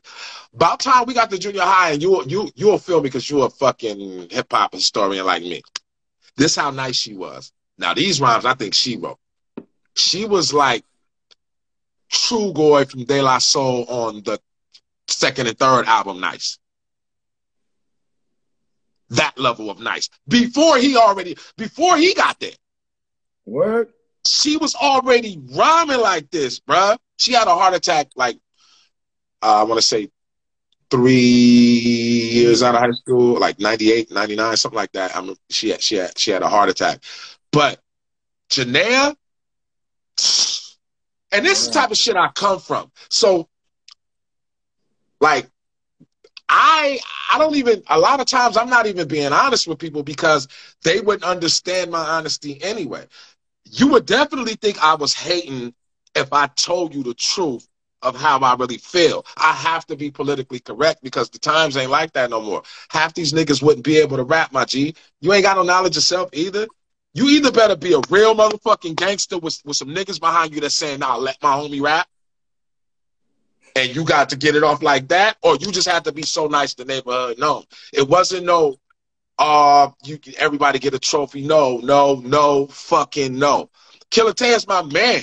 About 0.54 0.82
time 0.82 1.06
we 1.08 1.14
got 1.14 1.30
to 1.32 1.38
junior 1.38 1.62
high, 1.62 1.92
and 1.92 2.02
you 2.02 2.22
you 2.26 2.50
you'll 2.56 2.78
feel 2.78 2.98
me 2.98 3.04
because 3.04 3.30
you're 3.30 3.48
a 3.48 3.50
fucking 3.50 4.28
hip 4.30 4.48
hop 4.52 4.74
historian 4.74 5.26
like 5.26 5.42
me. 5.42 5.62
This 6.36 6.56
how 6.56 6.70
nice 6.70 6.98
she 6.98 7.14
was. 7.14 7.54
Now 7.78 7.94
these 7.94 8.20
rhymes, 8.20 8.46
I 8.46 8.54
think 8.56 8.74
she 8.74 8.98
wrote. 8.98 9.20
She 9.96 10.26
was 10.26 10.54
like 10.54 10.84
Trugoy 12.12 12.90
from 12.90 13.06
De 13.06 13.22
La 13.22 13.38
Soul 13.38 13.86
on 13.88 14.24
the 14.24 14.40
second 15.08 15.48
and 15.48 15.58
third 15.58 15.86
album, 15.86 16.20
nice. 16.20 16.60
that 19.10 19.38
level 19.38 19.70
of 19.70 19.80
nice 19.80 20.10
before 20.28 20.78
he 20.78 20.96
already 20.96 21.36
before 21.58 21.98
he 21.98 22.14
got 22.14 22.40
there. 22.40 22.52
What? 23.46 23.90
She 24.28 24.58
was 24.58 24.76
already 24.76 25.42
rhyming 25.56 26.00
like 26.00 26.30
this, 26.30 26.60
bruh. 26.60 26.98
She 27.18 27.34
had 27.34 27.48
a 27.48 27.56
heart 27.56 27.74
attack 27.74 28.10
like 28.16 28.38
uh, 29.42 29.62
I 29.62 29.64
want 29.64 29.80
to 29.80 29.86
say 29.86 30.10
three 30.90 31.14
years 31.14 32.64
out 32.64 32.76
of 32.76 32.82
high 32.82 32.92
school, 32.92 33.40
like 33.40 33.60
98, 33.60 34.12
99, 34.12 34.58
something 34.58 34.76
like 34.76 34.92
that. 34.94 35.16
I 35.16 35.22
mean, 35.22 35.36
she 35.50 35.70
had, 35.70 35.82
she 35.82 35.96
had, 35.96 36.18
she 36.18 36.32
had 36.32 36.42
a 36.42 36.50
heart 36.50 36.70
attack. 36.70 37.00
But 37.52 37.80
Janaea, 38.50 39.16
and 41.32 41.46
this 41.46 41.62
is 41.62 41.68
the 41.70 41.74
type 41.74 41.92
of 41.92 41.98
shit 41.98 42.16
I 42.16 42.30
come 42.30 42.60
from. 42.60 42.92
So, 43.10 43.48
like, 45.22 45.50
I 46.50 47.00
I 47.32 47.38
don't 47.38 47.56
even 47.56 47.84
a 47.88 48.00
lot 48.00 48.20
of 48.20 48.26
times 48.26 48.58
I'm 48.58 48.70
not 48.70 48.88
even 48.88 49.08
being 49.08 49.32
honest 49.32 49.68
with 49.68 49.78
people 49.78 50.04
because 50.04 50.48
they 50.84 51.00
wouldn't 51.00 51.24
understand 51.24 51.92
my 51.92 52.00
honesty 52.00 52.62
anyway. 52.64 53.06
You 53.66 53.88
would 53.90 54.06
definitely 54.06 54.56
think 54.56 54.84
I 54.84 54.96
was 54.96 55.14
hating 55.14 55.74
if 56.16 56.34
I 56.34 56.48
told 56.48 56.96
you 56.96 57.04
the 57.04 57.14
truth 57.14 57.68
of 58.02 58.16
how 58.16 58.40
I 58.40 58.56
really 58.56 58.78
feel. 58.78 59.26
I 59.38 59.52
have 59.54 59.86
to 59.88 59.96
be 59.96 60.10
politically 60.10 60.60
correct 60.60 61.04
because 61.04 61.30
the 61.30 61.38
times 61.38 61.78
ain't 61.78 61.92
like 61.92 62.14
that 62.14 62.30
no 62.30 62.42
more. 62.42 62.64
Half 62.90 63.14
these 63.14 63.34
niggas 63.34 63.62
wouldn't 63.62 63.86
be 63.86 63.98
able 63.98 64.18
to 64.18 64.24
rap, 64.24 64.52
my 64.52 64.66
G. 64.66 64.96
You 65.22 65.34
ain't 65.34 65.44
got 65.44 65.58
no 65.58 65.64
knowledge 65.64 65.96
yourself 65.96 66.30
either. 66.34 66.68
You 67.14 67.28
either 67.30 67.52
better 67.52 67.76
be 67.76 67.94
a 67.94 68.02
real 68.10 68.36
motherfucking 68.36 68.96
gangster 68.96 69.38
with, 69.40 69.60
with 69.66 69.78
some 69.78 69.90
niggas 69.90 70.20
behind 70.20 70.54
you 70.54 70.62
that's 70.62 70.76
saying, 70.76 71.00
nah, 71.00 71.16
let 71.16 71.42
my 71.42 71.54
homie 71.56 71.82
rap. 71.82 72.08
And 73.76 73.96
you 73.96 74.04
got 74.04 74.30
to 74.30 74.36
get 74.36 74.56
it 74.56 74.64
off 74.64 74.82
like 74.82 75.08
that, 75.10 75.38
or 75.42 75.56
you 75.56 75.72
just 75.72 75.88
have 75.88 76.04
to 76.04 76.12
be 76.12 76.24
so 76.24 76.48
nice 76.48 76.74
to 76.76 76.84
the 76.84 76.94
neighborhood. 76.94 77.40
No. 77.40 77.64
It 77.94 78.08
wasn't 78.08 78.46
no 78.46 78.78
uh 79.40 79.90
you 80.04 80.20
everybody 80.38 80.80
get 80.80 80.94
a 80.94 81.00
trophy. 81.00 81.42
No, 81.42 81.78
no, 81.78 82.16
no, 82.16 82.68
fucking 82.68 83.40
no. 83.40 83.70
Killa 84.12 84.34
Tay 84.34 84.50
is 84.50 84.68
my 84.68 84.84
man, 84.84 85.22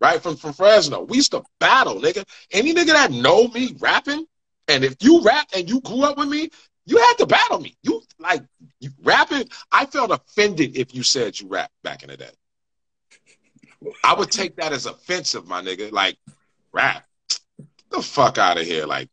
right? 0.00 0.22
From 0.22 0.36
from 0.36 0.52
Fresno. 0.52 1.02
We 1.02 1.16
used 1.16 1.32
to 1.32 1.42
battle, 1.58 1.96
nigga. 2.00 2.24
Any 2.52 2.74
nigga 2.74 2.88
that 2.88 3.10
know 3.10 3.48
me 3.48 3.74
rapping, 3.80 4.26
and 4.68 4.84
if 4.84 4.96
you 5.00 5.22
rap 5.22 5.48
and 5.56 5.68
you 5.68 5.80
grew 5.80 6.02
up 6.02 6.18
with 6.18 6.28
me, 6.28 6.50
you 6.86 6.98
had 6.98 7.14
to 7.18 7.26
battle 7.26 7.60
me. 7.60 7.76
You 7.82 8.02
like 8.18 8.42
you 8.80 8.90
rapping. 9.02 9.48
I 9.72 9.86
felt 9.86 10.12
offended 10.12 10.76
if 10.76 10.94
you 10.94 11.02
said 11.02 11.38
you 11.38 11.48
rap 11.48 11.70
back 11.82 12.02
in 12.02 12.10
the 12.10 12.16
day. 12.16 12.30
I 14.02 14.14
would 14.14 14.30
take 14.30 14.56
that 14.56 14.72
as 14.72 14.86
offensive, 14.86 15.46
my 15.46 15.62
nigga. 15.62 15.92
Like, 15.92 16.16
rap. 16.72 17.04
Get 17.58 17.68
the 17.90 18.02
fuck 18.02 18.38
out 18.38 18.58
of 18.58 18.64
here. 18.64 18.86
Like, 18.86 19.10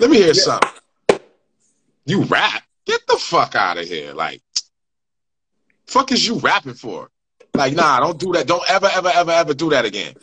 let 0.00 0.10
me 0.10 0.18
hear 0.18 0.28
yeah. 0.28 0.32
something. 0.32 0.70
You 2.04 2.22
rap? 2.24 2.62
Get 2.84 3.06
the 3.06 3.16
fuck 3.16 3.54
out 3.54 3.78
of 3.78 3.86
here. 3.86 4.12
Like, 4.12 4.42
fuck 5.86 6.12
is 6.12 6.26
you 6.26 6.38
rapping 6.38 6.74
for? 6.74 7.10
Like, 7.54 7.74
nah, 7.74 8.00
don't 8.00 8.18
do 8.18 8.32
that. 8.32 8.46
Don't 8.46 8.68
ever, 8.68 8.88
ever, 8.92 9.10
ever, 9.14 9.30
ever 9.30 9.54
do 9.54 9.70
that 9.70 9.84
again. 9.84 10.14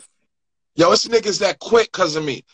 Yo, 0.76 0.92
it's 0.92 1.06
niggas 1.06 1.40
that 1.40 1.58
quit 1.58 1.90
because 1.92 2.16
of 2.16 2.24
me. 2.24 2.44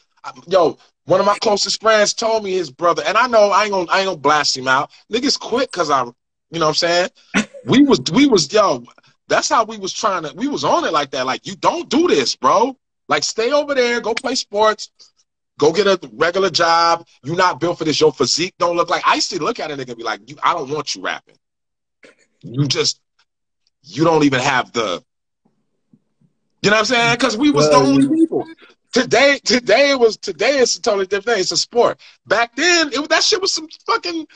Yo, 0.47 0.79
one 1.05 1.21
of 1.21 1.27
my 1.27 1.37
closest 1.39 1.81
friends 1.81 2.15
told 2.15 2.45
me 2.45 2.53
his 2.53 2.71
brother, 2.71 3.03
and 3.07 3.17
I 3.17 3.27
know 3.27 3.51
I 3.51 3.65
ain't 3.65 3.73
gonna 3.73 3.91
I 3.91 4.01
ain't 4.01 4.07
gonna 4.07 4.19
blast 4.19 4.57
him 4.57 4.69
out. 4.69 4.91
Niggas 5.13 5.39
quit 5.39 5.73
cause 5.73 5.91
I, 5.91 6.05
you 6.05 6.59
know 6.59 6.67
what 6.67 6.69
I'm 6.69 6.75
saying? 6.75 7.09
We 7.65 7.83
was 7.83 8.01
we 8.13 8.27
was 8.27 8.53
yo, 8.53 8.85
that's 9.29 9.49
how 9.49 9.65
we 9.65 9.79
was 9.79 9.93
trying 9.93 10.25
to 10.25 10.33
we 10.35 10.49
was 10.49 10.65
on 10.65 10.85
it 10.85 10.93
like 10.93 11.11
that. 11.13 11.27
Like 11.27 11.47
you 11.47 11.57
don't 11.57 11.89
do 11.89 12.07
this, 12.09 12.37
bro. 12.37 12.77
Like 13.09 13.25
stay 13.25 13.51
over 13.51 13.75
there, 13.75 14.01
go 14.01 14.15
play 14.15 14.35
sports, 14.35 14.91
go 15.59 15.73
get 15.73 15.87
a 15.87 15.99
regular 16.13 16.51
job. 16.51 17.07
You 17.25 17.35
not 17.35 17.61
built 17.61 17.79
for 17.79 17.85
this. 17.85 18.01
Your 18.01 18.13
physique 18.13 18.55
don't 18.59 18.77
look 18.77 18.91
like 18.91 19.07
I 19.07 19.15
used 19.15 19.31
to 19.31 19.43
look 19.43 19.59
at 19.59 19.71
a 19.71 19.77
nigga 19.77 19.89
and 19.89 19.99
be 19.99 20.05
like, 20.05 20.21
you 20.29 20.37
I 20.43 20.55
don't 20.55 20.71
want 20.71 20.95
you 20.95 21.03
rapping. 21.03 21.37
You 22.43 22.67
just 22.67 23.01
you 23.83 24.05
don't 24.05 24.25
even 24.25 24.41
have 24.41 24.73
the 24.73 25.03
you 26.63 26.71
know 26.71 26.77
what 26.77 26.81
I'm 26.81 26.85
saying? 26.87 27.15
Because 27.15 27.37
we 27.37 27.51
was 27.51 27.71
the 27.71 27.77
only 27.77 28.07
people. 28.09 28.47
Today, 28.93 29.39
today 29.45 29.91
it 29.91 30.01
was 30.01 30.17
today 30.17 30.59
it's 30.59 30.77
a 30.77 30.83
totally 30.83 31.07
different 31.07 31.27
thing. 31.27 31.41
It's 31.41 31.53
a 31.53 31.57
sport. 31.57 32.01
Back 32.27 32.57
then, 32.57 32.91
it 32.93 33.09
that 33.09 33.23
shit 33.23 33.41
was 33.41 33.53
some 33.53 33.69
fucking 33.87 34.27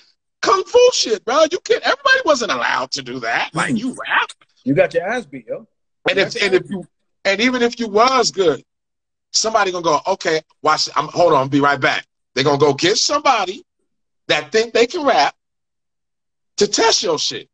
kung 0.42 0.64
fu 0.64 0.78
shit, 0.92 1.24
bro. 1.24 1.44
You 1.50 1.58
can't. 1.60 1.82
everybody 1.82 2.20
wasn't 2.24 2.52
allowed 2.52 2.92
to 2.92 3.02
do 3.02 3.18
that. 3.20 3.50
Like 3.52 3.74
mm. 3.74 3.78
you 3.78 3.88
rap. 3.90 4.30
You 4.62 4.74
got 4.74 4.94
your 4.94 5.08
ass 5.08 5.26
beat, 5.26 5.46
yo. 5.48 5.66
And 6.08 6.18
if 6.18 6.40
and 6.40 6.54
if 6.54 6.70
you 6.70 6.86
and 7.24 7.40
even 7.40 7.62
if 7.62 7.80
you 7.80 7.88
was 7.88 8.30
good, 8.30 8.62
somebody 9.32 9.72
gonna 9.72 9.82
go, 9.82 10.00
okay, 10.06 10.40
watch. 10.62 10.88
I'm 10.94 11.08
hold 11.08 11.32
on, 11.32 11.48
be 11.48 11.60
right 11.60 11.80
back. 11.80 12.06
They're 12.34 12.44
gonna 12.44 12.58
go 12.58 12.74
get 12.74 12.96
somebody 12.96 13.64
that 14.28 14.52
think 14.52 14.72
they 14.72 14.86
can 14.86 15.04
rap 15.04 15.34
to 16.58 16.68
test 16.68 17.02
your 17.02 17.18
shit. 17.18 17.48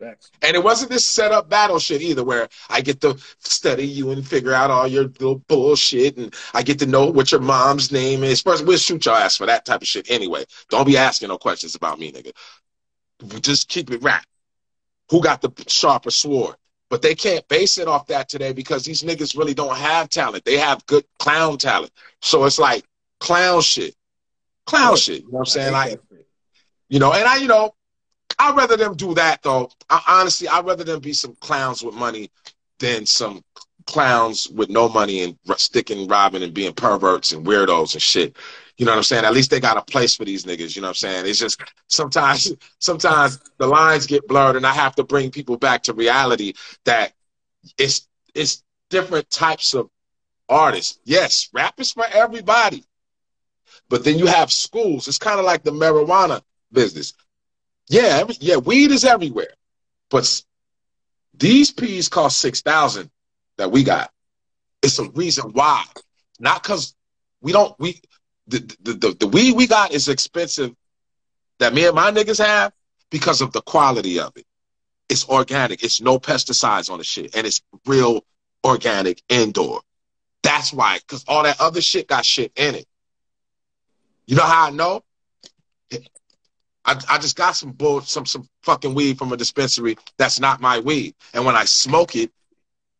And 0.00 0.54
it 0.54 0.62
wasn't 0.62 0.90
this 0.90 1.04
set 1.04 1.32
up 1.32 1.48
battle 1.48 1.78
shit 1.78 2.02
either, 2.02 2.24
where 2.24 2.48
I 2.68 2.80
get 2.80 3.00
to 3.00 3.18
study 3.40 3.86
you 3.86 4.10
and 4.10 4.26
figure 4.26 4.52
out 4.52 4.70
all 4.70 4.86
your 4.86 5.04
little 5.04 5.38
bullshit, 5.48 6.16
and 6.16 6.34
I 6.54 6.62
get 6.62 6.78
to 6.80 6.86
know 6.86 7.06
what 7.06 7.32
your 7.32 7.40
mom's 7.40 7.90
name 7.90 8.22
is. 8.22 8.40
First, 8.40 8.64
we'll 8.64 8.78
shoot 8.78 9.06
your 9.06 9.16
ass 9.16 9.36
for 9.36 9.46
that 9.46 9.64
type 9.64 9.82
of 9.82 9.88
shit 9.88 10.10
anyway. 10.10 10.44
Don't 10.68 10.86
be 10.86 10.96
asking 10.96 11.28
no 11.28 11.38
questions 11.38 11.74
about 11.74 11.98
me, 11.98 12.12
nigga. 12.12 12.32
Just 13.42 13.68
keep 13.68 13.90
it 13.90 14.02
rap. 14.02 14.24
Who 15.10 15.20
got 15.22 15.40
the 15.40 15.52
sharper 15.66 16.10
sword? 16.10 16.56
But 16.90 17.02
they 17.02 17.14
can't 17.14 17.46
base 17.48 17.76
it 17.78 17.88
off 17.88 18.06
that 18.06 18.28
today 18.28 18.52
because 18.52 18.84
these 18.84 19.02
niggas 19.02 19.36
really 19.36 19.54
don't 19.54 19.76
have 19.76 20.08
talent. 20.08 20.44
They 20.44 20.56
have 20.56 20.86
good 20.86 21.04
clown 21.18 21.58
talent. 21.58 21.92
So 22.22 22.44
it's 22.44 22.58
like 22.58 22.84
clown 23.20 23.60
shit. 23.60 23.94
Clown 24.64 24.96
shit. 24.96 25.22
You 25.22 25.24
know 25.24 25.30
what 25.32 25.40
I'm 25.40 25.46
saying? 25.46 25.72
Like, 25.72 26.00
you 26.88 26.98
know, 26.98 27.12
and 27.12 27.26
I, 27.26 27.36
you 27.36 27.48
know, 27.48 27.74
I'd 28.38 28.56
rather 28.56 28.76
them 28.76 28.94
do 28.94 29.14
that 29.14 29.42
though. 29.42 29.70
I, 29.90 30.02
honestly, 30.08 30.48
I'd 30.48 30.64
rather 30.64 30.84
them 30.84 31.00
be 31.00 31.12
some 31.12 31.34
clowns 31.40 31.82
with 31.82 31.94
money 31.94 32.30
than 32.78 33.06
some 33.06 33.42
clowns 33.86 34.48
with 34.48 34.68
no 34.68 34.88
money 34.88 35.22
and 35.22 35.36
sticking, 35.56 36.06
robbing, 36.06 36.42
and 36.42 36.54
being 36.54 36.74
perverts 36.74 37.32
and 37.32 37.44
weirdos 37.44 37.94
and 37.94 38.02
shit. 38.02 38.36
You 38.76 38.86
know 38.86 38.92
what 38.92 38.98
I'm 38.98 39.02
saying? 39.02 39.24
At 39.24 39.32
least 39.32 39.50
they 39.50 39.58
got 39.58 39.76
a 39.76 39.82
place 39.82 40.14
for 40.14 40.24
these 40.24 40.44
niggas. 40.44 40.76
You 40.76 40.82
know 40.82 40.88
what 40.88 41.02
I'm 41.02 41.24
saying? 41.24 41.26
It's 41.26 41.38
just 41.38 41.60
sometimes, 41.88 42.52
sometimes 42.78 43.40
the 43.58 43.66
lines 43.66 44.06
get 44.06 44.28
blurred, 44.28 44.56
and 44.56 44.66
I 44.66 44.72
have 44.72 44.94
to 44.96 45.04
bring 45.04 45.30
people 45.30 45.56
back 45.56 45.82
to 45.84 45.94
reality 45.94 46.52
that 46.84 47.12
it's 47.76 48.06
it's 48.34 48.62
different 48.90 49.28
types 49.30 49.74
of 49.74 49.90
artists. 50.48 51.00
Yes, 51.04 51.48
rap 51.52 51.80
is 51.80 51.92
for 51.92 52.06
everybody, 52.12 52.84
but 53.88 54.04
then 54.04 54.18
you 54.18 54.26
have 54.26 54.52
schools. 54.52 55.08
It's 55.08 55.18
kind 55.18 55.40
of 55.40 55.44
like 55.44 55.64
the 55.64 55.72
marijuana 55.72 56.42
business. 56.72 57.14
Yeah, 57.88 58.18
every, 58.20 58.36
yeah, 58.40 58.56
weed 58.56 58.90
is 58.90 59.04
everywhere, 59.04 59.54
but 60.10 60.42
these 61.34 61.70
peas 61.70 62.08
cost 62.08 62.38
six 62.38 62.60
thousand 62.60 63.10
that 63.56 63.70
we 63.70 63.82
got. 63.82 64.10
It's 64.82 64.98
a 64.98 65.08
reason 65.10 65.52
why, 65.52 65.84
not 66.38 66.62
because 66.62 66.94
we 67.40 67.52
don't 67.52 67.74
we 67.78 68.00
the, 68.46 68.58
the 68.82 68.92
the 68.92 69.16
the 69.20 69.28
weed 69.28 69.56
we 69.56 69.66
got 69.66 69.92
is 69.92 70.08
expensive 70.08 70.74
that 71.58 71.74
me 71.74 71.86
and 71.86 71.94
my 71.94 72.10
niggas 72.10 72.44
have 72.44 72.72
because 73.10 73.40
of 73.40 73.52
the 73.52 73.62
quality 73.62 74.20
of 74.20 74.36
it. 74.36 74.46
It's 75.08 75.26
organic. 75.28 75.82
It's 75.82 76.00
no 76.00 76.18
pesticides 76.18 76.90
on 76.90 76.98
the 76.98 77.04
shit, 77.04 77.34
and 77.34 77.46
it's 77.46 77.62
real 77.86 78.24
organic 78.64 79.22
indoor. 79.28 79.80
That's 80.42 80.72
why, 80.72 80.98
because 80.98 81.24
all 81.26 81.42
that 81.44 81.60
other 81.60 81.80
shit 81.80 82.06
got 82.08 82.24
shit 82.24 82.52
in 82.56 82.74
it. 82.74 82.86
You 84.26 84.36
know 84.36 84.44
how 84.44 84.66
I 84.66 84.70
know? 84.70 85.02
I, 86.88 86.98
I 87.10 87.18
just 87.18 87.36
got 87.36 87.54
some 87.54 87.72
bull, 87.72 88.00
some 88.00 88.24
some 88.24 88.48
fucking 88.62 88.94
weed 88.94 89.18
from 89.18 89.30
a 89.30 89.36
dispensary 89.36 89.98
that's 90.16 90.40
not 90.40 90.62
my 90.62 90.78
weed, 90.78 91.14
and 91.34 91.44
when 91.44 91.54
I 91.54 91.66
smoke 91.66 92.16
it, 92.16 92.32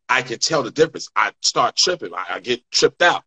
I 0.07 0.21
can 0.21 0.37
tell 0.37 0.61
the 0.61 0.69
difference. 0.69 1.09
I 1.15 1.31
start 1.41 1.75
tripping. 1.75 2.13
I, 2.13 2.35
I 2.35 2.39
get 2.39 2.61
tripped 2.69 3.01
out. 3.01 3.23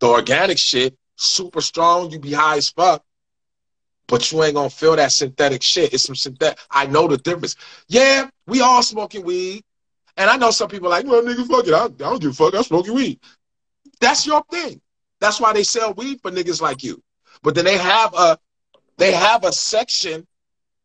The 0.00 0.08
organic 0.08 0.58
shit, 0.58 0.94
super 1.16 1.62
strong. 1.62 2.10
You 2.10 2.18
be 2.18 2.34
high 2.34 2.58
as 2.58 2.68
fuck, 2.68 3.02
but 4.06 4.30
you 4.30 4.44
ain't 4.44 4.56
gonna 4.56 4.68
feel 4.68 4.94
that 4.94 5.10
synthetic 5.10 5.62
shit. 5.62 5.94
It's 5.94 6.02
some 6.02 6.16
synthetic. 6.16 6.58
I 6.70 6.84
know 6.84 7.08
the 7.08 7.16
difference. 7.16 7.56
Yeah, 7.88 8.28
we 8.46 8.60
all 8.60 8.82
smoking 8.82 9.24
weed, 9.24 9.62
and 10.18 10.28
I 10.28 10.36
know 10.36 10.50
some 10.50 10.68
people 10.68 10.90
like, 10.90 11.06
well, 11.06 11.22
nigga, 11.22 11.46
fuck 11.46 11.66
it. 11.66 11.72
I, 11.72 11.84
I 11.86 11.88
don't 11.88 12.20
give 12.20 12.32
a 12.32 12.34
fuck. 12.34 12.54
I'm 12.54 12.62
smoking 12.62 12.94
weed. 12.94 13.20
That's 14.00 14.26
your 14.26 14.44
thing. 14.50 14.82
That's 15.18 15.40
why 15.40 15.54
they 15.54 15.62
sell 15.62 15.94
weed 15.94 16.20
for 16.20 16.30
niggas 16.30 16.60
like 16.60 16.82
you. 16.82 17.02
But 17.42 17.54
then 17.54 17.64
they 17.64 17.78
have 17.78 18.12
a 18.12 18.38
they 18.96 19.12
have 19.12 19.44
a 19.44 19.52
section 19.52 20.26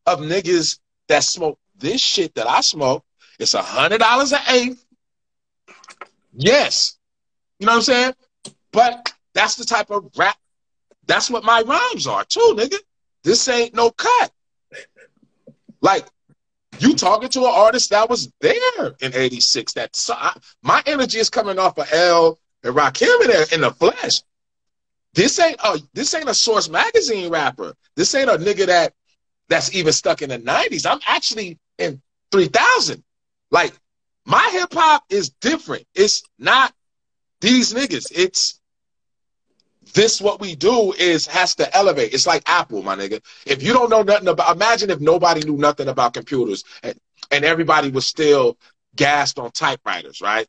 of 0.06 0.20
niggas 0.20 0.78
that 1.08 1.24
smoke 1.24 1.58
this 1.76 2.00
shit 2.00 2.34
that 2.34 2.46
I 2.46 2.60
smoke. 2.60 3.04
It's 3.38 3.54
a 3.54 3.62
hundred 3.62 3.98
dollars 3.98 4.32
an 4.32 4.40
eighth. 4.48 4.84
Yes. 6.34 6.98
You 7.58 7.66
know 7.66 7.72
what 7.72 7.76
I'm 7.76 7.82
saying? 7.82 8.14
But 8.72 9.12
that's 9.34 9.56
the 9.56 9.64
type 9.64 9.90
of 9.90 10.10
rap. 10.16 10.36
That's 11.06 11.30
what 11.30 11.44
my 11.44 11.62
rhymes 11.62 12.06
are 12.06 12.24
too, 12.24 12.54
nigga. 12.56 12.76
This 13.24 13.48
ain't 13.48 13.74
no 13.74 13.90
cut. 13.90 14.32
Like 15.80 16.06
you 16.78 16.94
talking 16.94 17.28
to 17.30 17.40
an 17.40 17.52
artist 17.52 17.90
that 17.90 18.08
was 18.08 18.32
there 18.40 18.94
in 19.00 19.14
'86. 19.14 19.72
That 19.74 19.96
so 19.96 20.14
I, 20.14 20.38
my 20.62 20.82
energy 20.86 21.18
is 21.18 21.30
coming 21.30 21.58
off 21.58 21.78
of 21.78 21.92
L 21.92 22.38
and 22.62 22.74
Rakim 22.74 23.24
in, 23.24 23.54
in 23.54 23.60
the 23.62 23.70
flesh. 23.72 24.22
This 25.14 25.38
ain't 25.40 25.58
a 25.64 25.78
this 25.92 26.14
ain't 26.14 26.28
a 26.28 26.34
Source 26.34 26.68
magazine 26.68 27.30
rapper. 27.30 27.74
This 27.96 28.14
ain't 28.14 28.30
a 28.30 28.38
nigga 28.38 28.66
that 28.66 28.94
that's 29.48 29.74
even 29.74 29.92
stuck 29.92 30.22
in 30.22 30.30
the 30.30 30.38
90s. 30.38 30.90
I'm 30.90 31.00
actually 31.06 31.58
in 31.78 32.00
3000. 32.30 33.02
Like 33.50 33.72
my 34.24 34.48
hip 34.52 34.72
hop 34.72 35.04
is 35.08 35.30
different. 35.30 35.84
It's 35.94 36.22
not 36.38 36.72
these 37.40 37.74
niggas. 37.74 38.12
It's 38.14 38.60
this 39.94 40.20
what 40.20 40.40
we 40.40 40.54
do 40.54 40.92
is 40.92 41.26
has 41.26 41.56
to 41.56 41.76
elevate. 41.76 42.14
It's 42.14 42.26
like 42.26 42.48
Apple, 42.48 42.82
my 42.82 42.94
nigga. 42.94 43.20
If 43.44 43.62
you 43.62 43.72
don't 43.72 43.90
know 43.90 44.02
nothing 44.02 44.28
about 44.28 44.54
imagine 44.54 44.90
if 44.90 45.00
nobody 45.00 45.42
knew 45.42 45.56
nothing 45.56 45.88
about 45.88 46.14
computers 46.14 46.64
and, 46.82 46.98
and 47.32 47.44
everybody 47.44 47.90
was 47.90 48.06
still 48.06 48.56
gassed 48.94 49.38
on 49.38 49.50
typewriters, 49.50 50.20
right? 50.20 50.46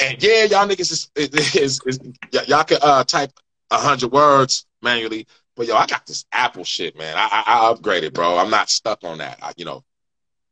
And 0.00 0.22
yeah, 0.22 0.44
y'all 0.44 0.68
niggas 0.68 0.92
is, 0.92 1.10
is, 1.16 1.56
is, 1.56 1.80
is 1.86 2.00
y'all 2.48 2.64
can 2.64 2.78
uh, 2.82 3.04
type 3.04 3.32
a 3.70 3.78
hundred 3.78 4.12
words 4.12 4.66
manually, 4.80 5.26
but 5.56 5.66
yo, 5.66 5.74
I 5.74 5.86
got 5.86 6.06
this 6.06 6.24
Apple 6.32 6.64
shit, 6.64 6.96
man. 6.96 7.16
I, 7.16 7.28
I, 7.30 7.42
I 7.46 7.74
upgraded, 7.74 8.14
bro. 8.14 8.38
I'm 8.38 8.50
not 8.50 8.70
stuck 8.70 9.02
on 9.02 9.18
that. 9.18 9.38
I, 9.42 9.52
you 9.56 9.64
know, 9.64 9.84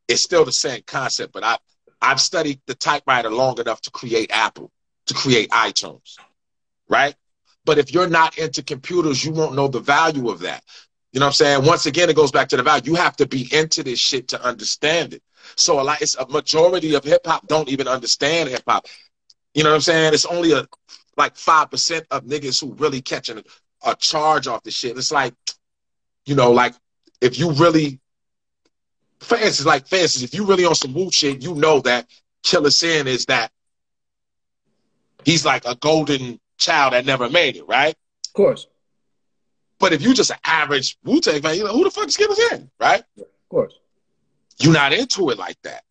it's 0.09 0.23
still 0.23 0.45
the 0.45 0.53
same 0.53 0.83
concept, 0.87 1.33
but 1.33 1.45
I 1.45 1.59
I've 2.03 2.21
studied 2.21 2.61
the 2.67 2.75
typewriter 2.75 3.31
long 3.31 3.59
enough 3.59 3.81
to 3.83 3.91
create 3.91 4.31
Apple, 4.33 4.71
to 5.07 5.15
create 5.15 5.51
iTunes, 5.51 6.17
right? 6.89 7.15
But 7.65 7.79
if 7.79 7.93
you're 7.93 8.09
not 8.09 8.39
into 8.39 8.63
computers, 8.63 9.25
you 9.25 9.33
won't 9.33 9.55
know 9.55 9.69
the 9.69 9.81
value 9.81 10.29
of 10.29 10.41
that. 10.41 10.63
You 11.13 11.21
know 11.21 11.27
what 11.27 11.31
I'm 11.31 11.35
saying? 11.35 11.65
Once 11.65 11.87
again, 11.87 12.11
it 12.11 12.17
goes 12.17 12.31
back 12.31 12.49
to 12.49 12.57
the 12.57 12.63
value. 12.63 12.93
You 12.93 12.95
have 12.97 13.17
to 13.17 13.27
be 13.27 13.49
into 13.53 13.83
this 13.83 13.99
shit 13.99 14.29
to 14.29 14.43
understand 14.43 15.15
it. 15.15 15.23
So 15.57 15.81
a 15.81 15.83
lot, 15.83 16.03
it's 16.03 16.15
a 16.17 16.29
majority 16.29 16.95
of 16.95 17.05
hip 17.05 17.27
hop 17.27 17.47
don't 17.49 17.69
even 17.69 17.89
understand 17.89 18.51
hip 18.51 18.65
hop. 18.69 18.87
You 19.57 19.65
know 19.65 19.71
what 19.71 19.77
I'm 19.77 19.81
saying? 19.81 20.13
It's 20.13 20.27
only 20.27 20.53
a 20.53 20.67
like 21.17 21.35
five 21.35 21.71
percent 21.71 22.07
of 22.11 22.25
niggas 22.25 22.61
who 22.61 22.75
really 22.75 23.01
catching 23.01 23.39
a, 23.39 23.43
a 23.91 23.97
charge 23.97 24.47
off 24.47 24.63
the 24.65 24.71
shit. 24.71 24.99
It's 24.99 25.11
like, 25.11 25.33
you 26.27 26.35
know, 26.35 26.53
like 26.53 26.75
if 27.23 27.39
you 27.39 27.53
really, 27.53 27.99
for 29.19 29.37
instance, 29.39 29.65
like 29.65 29.89
for 29.89 29.97
instance, 29.97 30.25
if 30.25 30.35
you 30.35 30.45
really 30.45 30.67
on 30.67 30.75
some 30.75 30.93
Wu 30.93 31.11
shit, 31.11 31.43
you 31.43 31.55
know 31.55 31.81
that 31.81 32.07
Killa 32.43 32.71
Sin 32.71 33.07
is 33.07 33.25
that 33.27 33.51
he's 35.25 35.47
like 35.47 35.65
a 35.65 35.75
golden 35.77 36.39
child 36.59 36.93
that 36.93 37.07
never 37.07 37.31
made 37.31 37.57
it, 37.57 37.67
right? 37.67 37.95
Of 38.27 38.33
course. 38.35 38.67
But 39.79 39.95
if 39.95 40.03
you 40.03 40.13
just 40.13 40.31
an 40.31 40.37
average 40.45 40.99
Wu 41.03 41.19
Tang 41.23 41.41
fan, 41.41 41.57
you're 41.57 41.65
like, 41.65 41.75
who 41.75 41.85
the 41.85 41.91
fuck 41.91 42.09
is 42.09 42.17
Killa 42.19 42.35
Sin, 42.35 42.71
right? 42.79 43.03
Of 43.19 43.25
course. 43.49 43.73
You're 44.59 44.75
not 44.75 44.93
into 44.93 45.31
it 45.31 45.39
like 45.39 45.57
that. 45.63 45.83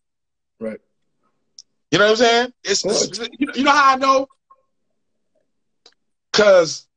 You 1.96 2.00
know 2.00 2.08
what 2.08 2.20
I'm 2.20 2.26
saying? 2.26 2.54
It's, 2.66 2.84
it's 2.84 3.20
you, 3.40 3.64
know, 3.64 3.72
how 3.72 3.94
I 3.94 3.96
know? 3.96 4.28
Cause 6.34 6.90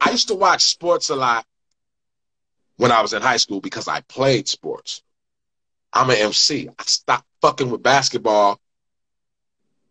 I 0.00 0.12
used 0.12 0.28
to 0.28 0.34
watch 0.34 0.62
sports 0.62 1.10
a 1.10 1.14
lot 1.14 1.44
when 2.78 2.90
I 2.90 3.02
was 3.02 3.12
in 3.12 3.20
high 3.20 3.36
school 3.36 3.60
because 3.60 3.86
I 3.86 4.00
played 4.00 4.48
sports. 4.48 5.02
I'm 5.92 6.08
an 6.08 6.16
MC. 6.16 6.70
I 6.70 6.82
stopped 6.84 7.26
fucking 7.42 7.68
with 7.68 7.82
basketball 7.82 8.58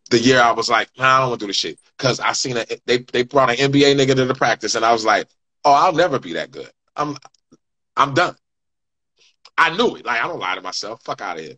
the 0.09 0.17
year 0.17 0.41
I 0.41 0.51
was 0.51 0.67
like, 0.67 0.89
nah, 0.97 1.17
I 1.17 1.19
don't 1.19 1.29
want 1.29 1.41
to 1.41 1.43
do 1.43 1.49
this 1.49 1.57
shit. 1.57 1.79
Cause 1.99 2.19
I 2.19 2.31
seen 2.31 2.57
it. 2.57 2.81
They 2.87 2.97
they 2.97 3.21
brought 3.21 3.51
an 3.51 3.57
NBA 3.57 3.95
nigga 3.95 4.15
to 4.15 4.25
the 4.25 4.33
practice, 4.33 4.73
and 4.73 4.83
I 4.83 4.93
was 4.93 5.05
like, 5.05 5.27
oh, 5.63 5.73
I'll 5.73 5.93
never 5.93 6.17
be 6.17 6.33
that 6.33 6.49
good. 6.49 6.71
I'm 6.95 7.17
I'm 7.95 8.15
done. 8.15 8.35
I 9.59 9.77
knew 9.77 9.95
it. 9.95 10.07
Like 10.07 10.23
I 10.23 10.27
don't 10.27 10.39
lie 10.39 10.55
to 10.55 10.61
myself. 10.61 11.03
Fuck 11.03 11.21
out 11.21 11.37
of 11.37 11.45
here. 11.45 11.57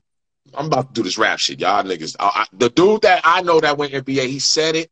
I'm 0.54 0.68
about 0.68 0.94
to 0.94 0.94
do 0.94 1.04
this 1.04 1.18
rap 1.18 1.40
shit, 1.40 1.60
y'all 1.60 1.84
niggas. 1.84 2.16
I, 2.20 2.26
I, 2.26 2.46
the 2.54 2.70
dude 2.70 3.02
that 3.02 3.22
I 3.24 3.42
know 3.42 3.60
that 3.60 3.78
went 3.78 3.94
NBA, 3.94 4.28
he 4.28 4.40
said 4.40 4.76
it 4.76 4.92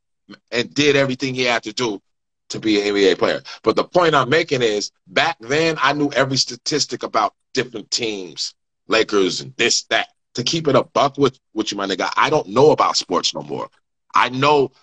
and 0.51 0.73
did 0.73 0.95
everything 0.95 1.33
he 1.33 1.43
had 1.43 1.63
to 1.63 1.73
do 1.73 2.01
to 2.49 2.59
be 2.59 2.79
an 2.81 2.93
NBA 2.93 3.17
player. 3.17 3.41
But 3.63 3.75
the 3.75 3.83
point 3.83 4.15
I'm 4.15 4.29
making 4.29 4.61
is, 4.61 4.91
back 5.07 5.37
then 5.39 5.77
I 5.81 5.93
knew 5.93 6.11
every 6.11 6.37
statistic 6.37 7.03
about 7.03 7.33
different 7.53 7.89
teams, 7.91 8.53
Lakers 8.87 9.41
and 9.41 9.53
this 9.57 9.83
that. 9.85 10.09
To 10.35 10.43
keep 10.43 10.67
it 10.67 10.75
a 10.75 10.83
buck 10.83 11.17
with 11.17 11.39
with 11.53 11.71
you, 11.71 11.77
my 11.77 11.87
nigga, 11.87 12.11
I 12.17 12.29
don't 12.29 12.49
know 12.49 12.71
about 12.71 12.97
sports 12.97 13.33
no 13.33 13.41
more. 13.41 13.69
I 14.13 14.27
know 14.27 14.73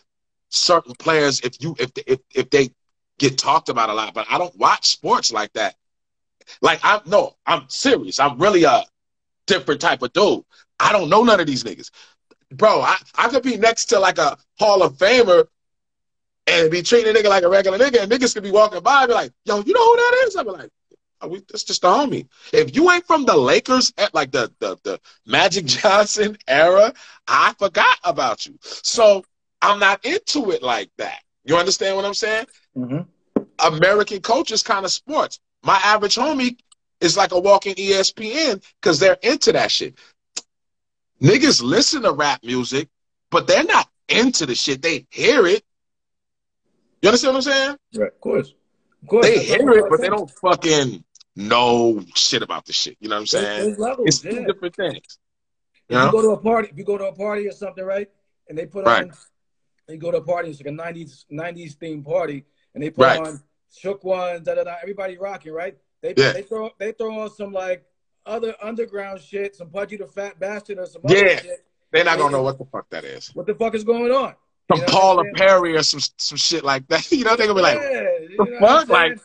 certain 0.49 0.95
players 0.95 1.41
if 1.41 1.63
you 1.63 1.77
if 1.79 1.91
if 2.07 2.21
if 2.35 2.49
they 2.49 2.71
get 3.19 3.37
talked 3.37 3.69
about 3.69 3.91
a 3.91 3.93
lot, 3.93 4.15
but 4.15 4.27
I 4.31 4.39
don't 4.39 4.57
watch 4.57 4.87
sports 4.87 5.31
like 5.31 5.53
that. 5.53 5.77
Like 6.63 6.81
I'm 6.83 7.01
no, 7.05 7.37
I'm 7.47 7.65
serious. 7.69 8.19
I'm 8.19 8.39
really 8.39 8.65
a 8.65 8.85
different 9.53 9.81
type 9.81 10.03
of 10.03 10.12
dude. 10.12 10.45
I 10.79 10.93
don't 10.93 11.11
know 11.11 11.23
none 11.23 11.41
of 11.41 11.47
these 11.47 11.65
niggas. 11.65 11.91
Bro, 12.51 12.83
I, 12.83 12.97
I 13.15 13.29
could 13.29 13.43
be 13.43 13.57
next 13.57 13.87
to 13.87 13.99
like 13.99 14.19
a 14.19 14.37
Hall 14.59 14.83
of 14.83 14.95
Famer 14.95 15.47
and 16.47 16.71
be 16.71 16.83
treating 16.83 17.15
a 17.15 17.19
nigga 17.19 17.29
like 17.29 17.45
a 17.45 17.49
regular 17.49 17.79
nigga, 17.79 18.03
and 18.03 18.11
niggas 18.11 18.35
could 18.35 18.43
be 18.43 18.51
walking 18.51 18.83
by 18.83 19.03
and 19.03 19.09
be 19.09 19.15
like, 19.15 19.33
yo, 19.45 19.61
you 19.61 19.73
know 19.73 19.85
who 19.85 19.97
that 19.97 20.25
is? 20.27 20.37
I'd 20.37 20.45
be 20.45 20.51
like, 20.51 20.71
oh, 21.21 21.29
we, 21.29 21.38
that's 21.49 21.65
just 21.65 21.85
a 21.85 21.87
homie. 21.87 22.27
If 22.53 22.75
you 22.75 22.91
ain't 22.91 23.07
from 23.07 23.25
the 23.25 23.37
Lakers 23.37 23.93
at 23.97 24.15
like 24.15 24.33
the, 24.33 24.53
the, 24.59 24.77
the 24.83 25.01
Magic 25.27 25.65
Johnson 25.67 26.37
era, 26.49 26.93
I 27.29 27.55
forgot 27.59 27.99
about 28.05 28.47
you. 28.47 28.59
So 28.62 29.25
I'm 29.61 29.79
not 29.79 30.05
into 30.05 30.51
it 30.51 30.62
like 30.62 30.91
that. 30.99 31.21
You 31.45 31.57
understand 31.57 31.97
what 31.97 32.05
I'm 32.05 32.15
saying? 32.15 32.47
Mm-hmm. 32.77 33.43
American 33.65 34.21
culture 34.21 34.55
is 34.55 34.62
kind 34.62 34.85
of 34.85 34.93
sports. 34.93 35.41
My 35.62 35.81
average 35.85 36.17
homie 36.17 36.57
is 37.03 37.17
like 37.17 37.33
a 37.33 37.38
walking 37.38 37.75
ESPN 37.75 38.62
because 38.81 38.99
they're 38.99 39.19
into 39.23 39.53
that 39.53 39.71
shit. 39.71 39.99
Niggas 41.21 41.62
listen 41.62 42.03
to 42.03 42.12
rap 42.12 42.41
music, 42.43 42.88
but 43.31 43.47
they're 43.47 43.65
not 43.65 43.88
into 44.09 44.47
the 44.47 44.55
shit. 44.55 44.83
They 44.83 45.07
hear 45.11 45.47
it. 45.47 45.62
You 47.01 47.09
understand 47.09 47.35
what 47.35 47.47
I'm 47.47 47.53
saying? 47.53 47.77
Right, 47.97 48.12
of 48.12 48.21
course. 48.21 48.55
Of 49.03 49.09
course. 49.09 49.27
They 49.27 49.38
hear 49.38 49.69
it, 49.71 49.85
but 49.88 50.01
they 50.01 50.09
don't 50.09 50.31
fucking 50.31 51.05
know 51.35 52.03
shit 52.15 52.43
about 52.43 52.65
the 52.67 52.73
shit. 52.73 52.97
You 53.01 53.09
know 53.09 53.17
what 53.17 53.21
I'm 53.21 53.27
saying? 53.27 53.61
There's 53.67 53.79
levels, 53.79 54.07
it's 54.09 54.25
yeah. 54.25 54.31
two 54.33 54.45
different 54.45 54.77
things. 54.77 55.19
If 55.88 55.97
You 55.97 56.05
you 56.05 56.11
go 56.12 56.23
to 56.23 56.31
a 56.31 56.38
party, 56.38 56.69
if 56.71 56.79
you 56.79 56.85
go 56.85 56.99
to 56.99 57.07
a 57.07 57.15
party 57.15 57.49
or 57.49 57.53
something, 57.53 57.85
right? 57.85 58.09
And 58.49 58.57
they 58.57 58.67
put 58.67 58.85
Right. 58.85 59.05
on, 59.05 59.12
they 59.88 59.97
go 59.97 60.11
to 60.11 60.19
a 60.19 60.23
party, 60.23 60.51
it's 60.51 60.61
like 60.61 60.73
a 60.73 60.77
'90s 60.77 61.27
'90s 61.31 61.77
themed 61.77 62.05
party, 62.05 62.45
and 62.75 62.83
they 62.83 62.91
put 62.91 63.03
Right. 63.03 63.19
on 63.19 63.43
shook 63.75 64.05
ones, 64.05 64.43
da 64.43 64.55
da 64.55 64.65
da. 64.65 64.77
Everybody 64.83 65.19
rocking, 65.19 65.53
right? 65.53 65.77
They 66.03 66.15
Yeah. 66.17 66.33
they 66.33 66.43
throw 66.43 66.71
they 66.79 66.93
throw 66.93 67.21
on 67.21 67.31
some 67.31 67.53
like 67.53 67.85
other 68.27 68.55
underground 68.62 69.21
shit, 69.21 69.57
some 69.57 69.71
Pudgy 69.71 69.97
the 69.97 70.07
Fat 70.07 70.38
Bastard 70.38 70.79
or 70.79 70.87
some 70.87 71.03
other 71.05 71.17
Yeah. 71.17 71.41
shit. 71.41 71.65
They're 71.93 72.05
not 72.05 72.19
gonna 72.19 72.33
know 72.33 72.43
what 72.43 72.59
the 72.59 72.65
fuck 72.67 72.88
that 72.91 73.05
is. 73.05 73.29
What 73.35 73.47
the 73.47 73.55
fuck 73.55 73.75
is 73.75 73.85
going 73.85 74.11
on? 74.12 74.35
Some 74.71 74.81
You 74.81 74.87
know 74.87 74.93
Paula 74.93 75.25
Perry 75.35 75.77
or 75.77 75.83
some 75.83 76.01
some 76.19 76.38
shit 76.38 76.65
like 76.65 76.87
that. 76.88 77.07
You 77.12 77.25
know, 77.25 77.37
they're 77.37 77.47
gonna 77.47 77.59
be 77.59 77.62
like, 77.62 77.79
yeah, 77.81 78.01
you 78.29 78.37
the 78.38 78.45
know 78.45 78.59
fuck? 78.61 78.88
Like- 78.88 79.19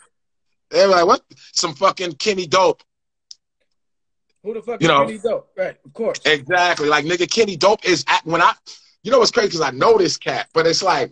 they're 0.70 0.88
like, 0.88 1.06
what? 1.06 1.24
Some 1.54 1.74
fucking 1.76 2.14
Kenny 2.14 2.46
Dope. 2.46 2.84
who 4.44 4.54
the 4.54 4.62
fuck 4.62 4.82
you 4.82 4.86
is 4.86 4.90
know- 4.90 5.06
Kenny 5.06 5.18
Dope? 5.20 5.50
Right, 5.58 5.78
of 5.86 5.94
course. 5.94 6.20
Exactly. 6.26 6.88
Like 6.90 7.06
nigga, 7.06 7.30
Kenny 7.32 7.56
Dope 7.56 7.86
is 7.86 8.04
at, 8.08 8.26
when 8.26 8.42
I, 8.42 8.54
you 9.04 9.12
know 9.12 9.20
what's 9.20 9.32
crazy 9.32 9.48
because 9.48 9.62
I 9.62 9.72
know 9.72 9.98
this 9.98 10.18
cat, 10.18 10.48
but 10.54 10.68
it's 10.68 10.84
like 10.84 11.12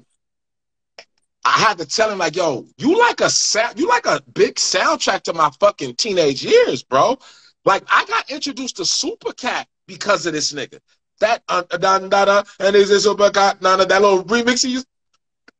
I 1.45 1.59
had 1.59 1.77
to 1.77 1.85
tell 1.85 2.09
him 2.09 2.17
like, 2.17 2.35
yo, 2.35 2.65
you 2.77 2.97
like 2.97 3.21
a 3.21 3.29
sound, 3.29 3.79
you 3.79 3.87
like 3.87 4.07
a 4.07 4.19
big 4.33 4.55
soundtrack 4.55 5.21
to 5.23 5.33
my 5.33 5.51
fucking 5.59 5.95
teenage 5.95 6.43
years, 6.43 6.81
bro. 6.81 7.19
Like 7.63 7.83
I 7.87 8.03
got 8.05 8.31
introduced 8.31 8.77
to 8.77 8.85
Super 8.85 9.31
Cat 9.31 9.67
because 9.87 10.25
of 10.25 10.33
this 10.33 10.53
nigga. 10.53 10.79
That 11.19 11.43
uh, 11.47 11.61
da 11.61 11.99
da 11.99 12.25
da, 12.25 12.43
and 12.59 12.75
is 12.75 12.89
this 12.89 13.03
Super 13.03 13.29
Cat? 13.29 13.61
None 13.61 13.79
of 13.79 13.87
that 13.89 14.01
little 14.01 14.23
remix 14.23 14.65
he 14.65 14.73
used. 14.73 14.87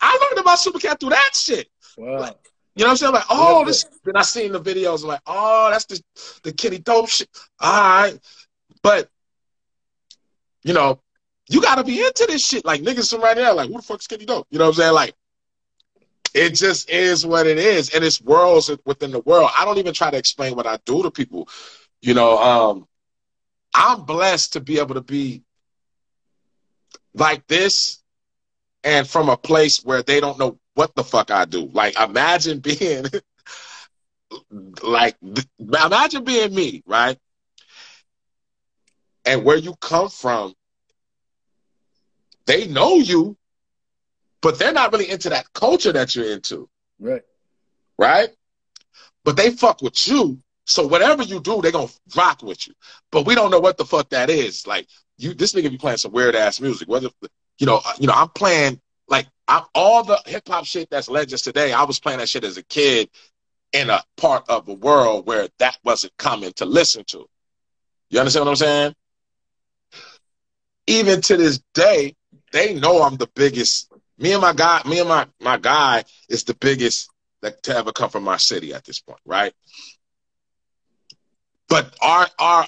I 0.02 0.12
learned 0.12 0.42
about 0.42 0.60
Super 0.60 0.80
Cat 0.80 1.00
through 1.00 1.12
that 1.12 1.36
shit. 1.36 1.70
Wow. 1.98 2.36
You 2.76 2.84
know 2.84 2.88
what 2.88 2.92
I'm 2.92 2.98
saying? 2.98 3.14
Like, 3.14 3.24
oh, 3.30 3.64
this. 3.64 3.86
Then 4.04 4.18
I 4.18 4.24
seen 4.24 4.52
the 4.52 4.60
videos. 4.60 5.04
I'm 5.04 5.10
like, 5.10 5.22
oh, 5.28 5.70
that's 5.72 5.86
the 5.86 6.02
the 6.44 6.52
Kenny 6.52 6.80
Dope 6.80 7.10
shit. 7.10 7.30
All 7.60 7.72
right, 7.72 8.20
but 8.82 9.10
you 10.64 10.74
know, 10.74 11.00
you 11.48 11.62
got 11.62 11.76
to 11.76 11.84
be 11.84 12.04
into 12.04 12.26
this 12.28 12.46
shit. 12.46 12.66
Like 12.66 12.82
niggas 12.82 13.12
from 13.12 13.22
right 13.22 13.38
now, 13.38 13.54
like, 13.54 13.70
who 13.70 13.76
the 13.76 13.84
fuck's 13.84 14.08
Kenny 14.08 14.26
Dope? 14.26 14.48
You 14.50 14.58
know 14.58 14.66
what 14.66 14.70
I'm 14.72 14.82
saying? 14.82 14.94
Like, 14.94 15.14
it 16.36 16.50
just 16.54 16.90
is 16.90 17.26
what 17.26 17.48
it 17.48 17.58
is, 17.58 17.96
and 17.96 18.04
it's 18.04 18.22
worlds 18.22 18.70
within 18.86 19.12
the 19.12 19.22
world. 19.22 19.50
I 19.58 19.64
don't 19.64 19.78
even 19.78 19.94
try 19.94 20.12
to 20.12 20.18
explain 20.18 20.54
what 20.56 20.68
I 20.68 20.78
do 20.86 21.02
to 21.02 21.10
people. 21.10 21.48
You 22.02 22.14
know, 22.14 22.38
um, 22.38 22.88
I'm 23.74 24.04
blessed 24.04 24.54
to 24.54 24.60
be 24.60 24.80
able 24.80 24.96
to 24.96 25.02
be 25.02 25.44
like 27.14 27.48
this, 27.48 28.04
and 28.84 29.08
from 29.08 29.30
a 29.30 29.38
place 29.38 29.84
where 29.86 30.04
they 30.04 30.20
don't 30.20 30.38
know 30.38 30.60
what 30.74 30.94
the 30.96 31.06
fuck 31.06 31.32
I 31.32 31.46
do. 31.46 31.68
Like, 31.74 31.98
imagine 31.98 32.60
being 32.62 33.06
like, 34.84 35.16
imagine 35.60 36.26
being 36.26 36.54
me, 36.54 36.84
right? 36.86 37.18
And 39.24 39.46
where 39.46 39.58
you 39.58 39.74
come 39.80 40.10
from, 40.10 40.54
they 42.46 42.68
know 42.68 42.98
you, 42.98 43.38
but 44.46 44.60
they're 44.60 44.72
not 44.72 44.92
really 44.92 45.10
into 45.10 45.28
that 45.28 45.52
culture 45.54 45.92
that 45.92 46.16
you're 46.16 46.32
into, 46.32 46.70
Right. 47.00 47.24
right? 47.98 48.30
But 49.24 49.38
they 49.38 49.50
fuck 49.50 49.82
with 49.82 50.08
you. 50.08 50.40
So 50.66 50.86
whatever 50.86 51.24
you 51.24 51.40
do, 51.40 51.64
they 51.64 51.72
gonna 51.72 51.90
rock 52.16 52.44
with 52.44 52.68
you. 52.68 52.76
But 53.12 53.26
we 53.26 53.34
don't 53.34 53.50
know 53.50 53.60
what 53.60 53.78
the 53.80 53.86
fuck 53.86 54.10
that 54.10 54.30
is. 54.30 54.68
Like 54.68 54.88
you, 55.18 55.34
this 55.34 55.54
nigga 55.54 55.72
be 55.72 55.80
playing 55.80 55.98
some 55.98 56.12
weird 56.12 56.36
ass 56.36 56.62
music. 56.62 56.88
Whether 56.88 57.10
you 57.58 57.66
know, 57.66 57.82
uh, 57.84 57.94
you 57.98 58.06
know, 58.06 58.14
I'm 58.14 58.30
playing 58.30 58.80
like 59.08 59.26
I'm 59.48 59.64
all 59.74 60.04
the 60.04 60.22
hip 60.28 60.48
hop 60.48 60.66
shit 60.66 60.92
that's 60.92 61.10
legends 61.10 61.42
today. 61.42 61.74
I 61.74 61.82
was 61.82 62.00
playing 62.00 62.20
that 62.20 62.30
shit 62.30 62.44
as 62.44 62.58
a 62.58 62.64
kid 62.64 63.10
in 63.74 63.90
a 63.90 64.04
part 64.16 64.48
of 64.48 64.68
the 64.68 64.76
world 64.76 65.26
where 65.26 65.48
that 65.58 65.80
wasn't 65.84 66.16
common 66.18 66.54
to 66.58 66.66
listen 66.66 67.04
to. 67.06 67.26
You 68.12 68.20
understand 68.20 68.46
what 68.46 68.52
I'm 68.52 68.56
saying? 68.58 68.96
Even 70.86 71.22
to 71.22 71.36
this 71.36 71.64
day, 71.74 72.16
they 72.52 72.76
know 72.76 73.02
I'm 73.02 73.18
the 73.18 73.30
biggest. 73.34 73.92
Me 74.18 74.32
and 74.32 74.42
my 74.42 74.54
guy, 74.54 74.82
me 74.86 75.00
and 75.00 75.10
my 75.10 75.28
my 75.42 75.58
guy 75.58 76.04
is 76.30 76.44
the 76.44 76.54
biggest 76.56 77.10
that 77.42 77.62
to 77.64 77.76
ever 77.76 77.92
come 77.92 78.10
from 78.10 78.24
my 78.24 78.38
city 78.38 78.74
at 78.74 78.86
this 78.86 79.00
point, 79.00 79.20
right? 79.26 79.54
But 81.68 81.96
our 82.02 82.28
our 82.40 82.68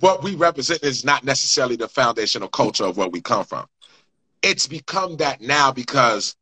what 0.00 0.22
we 0.22 0.34
represent 0.34 0.82
is 0.82 1.04
not 1.04 1.24
necessarily 1.24 1.76
the 1.76 1.88
foundational 1.88 2.48
culture 2.48 2.84
of 2.84 2.96
where 2.96 3.08
we 3.08 3.20
come 3.20 3.44
from. 3.44 3.66
It's 4.42 4.66
become 4.66 5.16
that 5.18 5.40
now 5.40 5.72
because 5.72 6.36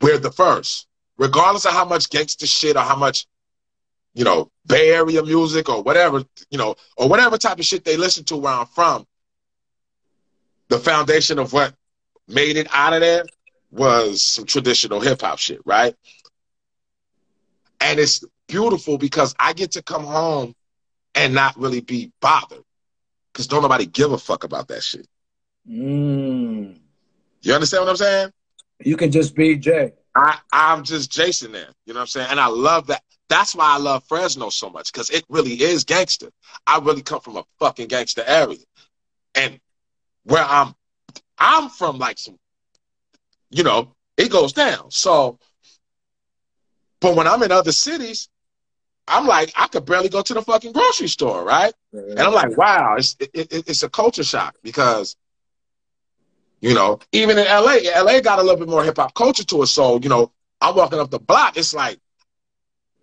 we're 0.00 0.18
the 0.18 0.32
first. 0.32 0.86
Regardless 1.16 1.64
of 1.66 1.72
how 1.72 1.84
much 1.84 2.10
gangster 2.10 2.46
shit 2.46 2.76
or 2.76 2.82
how 2.82 2.96
much, 2.96 3.26
you 4.14 4.24
know, 4.24 4.50
Bay 4.66 4.92
Area 4.92 5.22
music 5.22 5.68
or 5.68 5.82
whatever, 5.82 6.24
you 6.50 6.58
know, 6.58 6.76
or 6.96 7.08
whatever 7.08 7.36
type 7.36 7.58
of 7.58 7.64
shit 7.64 7.84
they 7.84 7.96
listen 7.96 8.24
to 8.24 8.36
where 8.36 8.52
I'm 8.52 8.66
from, 8.66 9.06
the 10.68 10.78
foundation 10.78 11.38
of 11.38 11.52
what 11.52 11.74
made 12.28 12.56
it 12.56 12.68
out 12.72 12.92
of 12.92 13.00
there 13.00 13.24
was 13.70 14.22
some 14.22 14.44
traditional 14.44 15.00
hip 15.00 15.20
hop 15.20 15.38
shit, 15.38 15.60
right? 15.64 15.94
And 17.80 17.98
it's 17.98 18.24
beautiful 18.46 18.98
because 18.98 19.34
I 19.38 19.52
get 19.52 19.72
to 19.72 19.82
come 19.82 20.04
home 20.04 20.54
and 21.14 21.34
not 21.34 21.58
really 21.58 21.80
be 21.80 22.12
bothered 22.20 22.64
because 23.32 23.46
don't 23.46 23.62
nobody 23.62 23.86
give 23.86 24.12
a 24.12 24.18
fuck 24.18 24.44
about 24.44 24.68
that 24.68 24.82
shit. 24.82 25.06
Mm. 25.68 26.78
You 27.42 27.54
understand 27.54 27.84
what 27.84 27.90
I'm 27.90 27.96
saying? 27.96 28.32
You 28.84 28.96
can 28.96 29.10
just 29.10 29.34
be 29.34 29.56
Jay. 29.56 29.92
I, 30.14 30.38
I'm 30.52 30.82
just 30.82 31.10
Jason 31.10 31.52
there. 31.52 31.68
You 31.86 31.94
know 31.94 31.98
what 31.98 32.02
I'm 32.02 32.06
saying? 32.08 32.28
And 32.30 32.40
I 32.40 32.46
love 32.46 32.88
that. 32.88 33.02
That's 33.28 33.54
why 33.54 33.74
I 33.74 33.78
love 33.78 34.04
Fresno 34.08 34.48
so 34.48 34.70
much 34.70 34.90
because 34.92 35.10
it 35.10 35.24
really 35.28 35.52
is 35.62 35.84
gangster. 35.84 36.30
I 36.66 36.78
really 36.78 37.02
come 37.02 37.20
from 37.20 37.36
a 37.36 37.44
fucking 37.58 37.88
gangster 37.88 38.24
area. 38.26 38.58
And 39.34 39.60
where 40.24 40.44
I'm, 40.44 40.74
I'm 41.38 41.68
from 41.68 41.98
like 41.98 42.18
some, 42.18 42.38
you 43.50 43.62
know, 43.62 43.94
it 44.16 44.30
goes 44.30 44.52
down. 44.52 44.90
So, 44.90 45.38
but 47.00 47.14
when 47.16 47.26
I'm 47.26 47.42
in 47.42 47.52
other 47.52 47.72
cities, 47.72 48.28
I'm 49.06 49.26
like, 49.26 49.52
I 49.56 49.68
could 49.68 49.86
barely 49.86 50.08
go 50.08 50.22
to 50.22 50.34
the 50.34 50.42
fucking 50.42 50.72
grocery 50.72 51.08
store, 51.08 51.44
right? 51.44 51.72
And 51.92 52.20
I'm 52.20 52.34
like, 52.34 52.56
wow, 52.56 52.96
it's 52.98 53.16
it, 53.20 53.30
it, 53.34 53.68
it's 53.68 53.82
a 53.82 53.88
culture 53.88 54.24
shock 54.24 54.56
because, 54.62 55.16
you 56.60 56.74
know, 56.74 56.98
even 57.12 57.38
in 57.38 57.46
LA, 57.46 57.78
LA 57.96 58.20
got 58.20 58.38
a 58.38 58.42
little 58.42 58.58
bit 58.58 58.68
more 58.68 58.84
hip 58.84 58.98
hop 58.98 59.14
culture 59.14 59.44
to 59.44 59.62
it. 59.62 59.68
So, 59.68 59.98
you 60.00 60.08
know, 60.08 60.32
I'm 60.60 60.74
walking 60.74 60.98
up 60.98 61.10
the 61.10 61.20
block, 61.20 61.56
it's 61.56 61.72
like, 61.72 61.98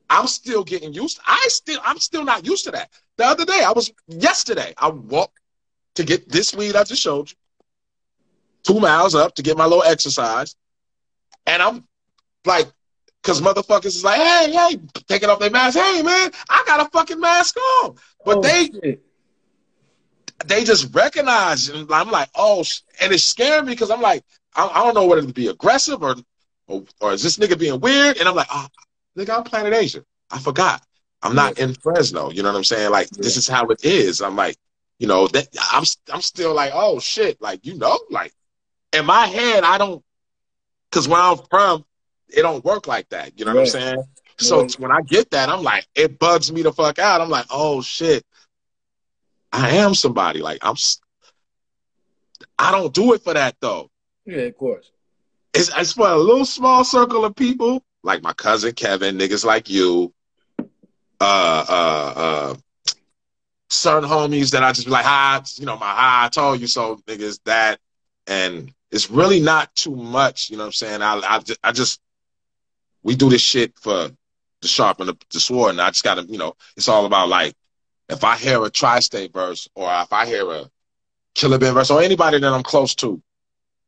I'm 0.09 0.27
still 0.27 0.63
getting 0.63 0.93
used. 0.93 1.17
To, 1.17 1.23
I 1.25 1.45
still, 1.49 1.79
I'm 1.83 1.97
still 1.97 2.23
not 2.23 2.45
used 2.45 2.65
to 2.65 2.71
that. 2.71 2.91
The 3.17 3.25
other 3.25 3.45
day, 3.45 3.63
I 3.65 3.71
was 3.71 3.91
yesterday, 4.07 4.73
I 4.77 4.89
walked 4.89 5.39
to 5.95 6.03
get 6.03 6.29
this 6.29 6.53
weed 6.53 6.75
I 6.75 6.83
just 6.83 7.01
showed 7.01 7.31
you, 7.31 7.37
two 8.65 8.79
miles 8.79 9.15
up 9.15 9.35
to 9.35 9.43
get 9.43 9.57
my 9.57 9.65
little 9.65 9.83
exercise, 9.83 10.55
and 11.45 11.61
I'm 11.61 11.83
like 12.45 12.67
Cause 13.25 13.41
motherfuckers 13.41 13.87
is 13.87 14.03
like, 14.03 14.21
hey, 14.21 14.51
hey, 14.51 14.79
taking 15.07 15.29
off 15.29 15.39
their 15.39 15.49
mask. 15.49 15.79
Hey, 15.79 16.03
man, 16.03 16.29
I 16.47 16.63
got 16.67 16.85
a 16.85 16.89
fucking 16.91 17.19
mask 17.19 17.57
on. 17.57 17.95
But 18.23 18.37
Oh, 18.37 18.41
they 18.41 18.69
shit. 18.69 19.03
they 20.45 20.63
just 20.63 20.93
recognize, 20.93 21.69
and 21.69 21.91
I'm 21.91 22.11
like, 22.11 22.29
oh, 22.35 22.63
and 23.01 23.11
it's 23.11 23.23
scaring 23.23 23.65
me 23.65 23.73
because 23.73 23.89
I'm 23.89 23.99
like, 23.99 24.23
I, 24.55 24.67
I 24.67 24.83
don't 24.83 24.93
know 24.93 25.07
whether 25.07 25.25
to 25.25 25.33
be 25.33 25.47
aggressive 25.47 26.03
or, 26.03 26.15
or 26.67 26.83
or 27.01 27.13
is 27.13 27.23
this 27.23 27.37
nigga 27.37 27.57
being 27.57 27.79
weird? 27.79 28.17
And 28.17 28.29
I'm 28.29 28.35
like, 28.35 28.47
oh, 28.51 28.67
nigga, 29.17 29.35
I'm 29.35 29.43
Planet 29.43 29.73
Asia. 29.73 30.05
I 30.29 30.37
forgot. 30.37 30.83
I'm 31.23 31.33
not 31.33 31.57
in 31.57 31.73
Fresno. 31.73 32.29
You 32.29 32.43
know 32.43 32.51
what 32.51 32.57
I'm 32.59 32.63
saying? 32.63 32.91
Like, 32.91 33.09
this 33.09 33.37
is 33.37 33.47
how 33.47 33.65
it 33.69 33.83
is. 33.83 34.21
I'm 34.21 34.35
like, 34.35 34.55
you 34.99 35.07
know, 35.07 35.25
that 35.29 35.47
I'm 35.71 35.83
I'm 36.13 36.21
still 36.21 36.53
like, 36.53 36.73
oh 36.75 36.99
shit, 36.99 37.41
like 37.41 37.65
you 37.65 37.75
know, 37.75 37.97
like 38.11 38.33
in 38.95 39.05
my 39.05 39.25
head, 39.27 39.63
I 39.63 39.77
don't, 39.77 40.03
because 40.89 41.07
where 41.07 41.21
I'm 41.21 41.37
from, 41.49 41.85
it 42.29 42.41
don't 42.41 42.63
work 42.63 42.87
like 42.87 43.09
that. 43.09 43.37
You 43.37 43.45
know 43.45 43.51
what 43.51 43.59
I'm 43.59 43.65
Right. 43.65 43.71
saying? 43.71 44.03
So 44.39 44.61
Right. 44.61 44.79
when 44.79 44.91
I 44.91 45.01
get 45.01 45.31
that, 45.31 45.49
I'm 45.49 45.63
like, 45.63 45.87
it 45.95 46.19
bugs 46.19 46.51
me 46.51 46.61
the 46.61 46.71
fuck 46.73 46.99
out. 46.99 47.21
I'm 47.21 47.29
like, 47.29 47.45
oh 47.49 47.81
shit, 47.81 48.23
I 49.51 49.77
am 49.77 49.93
somebody. 49.95 50.41
Like 50.41 50.59
I'm, 50.61 50.75
I 52.57 52.71
don't 52.71 52.93
do 52.93 53.13
it 53.13 53.23
for 53.23 53.33
that 53.33 53.55
though. 53.61 53.89
Yeah, 54.25 54.37
of 54.39 54.57
course. 54.57 54.91
It's, 55.53 55.71
it's 55.77 55.93
for 55.93 56.07
a 56.09 56.17
little 56.17 56.45
small 56.45 56.83
circle 56.83 57.23
of 57.23 57.35
people, 57.35 57.81
like 58.03 58.21
my 58.23 58.33
cousin 58.33 58.73
Kevin, 58.73 59.17
niggas 59.17 59.45
like 59.45 59.69
you, 59.69 60.13
uh, 61.21 61.65
uh, 61.69 62.13
uh, 62.15 62.55
certain 63.69 64.09
homies 64.09 64.51
that 64.51 64.63
I 64.63 64.73
just 64.73 64.85
be 64.85 64.91
like, 64.91 65.05
hi, 65.05 65.41
you 65.55 65.65
know, 65.65 65.77
my 65.77 65.85
hi, 65.85 66.25
I 66.25 66.29
told 66.29 66.59
you 66.59 66.67
so, 66.67 66.97
niggas, 67.07 67.39
that, 67.45 67.79
and 68.27 68.73
it's 68.95 69.11
really 69.11 69.41
not 69.41 69.75
too 69.75 69.95
much, 69.95 70.49
you 70.49 70.55
know 70.55 70.63
what 70.63 70.67
I'm 70.67 70.73
saying? 70.73 71.01
I, 71.01 71.15
I, 71.17 71.41
I 71.65 71.71
just, 71.73 71.99
we 73.03 73.13
do 73.15 73.29
this 73.29 73.41
shit 73.41 73.77
for 73.77 74.09
the 74.61 74.67
sharpen 74.67 75.07
the, 75.07 75.17
the 75.33 75.39
sword, 75.41 75.71
and 75.71 75.81
I 75.81 75.89
just 75.89 76.03
gotta, 76.03 76.23
you 76.23 76.37
know, 76.37 76.55
it's 76.77 76.87
all 76.87 77.05
about 77.05 77.27
like, 77.27 77.55
if 78.07 78.23
I 78.23 78.37
hear 78.37 78.63
a 78.63 78.69
tri-state 78.69 79.33
verse, 79.33 79.67
or 79.75 79.89
if 79.91 80.13
I 80.13 80.25
hear 80.25 80.49
a 80.49 80.69
Killer 81.33 81.57
Ben 81.57 81.73
verse, 81.73 81.91
or 81.91 82.01
anybody 82.01 82.39
that 82.39 82.53
I'm 82.53 82.63
close 82.63 82.95
to, 82.95 83.21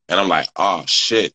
and 0.10 0.20
I'm 0.20 0.28
like, 0.28 0.50
oh 0.58 0.84
shit, 0.86 1.34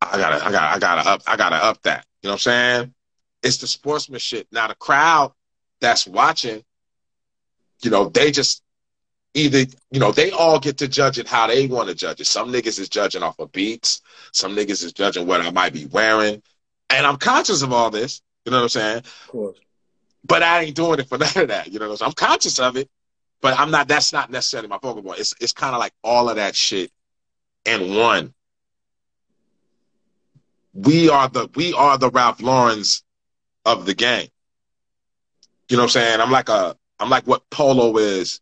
I 0.00 0.16
gotta, 0.16 0.42
I 0.42 0.50
gotta, 0.50 0.76
I 0.76 0.78
gotta 0.78 1.10
up, 1.10 1.22
I 1.26 1.36
gotta 1.36 1.56
up 1.56 1.82
that. 1.82 2.06
You 2.22 2.28
know 2.28 2.32
what 2.32 2.34
I'm 2.36 2.38
saying? 2.38 2.94
It's 3.42 3.58
the 3.58 3.66
sportsmanship. 3.66 4.46
Now 4.50 4.68
the 4.68 4.74
crowd 4.74 5.32
that's 5.80 6.06
watching, 6.06 6.64
you 7.82 7.90
know, 7.90 8.08
they 8.08 8.30
just 8.30 8.62
either, 9.34 9.64
you 9.90 10.00
know, 10.00 10.12
they 10.12 10.30
all 10.30 10.58
get 10.58 10.78
to 10.78 10.88
judge 10.88 11.18
it 11.18 11.28
how 11.28 11.46
they 11.46 11.66
want 11.66 11.88
to 11.88 11.94
judge 11.94 12.20
it. 12.20 12.26
Some 12.26 12.52
niggas 12.52 12.78
is 12.78 12.88
judging 12.88 13.22
off 13.22 13.38
of 13.38 13.52
beats. 13.52 14.02
Some 14.32 14.56
niggas 14.56 14.82
is 14.84 14.92
judging 14.92 15.26
what 15.26 15.40
I 15.40 15.50
might 15.50 15.72
be 15.72 15.86
wearing. 15.86 16.42
And 16.88 17.06
I'm 17.06 17.16
conscious 17.16 17.62
of 17.62 17.72
all 17.72 17.90
this. 17.90 18.22
You 18.44 18.52
know 18.52 18.58
what 18.58 18.64
I'm 18.64 18.68
saying? 18.70 18.98
Of 18.98 19.28
course. 19.28 19.58
But 20.24 20.42
I 20.42 20.62
ain't 20.62 20.76
doing 20.76 20.98
it 20.98 21.08
for 21.08 21.18
none 21.18 21.36
of 21.36 21.48
that. 21.48 21.72
You 21.72 21.78
know 21.78 21.86
what 21.86 21.92
I'm 21.92 21.96
saying? 21.98 22.08
I'm 22.08 22.28
conscious 22.28 22.58
of 22.58 22.76
it, 22.76 22.90
but 23.40 23.58
I'm 23.58 23.70
not, 23.70 23.88
that's 23.88 24.12
not 24.12 24.30
necessarily 24.30 24.68
my 24.68 24.78
focal 24.78 25.02
point. 25.02 25.20
It's, 25.20 25.34
it's 25.40 25.52
kind 25.52 25.74
of 25.74 25.80
like 25.80 25.92
all 26.02 26.28
of 26.28 26.36
that 26.36 26.56
shit 26.56 26.90
in 27.64 27.94
one. 27.94 28.34
We 30.72 31.08
are 31.08 31.28
the, 31.28 31.48
we 31.54 31.72
are 31.74 31.98
the 31.98 32.10
Ralph 32.10 32.40
Laurens 32.40 33.02
of 33.64 33.86
the 33.86 33.94
game. 33.94 34.28
You 35.68 35.76
know 35.76 35.84
what 35.84 35.96
I'm 35.96 36.02
saying? 36.02 36.20
I'm 36.20 36.30
like 36.30 36.48
a, 36.48 36.76
I'm 36.98 37.10
like 37.10 37.26
what 37.26 37.48
polo 37.50 37.96
is 37.96 38.40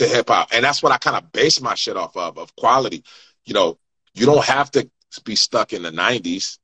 to 0.00 0.08
hip 0.08 0.28
hop. 0.28 0.48
And 0.52 0.64
that's 0.64 0.82
what 0.82 0.92
I 0.92 0.98
kind 0.98 1.16
of 1.16 1.30
base 1.30 1.60
my 1.60 1.74
shit 1.74 1.96
off 1.96 2.16
of, 2.16 2.38
of 2.38 2.56
quality. 2.56 3.04
You 3.44 3.54
know, 3.54 3.78
you 4.14 4.26
don't 4.26 4.44
have 4.44 4.70
to 4.72 4.88
be 5.24 5.36
stuck 5.36 5.72
in 5.72 5.82
the 5.82 5.90
90s. 5.90 6.58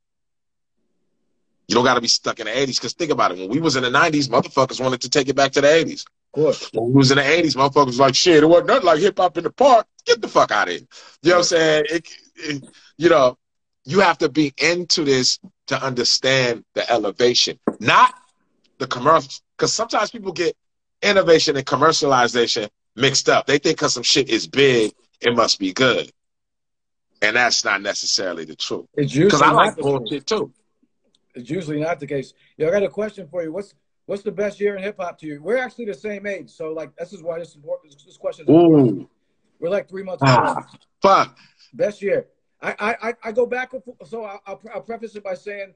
You 1.68 1.74
don't 1.74 1.84
got 1.84 1.94
to 1.94 2.00
be 2.00 2.08
stuck 2.08 2.40
in 2.40 2.46
the 2.46 2.52
80s. 2.52 2.76
Because 2.76 2.94
think 2.94 3.10
about 3.10 3.32
it. 3.32 3.38
When 3.38 3.50
we 3.50 3.60
was 3.60 3.76
in 3.76 3.82
the 3.82 3.90
90s, 3.90 4.28
motherfuckers 4.28 4.82
wanted 4.82 5.02
to 5.02 5.10
take 5.10 5.28
it 5.28 5.36
back 5.36 5.52
to 5.52 5.60
the 5.60 5.66
80s. 5.66 6.06
Of 6.06 6.32
course. 6.32 6.70
When 6.72 6.88
we 6.88 6.94
was 6.94 7.10
in 7.10 7.18
the 7.18 7.24
80s, 7.24 7.56
motherfuckers 7.56 7.86
was 7.86 8.00
like, 8.00 8.14
shit, 8.14 8.42
it 8.42 8.46
wasn't 8.46 8.68
nothing 8.68 8.86
like 8.86 9.00
hip 9.00 9.18
hop 9.18 9.36
in 9.36 9.44
the 9.44 9.50
park. 9.50 9.86
Get 10.06 10.22
the 10.22 10.28
fuck 10.28 10.50
out 10.50 10.68
of 10.68 10.74
here. 10.74 10.86
You 11.22 11.30
know 11.30 11.36
what 11.36 11.38
I'm 11.38 11.44
saying? 11.44 11.84
It, 11.90 12.08
it, 12.36 12.64
you 12.96 13.10
know, 13.10 13.36
you 13.84 14.00
have 14.00 14.18
to 14.18 14.30
be 14.30 14.54
into 14.56 15.04
this 15.04 15.38
to 15.66 15.82
understand 15.82 16.64
the 16.74 16.90
elevation, 16.90 17.58
not 17.80 18.14
the 18.78 18.86
commercial. 18.86 19.30
Because 19.56 19.74
sometimes 19.74 20.10
people 20.10 20.32
get 20.32 20.56
innovation 21.02 21.56
and 21.56 21.66
commercialization 21.66 22.70
mixed 22.96 23.28
up. 23.28 23.46
They 23.46 23.58
think 23.58 23.76
because 23.78 23.94
some 23.94 24.02
shit 24.02 24.28
is 24.28 24.46
big, 24.46 24.92
it 25.20 25.34
must 25.34 25.58
be 25.58 25.72
good. 25.72 26.10
And 27.22 27.36
that's 27.36 27.64
not 27.64 27.80
necessarily 27.82 28.44
the 28.44 28.56
truth. 28.56 28.86
It's 28.94 29.12
Because 29.12 29.40
usually 29.40 29.42
I 29.42 29.52
not 29.52 29.56
like 29.56 29.76
bullshit 29.76 30.26
too. 30.26 30.52
It's 31.34 31.50
usually 31.50 31.80
not 31.80 32.00
the 32.00 32.06
case. 32.06 32.32
Yo, 32.56 32.68
I 32.68 32.70
got 32.70 32.82
a 32.82 32.88
question 32.88 33.26
for 33.28 33.42
you. 33.42 33.52
What's 33.52 33.74
what's 34.06 34.22
the 34.22 34.32
best 34.32 34.60
year 34.60 34.76
in 34.76 34.82
hip 34.82 34.96
hop 34.98 35.18
to 35.20 35.26
you? 35.26 35.42
We're 35.42 35.56
actually 35.58 35.86
the 35.86 35.94
same 35.94 36.26
age, 36.26 36.50
so 36.50 36.72
like 36.72 36.94
this 36.96 37.12
is 37.12 37.22
why 37.22 37.38
this 37.38 37.54
important. 37.54 37.94
This 38.04 38.16
question 38.16 38.44
is 38.44 38.48
important. 38.48 39.02
Ooh, 39.02 39.10
We're 39.60 39.68
like 39.70 39.88
three 39.88 40.02
months 40.02 40.22
Ah. 40.26 40.50
apart. 40.52 40.66
fuck. 41.02 41.38
Best 41.74 42.00
year. 42.02 42.26
I, 42.62 42.74
I, 42.78 43.08
I- 43.10 43.14
I 43.24 43.32
go 43.32 43.44
back 43.46 43.72
and 43.74 43.84
forth. 43.84 43.96
So 44.08 44.24
I'll, 44.24 44.40
I'll, 44.46 44.60
I'll 44.74 44.80
preface 44.82 45.14
it 45.14 45.24
by 45.24 45.34
saying 45.34 45.74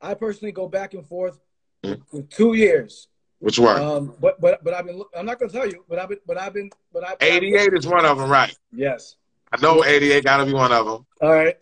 I 0.00 0.14
personally 0.14 0.52
go 0.52 0.68
back 0.68 0.94
and 0.94 1.06
forth 1.06 1.38
Mm. 1.84 2.02
with 2.12 2.28
two 2.28 2.52
years. 2.54 3.08
Which 3.40 3.58
one? 3.58 3.82
Um, 3.82 4.14
but 4.20 4.40
but 4.40 4.62
but 4.62 4.74
I've 4.74 4.86
been. 4.86 5.02
I'm 5.16 5.26
not 5.26 5.38
gonna 5.38 5.50
tell 5.50 5.66
you. 5.66 5.84
But 5.88 5.98
I've 5.98 6.08
been. 6.08 6.18
But 6.26 6.38
I've 6.38 6.52
been. 6.52 6.70
But 6.92 7.04
I. 7.04 7.14
88 7.20 7.72
is 7.74 7.86
one 7.86 8.04
of 8.04 8.18
them, 8.18 8.30
right? 8.30 8.54
Yes. 8.72 9.16
I 9.52 9.60
know 9.60 9.84
88 9.84 10.24
got 10.24 10.36
to 10.36 10.46
be 10.46 10.52
one 10.52 10.72
of 10.72 10.86
them. 10.86 11.06
All 11.20 11.32
right. 11.32 11.56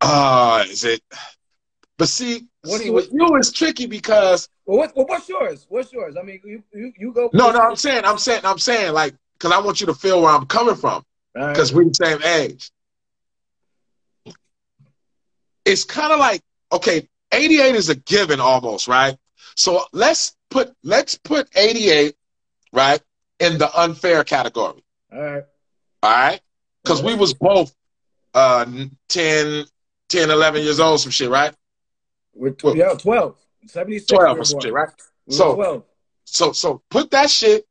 Uh, 0.00 0.64
is 0.68 0.84
it? 0.84 1.02
But 1.96 2.08
see, 2.08 2.46
What's 2.62 2.84
see 2.84 2.90
with 2.90 3.12
you 3.12 3.36
it's 3.36 3.50
tricky 3.50 3.86
because 3.86 4.48
Well, 4.64 4.78
what, 4.78 4.96
well, 4.96 5.06
what's 5.06 5.28
yours? 5.28 5.66
What's 5.68 5.92
yours? 5.92 6.16
I 6.16 6.22
mean, 6.22 6.40
you 6.44 6.62
you, 6.72 6.92
you 6.96 7.12
go. 7.12 7.28
no, 7.32 7.50
no, 7.50 7.58
I'm 7.58 7.74
saying, 7.74 8.04
I'm 8.04 8.18
saying, 8.18 8.42
I'm 8.44 8.58
saying, 8.58 8.92
like, 8.92 9.14
because 9.32 9.50
I 9.50 9.60
want 9.60 9.80
you 9.80 9.86
to 9.88 9.94
feel 9.94 10.22
where 10.22 10.30
I'm 10.30 10.46
coming 10.46 10.76
from 10.76 11.04
right. 11.34 11.52
because 11.52 11.72
we're 11.72 11.84
the 11.86 11.94
same 11.94 12.22
age. 12.22 12.70
It's 15.64 15.84
kind 15.84 16.12
of 16.12 16.20
like 16.20 16.40
okay, 16.70 17.08
88 17.32 17.74
is 17.74 17.88
a 17.88 17.96
given 17.96 18.38
almost, 18.38 18.86
right? 18.86 19.16
So 19.56 19.84
let's 19.92 20.36
put 20.50 20.74
let's 20.82 21.16
put 21.18 21.48
88, 21.56 22.16
right, 22.72 23.00
in 23.38 23.58
the 23.58 23.70
unfair 23.78 24.24
category. 24.24 24.82
All 25.12 25.20
right. 25.20 25.44
All 26.02 26.10
right? 26.10 26.40
Because 26.82 27.02
we 27.02 27.14
was 27.14 27.34
both 27.34 27.74
uh 28.34 28.64
10, 29.08 29.64
10, 30.08 30.30
11 30.30 30.62
years 30.62 30.80
old, 30.80 31.00
some 31.00 31.10
shit, 31.10 31.30
right? 31.30 31.54
We're 32.34 32.54
Well- 32.62 32.76
yeah, 32.76 32.94
12. 32.94 33.36
76. 33.66 34.06
12 34.08 34.38
or 34.38 34.44
some 34.44 34.60
shit, 34.60 34.72
right? 34.72 34.88
We 35.26 35.34
So 35.34 35.54
12. 35.54 35.84
so 36.24 36.52
so 36.52 36.82
put 36.90 37.10
that 37.10 37.30
shit 37.30 37.66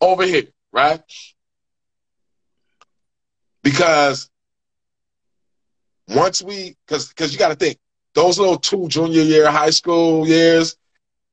over 0.00 0.24
here, 0.24 0.48
right? 0.72 1.02
Because 3.62 4.28
once 6.08 6.42
we 6.42 6.76
because 6.86 7.08
because 7.08 7.32
you 7.32 7.38
gotta 7.38 7.54
think, 7.54 7.78
those 8.14 8.38
little 8.38 8.56
two 8.58 8.88
junior 8.88 9.22
year 9.22 9.50
high 9.50 9.70
school 9.70 10.26
years, 10.26 10.76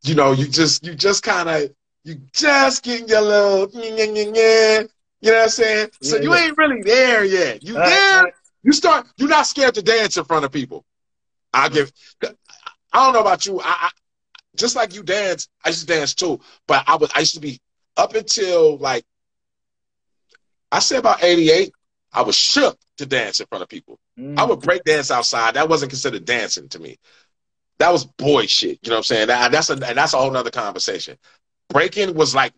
you 0.04 0.16
know, 0.16 0.32
you 0.32 0.48
just 0.48 0.86
you 0.86 0.96
just 0.96 1.24
kinda 1.24 1.70
you 2.04 2.16
just 2.34 2.84
getting 2.84 3.08
your 3.08 3.22
little 3.22 3.70
you 5.22 5.32
know 5.32 5.38
what 5.38 5.44
I'm 5.44 5.50
saying? 5.50 5.90
So 6.02 6.16
Yeah, 6.16 6.22
you 6.22 6.34
yeah. 6.34 6.36
ain't 6.36 6.58
really 6.58 6.82
there 6.84 7.24
yet. 7.26 7.64
You 7.64 7.80
right, 7.80 7.82
there, 7.82 8.24
right. 8.24 8.34
you 8.64 8.72
start 8.74 9.08
you're 9.18 9.30
not 9.30 9.48
scared 9.48 9.76
to 9.76 9.82
dance 9.82 10.18
in 10.18 10.24
front 10.26 10.46
of 10.46 10.52
people. 10.52 10.86
I 11.54 11.70
give 11.70 11.92
I 12.24 13.06
don't 13.06 13.14
know 13.14 13.22
about 13.22 13.46
you. 13.46 13.60
I, 13.62 13.66
I 13.66 13.90
just 14.56 14.76
like 14.76 14.94
you 14.96 15.04
dance, 15.04 15.48
I 15.66 15.70
used 15.70 15.82
to 15.82 15.88
dance 15.88 16.14
too. 16.14 16.40
But 16.68 16.84
I 16.88 16.96
was 16.96 17.12
I 17.16 17.20
used 17.20 17.36
to 17.36 17.42
be 17.42 17.60
up 17.98 18.16
until 18.16 18.78
like 18.78 19.06
I 20.72 20.80
say 20.80 20.98
about 20.98 21.24
88, 21.24 21.74
I 22.12 22.24
was 22.24 22.36
shook 22.36 22.78
to 22.98 23.06
dance 23.06 23.40
in 23.40 23.46
front 23.48 23.62
of 23.62 23.70
people. 23.70 24.00
Mm. 24.18 24.38
I 24.38 24.46
would 24.46 24.62
break 24.62 24.84
dance 24.84 25.12
outside. 25.12 25.56
That 25.56 25.70
wasn't 25.70 25.92
considered 25.92 26.26
dancing 26.26 26.70
to 26.70 26.80
me. 26.80 26.98
That 27.78 27.92
was 27.92 28.06
boy 28.06 28.46
shit. 28.48 28.80
You 28.82 28.90
know 28.90 28.96
what 28.96 29.00
I'm 29.00 29.04
saying? 29.04 29.28
That, 29.28 29.52
that's 29.52 29.70
a 29.70 29.74
and 29.74 29.98
that's 29.98 30.14
a 30.14 30.18
whole 30.18 30.32
nother 30.32 30.52
conversation. 30.52 31.18
Breaking 31.70 32.14
was 32.16 32.34
like 32.34 32.54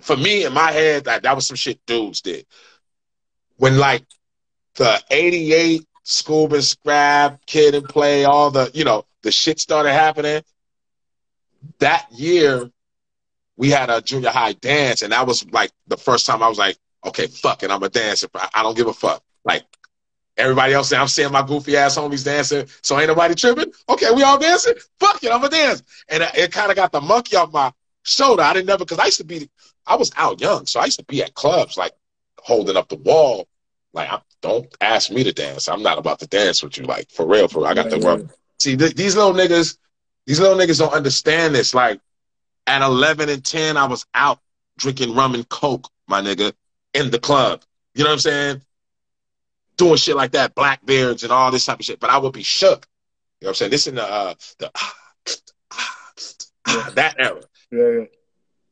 for 0.00 0.16
me 0.16 0.44
in 0.44 0.52
my 0.52 0.72
head, 0.72 1.04
that, 1.04 1.22
that 1.22 1.34
was 1.34 1.46
some 1.46 1.56
shit 1.56 1.84
dudes 1.86 2.20
did. 2.20 2.46
When 3.56 3.78
like 3.78 4.04
the 4.74 5.00
88 5.10 5.86
Scoob 6.04 6.52
and 6.52 6.64
Scrab, 6.64 7.38
Kid 7.46 7.74
and 7.74 7.88
Play, 7.88 8.24
all 8.24 8.50
the, 8.50 8.70
you 8.74 8.84
know, 8.84 9.06
the 9.22 9.30
shit 9.30 9.60
started 9.60 9.92
happening. 9.92 10.42
That 11.78 12.06
year, 12.12 12.70
we 13.56 13.70
had 13.70 13.88
a 13.88 14.02
junior 14.02 14.30
high 14.30 14.52
dance, 14.52 15.02
and 15.02 15.12
that 15.12 15.26
was 15.26 15.48
like 15.50 15.70
the 15.86 15.96
first 15.96 16.26
time 16.26 16.42
I 16.42 16.48
was 16.48 16.58
like, 16.58 16.76
okay, 17.04 17.26
fuck 17.26 17.62
it, 17.62 17.70
I'm 17.70 17.82
a 17.82 17.88
dancer. 17.88 18.28
I 18.54 18.62
don't 18.62 18.76
give 18.76 18.86
a 18.86 18.92
fuck. 18.92 19.22
Like 19.44 19.64
everybody 20.36 20.72
else, 20.72 20.92
I'm 20.92 21.08
seeing 21.08 21.32
my 21.32 21.42
goofy 21.46 21.76
ass 21.76 21.96
homies 21.96 22.24
dancing, 22.24 22.66
so 22.82 22.98
ain't 22.98 23.08
nobody 23.08 23.34
tripping. 23.34 23.72
Okay, 23.88 24.10
we 24.12 24.22
all 24.22 24.38
dancing. 24.38 24.74
Fuck 24.98 25.22
it, 25.22 25.32
I'm 25.32 25.44
a 25.44 25.48
dance. 25.48 25.82
And 26.08 26.22
it, 26.22 26.30
it 26.34 26.52
kind 26.52 26.70
of 26.70 26.76
got 26.76 26.92
the 26.92 27.00
monkey 27.00 27.36
off 27.36 27.52
my 27.52 27.72
shoulder. 28.02 28.42
I 28.42 28.52
didn't 28.52 28.66
never 28.66 28.84
because 28.84 28.98
I 28.98 29.06
used 29.06 29.18
to 29.18 29.24
be, 29.24 29.48
I 29.86 29.96
was 29.96 30.10
out 30.16 30.40
young, 30.40 30.66
so 30.66 30.80
I 30.80 30.86
used 30.86 30.98
to 30.98 31.04
be 31.04 31.22
at 31.22 31.34
clubs 31.34 31.76
like 31.76 31.92
holding 32.40 32.76
up 32.76 32.88
the 32.88 32.96
wall. 32.96 33.46
Like, 33.92 34.10
I, 34.10 34.20
don't 34.42 34.66
ask 34.80 35.10
me 35.10 35.24
to 35.24 35.32
dance. 35.32 35.68
I'm 35.68 35.82
not 35.82 35.98
about 35.98 36.18
to 36.18 36.26
dance 36.26 36.62
with 36.62 36.76
you. 36.76 36.84
Like 36.84 37.10
for 37.10 37.26
real, 37.26 37.48
for 37.48 37.60
real. 37.60 37.68
I 37.68 37.74
got 37.74 37.86
Yeah, 37.90 37.98
to 37.98 38.04
work. 38.06 38.26
See, 38.58 38.76
th- 38.76 38.94
these 38.94 39.16
little 39.16 39.32
niggas, 39.32 39.78
these 40.26 40.40
little 40.40 40.56
niggas 40.56 40.78
don't 40.78 40.92
understand 40.92 41.54
this. 41.54 41.74
Like, 41.74 42.00
at 42.66 42.82
11 42.82 43.28
and 43.28 43.44
10, 43.44 43.76
I 43.76 43.86
was 43.86 44.04
out 44.14 44.40
drinking 44.78 45.14
rum 45.14 45.34
and 45.34 45.48
coke, 45.48 45.88
my 46.08 46.20
nigga, 46.20 46.52
in 46.94 47.10
the 47.10 47.18
club. 47.18 47.62
You 47.94 48.04
know 48.04 48.10
what 48.10 48.14
I'm 48.14 48.20
saying? 48.20 48.62
Doing 49.76 49.96
shit 49.96 50.16
like 50.16 50.32
that, 50.32 50.54
blackbeards 50.54 51.22
and 51.22 51.32
all 51.32 51.50
this 51.50 51.66
type 51.66 51.80
of 51.80 51.84
shit. 51.84 52.00
But 52.00 52.10
I 52.10 52.18
would 52.18 52.32
be 52.32 52.42
shook. 52.42 52.86
You 53.40 53.46
know 53.46 53.48
what 53.48 53.50
I'm 53.50 53.54
saying? 53.54 53.70
This 53.70 53.86
in 53.86 53.96
the 53.96 54.04
uh, 54.04 54.34
the 54.58 54.70
that 56.94 57.16
era. 57.18 57.40
Yeah, 57.70 57.88
yeah. 57.88 58.04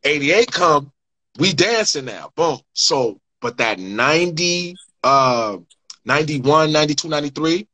88 0.05 0.51
come, 0.51 0.93
we 1.39 1.53
dancing 1.53 2.05
now. 2.05 2.33
Boom. 2.35 2.59
So, 2.73 3.21
but 3.41 3.59
that 3.59 3.79
90, 3.79 4.77
uh, 5.03 5.59
91, 6.05 6.73
92, 6.73 7.09
93 7.09 7.69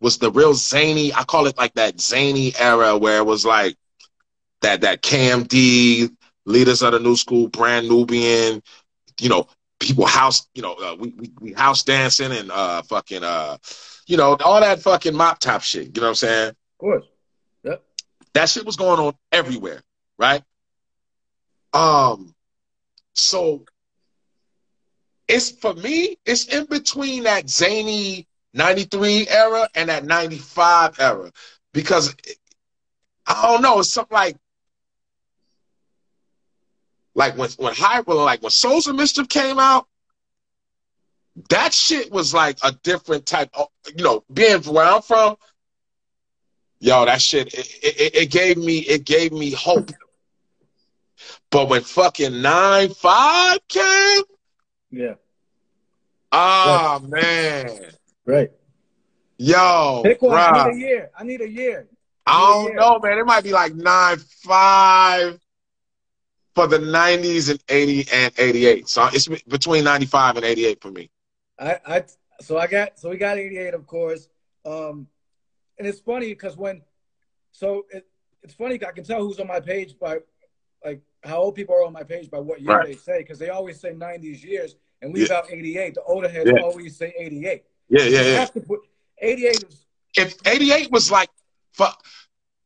was 0.00 0.18
the 0.18 0.30
real 0.30 0.54
zany, 0.54 1.14
I 1.14 1.22
call 1.22 1.46
it 1.46 1.56
like 1.56 1.74
that 1.74 2.00
zany 2.00 2.52
era 2.58 2.98
where 2.98 3.18
it 3.18 3.26
was 3.26 3.46
like 3.46 3.76
that, 4.62 4.80
that 4.80 5.02
Cam 5.02 5.44
D, 5.44 6.08
leaders 6.44 6.82
of 6.82 6.92
the 6.92 6.98
new 6.98 7.14
school, 7.14 7.48
brand 7.48 7.88
Nubian, 7.88 8.62
you 9.20 9.28
know, 9.28 9.46
people 9.82 10.06
house, 10.06 10.48
you 10.54 10.62
know, 10.62 10.74
uh, 10.74 10.96
we, 10.98 11.10
we, 11.16 11.32
we 11.40 11.52
house 11.52 11.82
dancing 11.82 12.32
and, 12.32 12.50
uh, 12.50 12.82
fucking, 12.82 13.22
uh, 13.22 13.56
you 14.06 14.16
know, 14.16 14.36
all 14.44 14.60
that 14.60 14.80
fucking 14.80 15.14
mop 15.14 15.38
top 15.38 15.62
shit. 15.62 15.94
You 15.94 16.00
know 16.00 16.02
what 16.02 16.08
I'm 16.08 16.14
saying? 16.14 16.48
Of 16.48 16.78
course. 16.78 17.04
Yep. 17.64 17.84
that 18.34 18.48
shit 18.48 18.66
was 18.66 18.76
going 18.76 19.00
on 19.00 19.14
everywhere, 19.30 19.82
right? 20.18 20.42
Um, 21.72 22.34
so 23.14 23.64
it's 25.28 25.50
for 25.50 25.74
me, 25.74 26.18
it's 26.26 26.46
in 26.46 26.66
between 26.66 27.24
that 27.24 27.48
zany 27.48 28.26
93 28.54 29.28
era 29.28 29.68
and 29.74 29.88
that 29.88 30.04
95 30.04 31.00
era 31.00 31.32
because 31.72 32.14
I 33.26 33.42
don't 33.46 33.62
know, 33.62 33.80
it's 33.80 33.90
something 33.90 34.14
like 34.14 34.36
like 37.14 37.36
when 37.36 37.50
when 37.58 37.74
high 37.74 38.00
like 38.06 38.42
when 38.42 38.50
Souls 38.50 38.86
of 38.86 38.96
Mischief 38.96 39.28
came 39.28 39.58
out, 39.58 39.86
that 41.50 41.72
shit 41.72 42.10
was 42.10 42.32
like 42.34 42.58
a 42.62 42.72
different 42.82 43.26
type 43.26 43.50
of 43.54 43.68
you 43.96 44.04
know, 44.04 44.24
being 44.32 44.62
where 44.62 44.84
I'm 44.86 45.02
from, 45.02 45.36
yo, 46.80 47.04
that 47.04 47.20
shit 47.20 47.52
it, 47.54 47.66
it, 47.82 48.14
it 48.14 48.30
gave 48.30 48.56
me 48.56 48.78
it 48.78 49.04
gave 49.04 49.32
me 49.32 49.50
hope. 49.50 49.90
But 51.50 51.68
when 51.68 51.82
fucking 51.82 52.40
nine 52.40 52.90
five 52.94 53.58
came, 53.68 54.22
Yeah. 54.90 55.14
ah 56.32 57.00
man, 57.06 57.78
Right. 58.24 58.50
yo, 59.36 60.02
Pick 60.04 60.22
one. 60.22 60.38
I 60.38 60.50
need 60.68 60.76
a 60.76 60.78
year. 60.78 61.10
I 61.16 61.24
need 61.24 61.40
a 61.42 61.48
year. 61.48 61.88
I 62.26 62.40
don't 62.40 62.74
Yeah. 62.74 62.80
know, 62.80 62.98
man. 63.00 63.18
It 63.18 63.26
might 63.26 63.44
be 63.44 63.52
like 63.52 63.74
nine 63.74 64.18
five 64.18 65.38
for 66.54 66.66
the 66.66 66.78
nineties 66.78 67.48
and 67.48 67.62
eighty 67.68 68.06
and 68.12 68.32
eighty 68.38 68.66
eight. 68.66 68.88
So 68.88 69.08
it's 69.12 69.28
between 69.46 69.84
ninety 69.84 70.06
five 70.06 70.36
and 70.36 70.44
eighty 70.44 70.66
eight 70.66 70.80
for 70.80 70.90
me. 70.90 71.10
I, 71.58 71.78
I 71.86 72.04
so 72.40 72.58
I 72.58 72.66
got 72.66 72.98
so 72.98 73.10
we 73.10 73.16
got 73.16 73.38
88 73.38 73.74
of 73.74 73.86
course. 73.86 74.28
Um 74.64 75.06
and 75.78 75.86
it's 75.86 76.00
funny 76.00 76.28
because 76.28 76.56
when 76.56 76.82
so 77.52 77.86
it, 77.90 78.06
it's 78.42 78.54
funny 78.54 78.74
I 78.84 78.92
can 78.92 79.04
tell 79.04 79.20
who's 79.20 79.38
on 79.40 79.46
my 79.46 79.60
page 79.60 79.98
by 79.98 80.18
like 80.84 81.00
how 81.22 81.38
old 81.38 81.54
people 81.54 81.74
are 81.74 81.84
on 81.84 81.92
my 81.92 82.02
page 82.02 82.30
by 82.30 82.38
what 82.40 82.60
year 82.60 82.70
Right. 82.76 82.86
they 82.88 82.94
say 82.94 83.18
because 83.18 83.38
they 83.38 83.50
always 83.50 83.80
say 83.80 83.92
90s 83.92 84.42
years 84.42 84.74
and 85.00 85.12
we 85.12 85.20
Yeah. 85.20 85.26
about 85.26 85.52
88. 85.52 85.94
The 85.94 86.02
older 86.02 86.28
heads 86.28 86.50
Yeah. 86.54 86.62
always 86.62 86.96
say 86.96 87.14
88. 87.18 87.62
Yeah, 87.88 88.02
yeah, 88.04 88.22
yeah. 88.22 88.46
put 88.46 88.80
88 89.18 89.64
is 89.68 89.86
if 90.16 90.34
88 90.46 90.90
was 90.90 91.10
like 91.10 91.30
fu- 91.72 91.84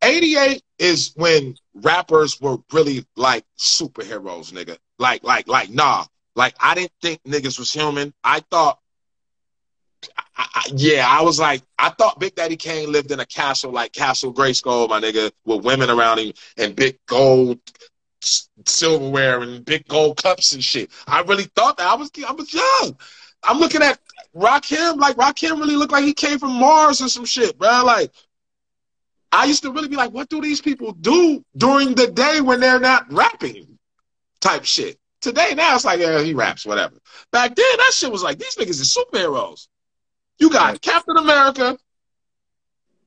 88 0.07 0.63
is 0.79 1.13
when 1.17 1.57
rappers 1.75 2.41
were 2.41 2.59
really 2.73 3.05
like 3.17 3.45
superheroes 3.59 4.53
nigga. 4.53 4.79
Like 4.99 5.23
like 5.23 5.49
like 5.49 5.71
nah. 5.71 6.05
Like 6.35 6.55
i 6.61 6.75
didn't 6.75 6.93
think 7.03 7.23
niggas 7.25 7.59
was 7.59 7.73
human. 7.73 8.13
I 8.23 8.41
thought 8.51 8.79
I, 10.37 10.47
I, 10.55 10.71
yeah 10.75 11.07
i 11.09 11.23
was 11.23 11.41
like 11.41 11.63
i 11.79 11.89
thought 11.89 12.21
big 12.21 12.35
daddy 12.35 12.57
kane 12.57 12.93
lived 12.93 13.11
in 13.11 13.19
a 13.19 13.27
castle 13.27 13.73
like 13.73 13.93
castle 13.93 14.33
grayskull 14.33 14.89
my 14.89 15.01
nigga 15.01 15.33
with 15.47 15.65
women 15.65 15.89
around 15.89 16.19
him 16.19 16.33
and 16.59 16.77
big 16.77 16.99
gold 17.07 17.59
silverware 18.65 19.43
and 19.43 19.65
big 19.65 19.87
gold 19.89 20.23
cups 20.23 20.53
and 20.53 20.63
shit. 20.63 20.91
I 21.07 21.23
really 21.23 21.45
thought 21.45 21.77
that. 21.79 21.87
I 21.87 21.95
was 21.95 22.11
i 22.27 22.33
was 22.33 22.53
young. 22.53 22.97
I'm 23.43 23.59
looking 23.59 23.83
at 23.83 23.99
Rakim, 24.35 24.97
like 24.97 25.17
Rakim 25.17 25.59
really 25.59 25.77
looked 25.77 25.93
like 25.93 26.05
he 26.05 26.15
came 26.15 26.39
from 26.39 26.53
Mars 26.53 27.01
or 27.01 27.09
some 27.09 27.25
shit, 27.25 27.59
bro. 27.59 27.83
Like, 27.85 28.13
I 29.33 29.45
used 29.45 29.63
to 29.63 29.73
really 29.73 29.89
be 29.89 29.97
like, 29.97 30.13
what 30.13 30.29
do 30.29 30.41
these 30.41 30.61
people 30.61 30.93
do 30.93 31.45
during 31.57 31.95
the 31.95 32.07
day 32.07 32.41
when 32.41 32.61
they're 32.61 32.81
not 32.81 33.13
rapping? 33.13 33.79
Type 34.41 34.65
shit. 34.65 34.99
Today, 35.21 35.55
now 35.55 35.75
it's 35.75 35.85
like, 35.85 36.01
yeah, 36.01 36.21
he 36.21 36.35
raps, 36.35 36.65
whatever. 36.65 36.95
Back 37.33 37.55
then, 37.55 37.77
that 37.79 37.93
shit 37.93 38.13
was 38.13 38.23
like, 38.23 38.39
these 38.39 38.55
niggas 38.57 38.81
are 38.81 39.05
superheroes. 39.05 39.69
You 40.39 40.51
got. 40.51 40.81
Captain 40.81 41.17
America, 41.17 41.79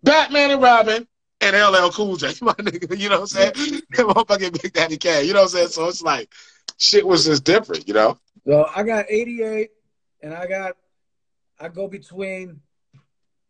Batman 0.04 0.52
and 0.52 0.62
Robin, 0.62 1.08
and 1.42 1.56
LL 1.56 1.90
Cool 1.92 2.18
J, 2.18 2.28
my 2.42 2.54
nigga. 2.54 2.98
You 2.98 3.10
know 3.10 3.22
what 3.22 3.36
I'm 3.36 3.54
saying? 3.54 3.82
Motherfucking 3.94 4.62
Big 4.62 4.74
Daddy 4.74 4.98
K. 4.98 5.24
You 5.24 5.34
know 5.34 5.42
what 5.42 5.46
I'm 5.46 5.50
saying? 5.50 5.68
So 5.70 5.88
it's 5.88 6.02
like, 6.02 6.32
shit 6.78 7.06
was 7.06 7.26
just 7.26 7.44
different, 7.44 7.88
you 7.88 7.94
know? 7.94 8.18
so 8.46 8.68
I 8.76 8.84
got 8.84 9.06
88 9.10 9.70
and 10.22 10.34
I 10.34 10.48
got 10.48 10.76
I 11.60 11.68
go 11.68 11.88
between 11.88 12.62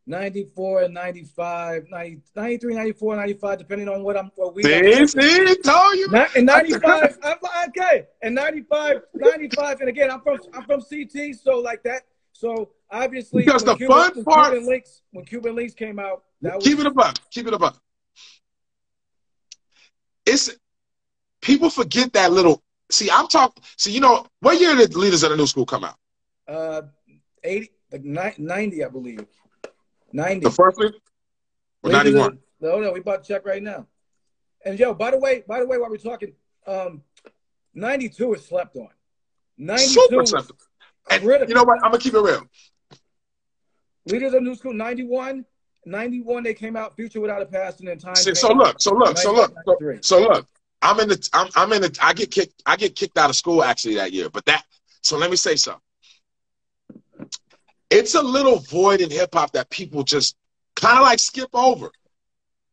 94 0.09 0.81
and 0.83 0.93
95, 0.95 1.85
90, 1.91 2.21
93, 2.35 2.73
94, 2.73 3.15
95, 3.15 3.57
depending 3.59 3.87
on 3.89 4.03
what 4.03 4.17
I'm 4.17 4.31
what 4.35 4.55
we 4.55 4.63
See, 4.63 5.05
see, 5.07 5.55
told 5.63 5.95
you. 5.95 6.09
In 6.35 6.45
95, 6.45 7.19
I'm 7.23 7.37
okay. 7.69 8.07
And 8.23 8.33
95, 8.33 9.01
95, 9.13 9.81
and 9.81 9.89
again, 9.89 10.09
I'm 10.09 10.21
from 10.21 10.39
I'm 10.53 10.63
from 10.63 10.81
CT, 10.81 11.35
so 11.41 11.59
like 11.59 11.83
that. 11.83 12.03
So 12.33 12.71
obviously, 12.89 13.43
Because 13.45 13.63
when 13.63 13.73
the 13.73 13.85
Cuban, 13.85 14.11
fun 14.13 14.23
part- 14.23 14.53
Cuban 14.53 14.67
Linx 14.67 15.01
when 15.11 15.25
Cuban 15.25 15.55
Linx 15.55 15.75
came 15.75 15.99
out, 15.99 16.23
that 16.41 16.55
was 16.55 16.63
Keep 16.65 16.79
it 16.79 16.87
a 16.87 16.91
buck. 16.91 17.15
Keep 17.29 17.47
it 17.47 17.53
a 17.53 17.59
buck. 17.59 17.79
It's 20.25 20.49
people 21.41 21.69
forget 21.69 22.11
that 22.13 22.31
little. 22.31 22.63
See, 22.91 23.11
I'm 23.11 23.27
talking. 23.27 23.63
See, 23.77 23.91
you 23.91 23.99
know, 24.01 24.25
what 24.39 24.59
year 24.59 24.75
did 24.75 24.91
the 24.91 24.97
Leaders 24.97 25.21
of 25.21 25.29
the 25.29 25.37
New 25.37 25.45
School 25.45 25.67
come 25.67 25.83
out? 25.83 25.95
uh, 26.47 26.81
eighty, 27.43 27.69
like 27.91 28.39
ninety, 28.39 28.83
I 28.83 28.87
believe. 28.89 29.25
Ninety. 30.11 30.45
The 30.45 30.51
first 30.51 30.77
one? 30.77 30.93
Or 31.83 31.91
91? 31.91 32.39
No, 32.61 32.79
no, 32.79 32.91
we 32.91 32.99
about 32.99 33.23
to 33.23 33.33
check 33.33 33.45
right 33.45 33.63
now. 33.63 33.87
And 34.65 34.77
yo, 34.77 34.93
by 34.93 35.11
the 35.11 35.17
way, 35.17 35.43
by 35.47 35.59
the 35.59 35.65
way, 35.65 35.77
while 35.77 35.89
we're 35.89 35.97
talking, 35.97 36.33
um, 36.67 37.01
ninety-two 37.73 38.33
is 38.33 38.45
slept 38.45 38.75
on. 38.75 38.89
Ninety-two 39.57 39.87
Super 39.87 40.23
is 40.23 40.29
simple. 40.31 40.55
And 41.09 41.23
you 41.23 41.55
know 41.55 41.63
what? 41.63 41.77
I'm 41.83 41.91
gonna 41.91 41.99
keep 41.99 42.13
it 42.13 42.19
real. 42.19 42.43
Leaders 44.05 44.33
of 44.33 44.43
New 44.43 44.55
School, 44.55 44.73
91. 44.73 45.45
91, 45.85 46.43
they 46.43 46.53
came 46.53 46.75
out, 46.75 46.95
Future 46.95 47.21
Without 47.21 47.41
a 47.41 47.45
Past, 47.45 47.79
and 47.79 47.87
then 47.87 47.97
Time. 47.97 48.15
So, 48.15 48.33
so 48.33 48.53
look, 48.53 48.81
so 48.81 48.93
look, 48.93 49.17
so 49.17 49.33
look, 49.33 49.53
so, 49.65 49.97
so 50.01 50.21
look. 50.21 50.47
I'm 50.81 50.99
in 50.99 51.09
the. 51.09 51.29
I'm, 51.33 51.49
I'm 51.55 51.73
in 51.73 51.81
the. 51.81 51.97
I 52.01 52.13
get 52.13 52.31
kicked. 52.31 52.61
I 52.65 52.75
get 52.75 52.95
kicked 52.95 53.17
out 53.17 53.29
of 53.29 53.35
school 53.35 53.63
actually 53.63 53.95
that 53.95 54.11
year. 54.11 54.29
But 54.29 54.45
that. 54.45 54.63
So 55.01 55.17
let 55.17 55.29
me 55.29 55.35
say 55.35 55.55
something. 55.55 55.81
It's 57.89 58.15
a 58.15 58.21
little 58.21 58.59
void 58.59 59.01
in 59.01 59.09
hip 59.09 59.33
hop 59.33 59.51
that 59.53 59.69
people 59.69 60.03
just 60.03 60.35
kind 60.75 60.97
of 60.97 61.03
like 61.03 61.19
skip 61.19 61.49
over, 61.53 61.91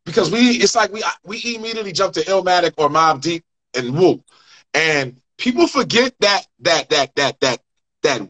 because 0.05 0.31
we. 0.31 0.51
It's 0.51 0.77
like 0.77 0.93
we 0.93 1.03
we 1.25 1.57
immediately 1.57 1.93
jump 1.93 2.15
to 2.15 2.21
Illmatic 2.21 2.75
or 2.77 2.89
Mobb 2.89 3.23
Deep 3.23 3.45
and 3.75 3.99
Wu, 3.99 4.23
and 4.75 5.21
people 5.39 5.67
forget 5.67 6.15
that 6.21 6.47
that 6.61 6.91
that 6.91 7.15
that 7.17 7.41
that 7.41 7.61
that 8.03 8.29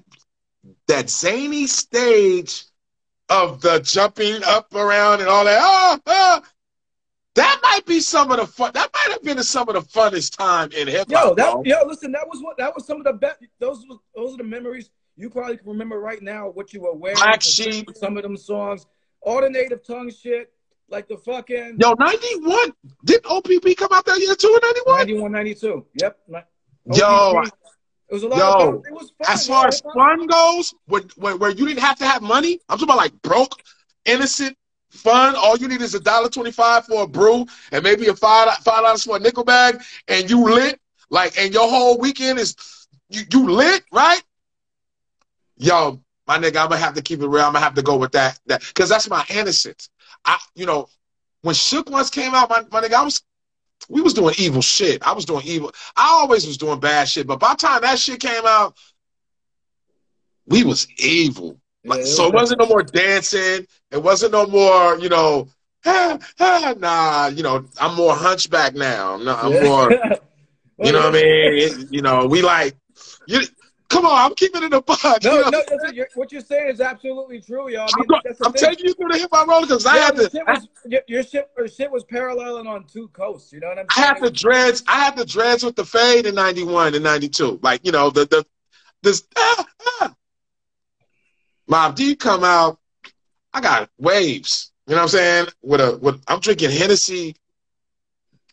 that 0.86 1.10
zany 1.10 1.66
stage 1.66 2.64
of 3.28 3.60
the 3.60 3.80
jumping 3.80 4.42
up 4.44 4.72
around 4.74 5.20
and 5.20 5.28
all 5.28 5.44
that. 5.44 5.58
Oh, 5.60 6.00
ah, 6.06 6.42
that 7.34 7.60
might 7.62 7.84
be 7.84 8.00
some 8.00 8.30
of 8.30 8.38
the 8.38 8.46
fun. 8.46 8.70
That 8.74 8.90
might 8.94 9.12
have 9.12 9.22
been 9.24 9.42
some 9.42 9.68
of 9.68 9.74
the 9.74 9.82
funnest 9.82 10.36
time 10.36 10.70
in 10.70 10.86
hip 10.86 11.10
hop. 11.10 11.10
Yo, 11.10 11.34
that, 11.34 11.66
yo, 11.66 11.84
listen, 11.86 12.12
that 12.12 12.26
was 12.28 12.40
what 12.42 12.56
that 12.58 12.74
was 12.74 12.86
some 12.86 12.98
of 12.98 13.04
the 13.04 13.12
best. 13.12 13.42
Those 13.58 13.84
those 14.14 14.34
are 14.34 14.38
the 14.38 14.44
memories 14.44 14.88
you 15.16 15.30
probably 15.30 15.56
can 15.56 15.68
remember 15.68 15.98
right 15.98 16.22
now. 16.22 16.48
What 16.48 16.72
you 16.72 16.82
were 16.82 16.94
wearing, 16.94 17.16
Black 17.16 17.42
Sheep. 17.42 17.90
some 17.94 18.16
of 18.16 18.22
them 18.22 18.36
songs, 18.36 18.86
all 19.22 19.40
the 19.40 19.50
native 19.50 19.84
tongue 19.84 20.10
shit, 20.10 20.52
like 20.88 21.08
the 21.08 21.16
fucking 21.16 21.78
Yo, 21.80 21.94
ninety 21.98 22.34
one. 22.40 22.72
Didn't 23.04 23.26
OPP 23.26 23.76
come 23.76 23.88
out 23.92 24.04
that 24.06 24.18
year 24.18 24.34
too 24.34 24.48
in 24.48 24.60
ninety 24.62 24.80
one? 24.84 24.98
91, 24.98 25.32
92. 25.32 25.86
Yep. 25.94 26.18
My- 26.28 26.44
Yo, 26.94 27.42
it 28.08 28.14
was 28.14 28.22
a 28.22 28.28
lot. 28.28 28.38
yo, 28.38 28.68
of, 28.78 28.86
it 28.86 28.92
was 28.92 29.10
fun. 29.18 29.26
As 29.28 29.46
far 29.46 29.64
yo. 29.64 29.68
as 29.68 29.80
fun 29.80 30.26
goes, 30.28 30.72
when, 30.86 31.02
when 31.16 31.38
where 31.40 31.50
you 31.50 31.66
didn't 31.66 31.80
have 31.80 31.98
to 31.98 32.06
have 32.06 32.22
money, 32.22 32.60
I'm 32.68 32.78
talking 32.78 32.84
about 32.84 32.98
like 32.98 33.20
broke, 33.22 33.60
innocent 34.04 34.56
fun. 34.90 35.34
All 35.34 35.56
you 35.56 35.66
need 35.66 35.82
is 35.82 35.96
a 35.96 36.00
dollar 36.00 36.28
twenty 36.28 36.52
five 36.52 36.86
for 36.86 37.02
a 37.02 37.06
brew 37.08 37.44
and 37.72 37.82
maybe 37.82 38.06
a 38.06 38.14
five 38.14 38.48
five 38.58 38.82
dollars 38.82 39.02
for 39.02 39.16
a 39.16 39.18
nickel 39.18 39.42
bag, 39.42 39.82
and 40.06 40.30
you 40.30 40.44
lit 40.44 40.80
like, 41.10 41.36
and 41.38 41.52
your 41.52 41.68
whole 41.68 41.98
weekend 41.98 42.38
is 42.38 42.54
you, 43.08 43.22
you 43.32 43.50
lit, 43.50 43.82
right? 43.92 44.22
Yo, 45.58 46.00
my 46.26 46.38
nigga, 46.38 46.56
I'm 46.62 46.68
gonna 46.68 46.76
have 46.78 46.94
to 46.94 47.02
keep 47.02 47.20
it 47.20 47.26
real. 47.28 47.44
I'm 47.44 47.52
gonna 47.52 47.64
have 47.64 47.74
to 47.74 47.82
go 47.82 47.96
with 47.96 48.12
that, 48.12 48.38
that, 48.46 48.62
because 48.66 48.88
that's 48.88 49.08
my 49.08 49.24
innocence. 49.30 49.88
I, 50.24 50.38
you 50.54 50.66
know, 50.66 50.88
when 51.42 51.54
Shook 51.54 51.90
Ones 51.90 52.10
came 52.10 52.34
out, 52.34 52.50
my, 52.50 52.62
my 52.70 52.80
nigga, 52.82 52.94
I 52.94 53.02
was 53.04 53.22
we 53.88 54.00
was 54.00 54.14
doing 54.14 54.34
evil 54.38 54.62
shit. 54.62 55.06
I 55.06 55.12
was 55.12 55.24
doing 55.24 55.46
evil. 55.46 55.72
I 55.96 56.08
always 56.08 56.46
was 56.46 56.56
doing 56.58 56.80
bad 56.80 57.08
shit, 57.08 57.26
but 57.26 57.38
by 57.38 57.50
the 57.52 57.56
time 57.58 57.82
that 57.82 57.98
shit 57.98 58.20
came 58.20 58.44
out, 58.46 58.76
we 60.46 60.64
was 60.64 60.88
evil. 60.98 61.58
Like, 61.84 61.98
Yeah, 61.98 62.04
it 62.04 62.06
so 62.08 62.24
it 62.24 62.34
was- 62.34 62.42
wasn't 62.42 62.60
no 62.60 62.66
more 62.66 62.82
dancing. 62.82 63.66
It 63.90 64.02
wasn't 64.02 64.32
no 64.32 64.46
more, 64.46 64.98
you 64.98 65.08
know, 65.08 65.48
ah, 65.84 66.18
ah, 66.40 66.74
nah, 66.78 67.26
you 67.28 67.42
know, 67.42 67.64
I'm 67.80 67.94
more 67.94 68.14
hunchback 68.14 68.74
now. 68.74 69.14
I'm, 69.14 69.24
not, 69.24 69.44
I'm 69.44 69.62
more, 69.64 69.90
you 70.82 70.92
know 70.92 71.10
what 71.10 71.14
I 71.16 71.22
mean? 71.22 71.88
You 71.90 72.02
know, 72.02 72.26
we 72.26 72.42
like, 72.42 72.76
you, 73.26 73.40
come 73.88 74.06
on, 74.06 74.18
I'm 74.18 74.34
keeping 74.34 74.62
it 74.62 74.72
a 74.72 74.80
buck. 74.80 75.22
you 75.22 75.30
No, 75.30 75.42
know? 75.42 75.50
no, 75.50 75.62
listen, 75.70 75.94
you're, 75.94 76.08
what 76.14 76.32
you're 76.32 76.40
saying 76.40 76.68
is 76.68 76.80
absolutely 76.80 77.40
true, 77.40 77.70
y'all. 77.70 77.88
I'm, 77.92 78.00
mean, 78.00 78.08
the 78.24 78.46
I'm 78.46 78.52
taking 78.52 78.86
you 78.86 78.94
through 78.94 79.08
the 79.08 79.18
hip 79.18 79.30
hop 79.32 79.48
roller 79.48 79.62
because 79.66 79.86
I 79.86 79.96
Yeah, 79.96 80.04
had 80.06 80.16
the 80.16 80.24
to, 80.24 80.30
shit 80.30 80.46
was, 80.48 80.68
your, 80.86 81.00
your 81.08 81.22
shit, 81.22 81.50
your 81.56 81.68
shit 81.68 81.90
was 81.90 82.04
paralleling 82.04 82.66
on 82.66 82.84
two 82.84 83.08
coasts. 83.08 83.52
You 83.52 83.60
know 83.60 83.68
what 83.68 83.78
I'm 83.78 83.86
saying? 83.90 84.06
I 84.06 84.14
had 84.14 84.22
the 84.22 84.30
dreads. 84.30 84.84
I 84.86 85.04
had 85.04 85.16
the 85.16 85.24
dreads 85.24 85.62
with 85.64 85.76
the 85.76 85.84
fade 85.84 86.26
in 86.26 86.34
'91 86.34 86.94
and 86.94 87.04
'92. 87.04 87.60
Like 87.62 87.80
you 87.84 87.92
know 87.92 88.10
the 88.10 88.26
the 88.26 88.44
this 89.02 89.26
ah, 89.36 89.66
ah. 90.00 90.14
Mob 91.68 91.96
D 91.96 92.14
come 92.16 92.44
out. 92.44 92.78
I 93.52 93.60
got 93.60 93.90
waves. 93.98 94.72
You 94.86 94.92
know 94.94 94.98
what 94.98 95.02
I'm 95.04 95.08
saying? 95.08 95.46
With 95.62 95.80
a 95.80 95.96
with 95.98 96.22
I'm 96.28 96.40
drinking 96.40 96.70
Hennessy. 96.70 97.34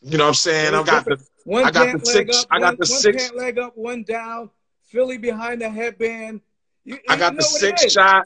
You 0.02 0.18
know 0.18 0.24
what 0.24 0.28
I'm 0.28 0.34
saying? 0.34 0.74
I 0.74 0.82
got 0.82 1.04
the 1.04 1.24
One 1.44 1.64
I 1.64 1.70
got 1.70 1.92
the 1.92 2.04
six- 2.04 2.42
Up, 2.42 2.46
I 2.50 2.58
got 2.60 2.70
one, 2.70 2.76
the 2.78 2.86
one 2.92 3.00
six- 3.00 3.32
leg 3.32 3.58
up, 3.58 3.76
one 3.76 4.02
down. 4.02 4.50
Philly 4.94 5.18
behind 5.18 5.60
the 5.60 5.68
headband. 5.68 6.40
You, 6.84 6.98
I 7.08 7.14
you 7.14 7.18
got 7.18 7.32
know 7.32 7.38
the 7.38 7.42
six 7.42 7.90
shot. 7.90 8.24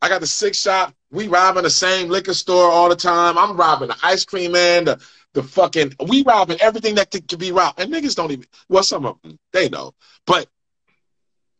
I 0.00 0.08
got 0.08 0.22
the 0.22 0.26
six 0.26 0.58
shot. 0.58 0.94
We 1.10 1.28
robbing 1.28 1.64
the 1.64 1.70
same 1.70 2.08
liquor 2.08 2.32
store 2.32 2.70
all 2.70 2.88
the 2.88 2.96
time. 2.96 3.36
I'm 3.36 3.58
robbing 3.58 3.88
the 3.88 3.96
ice 4.02 4.24
cream 4.24 4.52
man, 4.52 4.86
the 4.86 4.98
the 5.34 5.42
fucking 5.42 5.92
we 6.08 6.22
robbing 6.22 6.58
everything 6.62 6.94
that 6.94 7.10
could, 7.10 7.38
be 7.38 7.52
robbed. 7.52 7.78
And 7.78 7.92
niggas 7.92 8.16
don't 8.16 8.30
even 8.30 8.46
well, 8.70 8.82
some 8.82 9.04
of 9.04 9.20
them 9.22 9.38
they 9.52 9.68
know. 9.68 9.92
But 10.26 10.48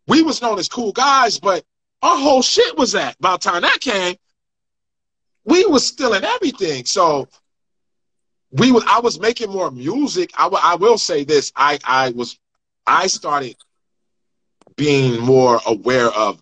we 0.07 0.22
was 0.22 0.40
known 0.40 0.59
as 0.59 0.68
cool 0.68 0.92
guys, 0.92 1.38
but 1.38 1.62
our 2.01 2.16
whole 2.16 2.40
shit 2.40 2.78
was 2.78 2.92
that 2.92 3.20
by 3.20 3.32
the 3.32 3.38
time 3.38 3.61
that 3.62 3.80
came, 3.80 4.16
we 5.44 5.66
was 5.66 5.86
stealing 5.86 6.24
everything. 6.24 6.86
So 6.86 7.28
we 8.51 8.72
was 8.72 8.82
I 8.88 9.01
was 9.01 9.20
making 9.20 9.51
more 9.51 9.70
music. 9.70 10.30
I 10.38 10.46
will- 10.46 10.61
I 10.62 10.76
will 10.76 10.96
say 10.96 11.24
this. 11.24 11.53
I 11.55 11.78
I 11.84 12.11
was 12.12 12.38
I 12.86 13.09
started 13.09 13.57
being 14.79 15.20
more 15.20 15.61
aware 15.66 16.09
of 16.12 16.41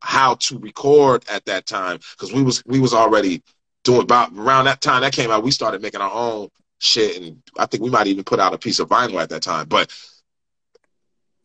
how 0.00 0.34
to 0.34 0.58
record 0.58 1.24
at 1.30 1.44
that 1.44 1.66
time 1.66 1.98
because 2.12 2.32
we 2.32 2.42
was 2.42 2.62
we 2.66 2.80
was 2.80 2.92
already 2.92 3.42
doing 3.84 4.02
about 4.02 4.32
around 4.36 4.64
that 4.64 4.80
time 4.80 5.02
that 5.02 5.12
came 5.12 5.30
out 5.30 5.42
we 5.44 5.50
started 5.50 5.80
making 5.80 6.00
our 6.00 6.10
own 6.12 6.48
shit 6.78 7.16
and 7.16 7.42
i 7.58 7.64
think 7.66 7.82
we 7.82 7.90
might 7.90 8.06
even 8.06 8.24
put 8.24 8.40
out 8.40 8.52
a 8.52 8.58
piece 8.58 8.80
of 8.80 8.88
vinyl 8.88 9.22
at 9.22 9.28
that 9.28 9.42
time 9.42 9.66
but 9.68 9.90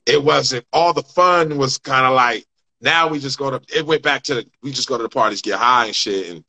it 0.06 0.22
wasn't 0.22 0.66
all 0.74 0.94
the 0.94 1.04
fun 1.04 1.58
was 1.58 1.78
kind 1.78 2.06
of 2.06 2.14
like 2.14 2.46
now 2.82 3.08
we 3.08 3.20
just 3.20 3.38
go 3.38 3.50
to 3.52 3.62
it 3.74 3.86
went 3.86 4.02
back 4.02 4.24
to 4.24 4.36
the 4.36 4.46
we 4.64 4.72
just 4.72 4.90
go 4.90 4.98
to 4.98 5.04
the 5.04 5.10
parties 5.10 5.42
get 5.42 5.60
high 5.60 5.86
and 5.86 5.96
shit 5.96 6.30
and 6.30 6.44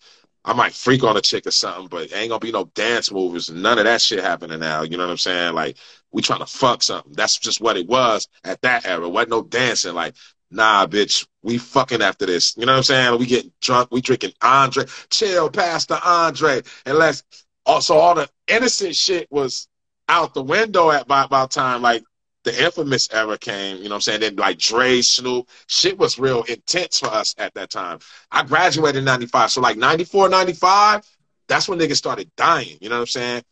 i 0.44 0.52
might 0.52 0.72
freak 0.72 1.04
on 1.04 1.16
a 1.16 1.20
chick 1.20 1.46
or 1.46 1.52
something 1.52 1.86
but 1.86 2.12
ain't 2.12 2.30
gonna 2.30 2.40
be 2.40 2.52
no 2.52 2.64
dance 2.74 3.12
moves 3.12 3.50
none 3.50 3.78
of 3.78 3.84
that 3.84 4.00
shit 4.00 4.22
happening 4.22 4.58
now 4.58 4.82
you 4.82 4.96
know 4.96 5.04
what 5.04 5.12
i'm 5.12 5.16
saying? 5.16 5.54
Like 5.54 5.76
we 6.12 6.22
trying 6.22 6.40
to 6.40 6.46
fuck 6.46 6.82
something 6.82 7.12
that's 7.12 7.38
just 7.38 7.60
what 7.60 7.76
it 7.76 7.86
was 7.86 8.28
at 8.44 8.60
that 8.62 8.86
era 8.86 9.08
wasn't 9.08 9.30
no 9.30 9.42
dancing 9.42 9.94
like 9.94 10.14
nah, 10.50 10.86
bitch, 10.86 11.26
we 11.42 11.58
fucking 11.58 12.02
after 12.02 12.26
this. 12.26 12.56
You 12.56 12.66
know 12.66 12.72
what 12.72 12.78
I'm 12.78 12.84
saying? 12.84 13.18
We 13.18 13.26
get 13.26 13.60
drunk, 13.60 13.90
we 13.90 14.00
drinking 14.00 14.32
Andre, 14.42 14.84
chill, 15.10 15.50
Pastor 15.50 15.98
Andre, 16.04 16.62
and 16.86 16.98
let's. 16.98 17.22
Also, 17.66 17.94
all 17.94 18.14
the 18.14 18.28
innocent 18.48 18.96
shit 18.96 19.30
was 19.30 19.68
out 20.08 20.32
the 20.34 20.42
window 20.42 20.90
at 20.90 21.06
by 21.06 21.24
about 21.24 21.50
time 21.50 21.82
like 21.82 22.02
the 22.42 22.64
infamous 22.64 23.08
era 23.12 23.36
came. 23.36 23.76
You 23.76 23.84
know 23.84 23.90
what 23.90 23.96
I'm 23.96 24.00
saying? 24.00 24.20
Then 24.20 24.36
like 24.36 24.58
Dre, 24.58 25.02
Snoop, 25.02 25.48
shit 25.66 25.98
was 25.98 26.18
real 26.18 26.42
intense 26.44 26.98
for 26.98 27.08
us 27.08 27.34
at 27.36 27.52
that 27.54 27.70
time. 27.70 27.98
I 28.32 28.44
graduated 28.44 28.96
in 28.96 29.04
'95, 29.04 29.50
so 29.50 29.60
like 29.60 29.76
'94, 29.76 30.30
'95, 30.30 31.06
that's 31.48 31.68
when 31.68 31.78
niggas 31.78 31.96
started 31.96 32.30
dying. 32.34 32.78
You 32.80 32.88
know 32.88 32.96
what 32.96 33.02
I'm 33.02 33.06
saying? 33.08 33.42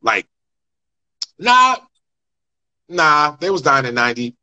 Like, 0.00 0.26
nah, 1.38 1.76
nah, 2.88 3.36
they 3.40 3.50
was 3.50 3.62
dying 3.62 3.86
in 3.86 3.94
'90, 3.94 4.34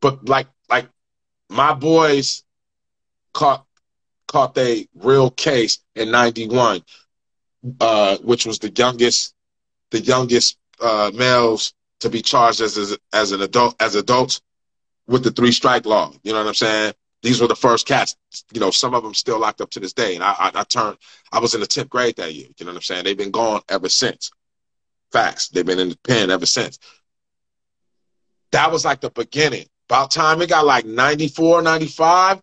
but 0.00 0.28
like 0.28 0.48
like 0.68 0.88
my 1.48 1.74
boys 1.74 2.44
caught 3.32 3.64
caught 4.26 4.56
a 4.58 4.86
real 4.94 5.30
case 5.30 5.78
in 5.94 6.10
91 6.10 6.82
uh 7.80 8.18
which 8.18 8.44
was 8.46 8.58
the 8.58 8.70
youngest 8.70 9.34
the 9.90 10.00
youngest 10.00 10.58
uh 10.80 11.10
males 11.14 11.72
to 12.00 12.10
be 12.10 12.20
charged 12.20 12.60
as 12.60 12.76
as, 12.76 12.96
as 13.12 13.32
an 13.32 13.40
adult 13.42 13.74
as 13.80 13.94
adults 13.94 14.40
with 15.06 15.24
the 15.24 15.30
three 15.30 15.52
strike 15.52 15.86
law. 15.86 16.12
You 16.22 16.32
know 16.32 16.40
what 16.40 16.48
i'm 16.48 16.54
saying? 16.54 16.92
These 17.22 17.40
were 17.40 17.48
the 17.48 17.56
first 17.56 17.86
cats. 17.86 18.14
You 18.52 18.60
know 18.60 18.70
some 18.70 18.94
of 18.94 19.02
them 19.02 19.14
still 19.14 19.38
locked 19.40 19.60
up 19.60 19.70
to 19.70 19.80
this 19.80 19.92
day. 19.92 20.14
And 20.14 20.22
i 20.22 20.32
i, 20.38 20.50
I 20.54 20.64
turned 20.64 20.98
i 21.32 21.38
was 21.38 21.54
in 21.54 21.60
the 21.60 21.66
10th 21.66 21.88
grade 21.88 22.16
that 22.16 22.34
year. 22.34 22.48
You 22.58 22.66
know 22.66 22.72
what 22.72 22.76
i'm 22.76 22.82
saying? 22.82 23.04
They've 23.04 23.16
been 23.16 23.30
gone 23.30 23.62
ever 23.68 23.88
since. 23.88 24.30
Facts. 25.10 25.48
They've 25.48 25.64
been 25.64 25.78
in 25.78 25.88
the 25.88 25.98
pen 26.04 26.30
ever 26.30 26.46
since 26.46 26.78
that 28.52 28.70
was 28.70 28.84
like 28.84 29.00
the 29.00 29.10
beginning 29.10 29.66
about 29.88 30.10
time 30.10 30.42
it 30.42 30.48
got 30.48 30.66
like 30.66 30.84
94, 30.84 31.62
95, 31.62 32.42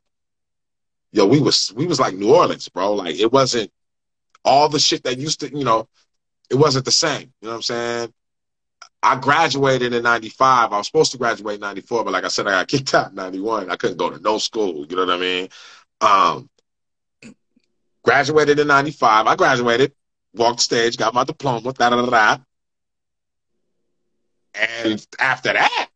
yo, 1.11 1.25
we 1.25 1.39
was 1.39 1.71
we 1.75 1.85
was 1.85 1.99
like 1.99 2.15
New 2.15 2.33
Orleans, 2.33 2.69
bro. 2.69 2.93
Like 2.93 3.15
it 3.15 3.31
wasn't 3.31 3.71
all 4.43 4.69
the 4.69 4.79
shit 4.79 5.03
that 5.03 5.17
used 5.17 5.39
to, 5.39 5.49
you 5.55 5.63
know, 5.63 5.87
it 6.49 6.55
wasn't 6.55 6.85
the 6.85 6.91
same. 6.91 7.33
You 7.41 7.47
know 7.47 7.49
what 7.49 7.55
I'm 7.55 7.61
saying? 7.61 8.13
I 9.01 9.15
graduated 9.15 9.93
in 9.93 10.03
95. 10.03 10.73
I 10.73 10.77
was 10.77 10.87
supposed 10.87 11.11
to 11.11 11.17
graduate 11.17 11.55
in 11.55 11.61
94, 11.61 12.03
but 12.03 12.13
like 12.13 12.25
I 12.25 12.27
said, 12.27 12.47
I 12.47 12.51
got 12.51 12.67
kicked 12.67 12.93
out 12.93 13.09
in 13.09 13.15
91. 13.15 13.69
I 13.69 13.75
couldn't 13.75 13.97
go 13.97 14.09
to 14.09 14.19
no 14.19 14.37
school. 14.37 14.85
You 14.87 14.95
know 14.95 15.05
what 15.05 15.15
I 15.15 15.19
mean? 15.19 15.49
Um, 16.01 16.49
graduated 18.03 18.59
in 18.59 18.67
95. 18.67 19.27
I 19.27 19.35
graduated, 19.35 19.93
walked 20.33 20.59
stage, 20.59 20.97
got 20.97 21.13
my 21.13 21.23
diploma, 21.23 21.73
da 21.73 21.89
da 21.89 22.05
da 22.05 22.09
da. 22.09 22.37
And 24.55 25.05
after 25.19 25.53
that, 25.53 25.89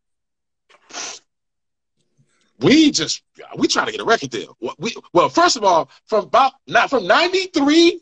we 2.60 2.90
just 2.90 3.22
we 3.56 3.66
trying 3.66 3.86
to 3.86 3.92
get 3.92 4.00
a 4.00 4.04
record 4.04 4.30
deal. 4.30 4.56
We 4.78 4.94
well, 5.12 5.28
first 5.28 5.56
of 5.56 5.64
all, 5.64 5.90
from 6.06 6.24
about 6.24 6.52
not 6.66 6.90
from 6.90 7.06
'93, 7.06 8.00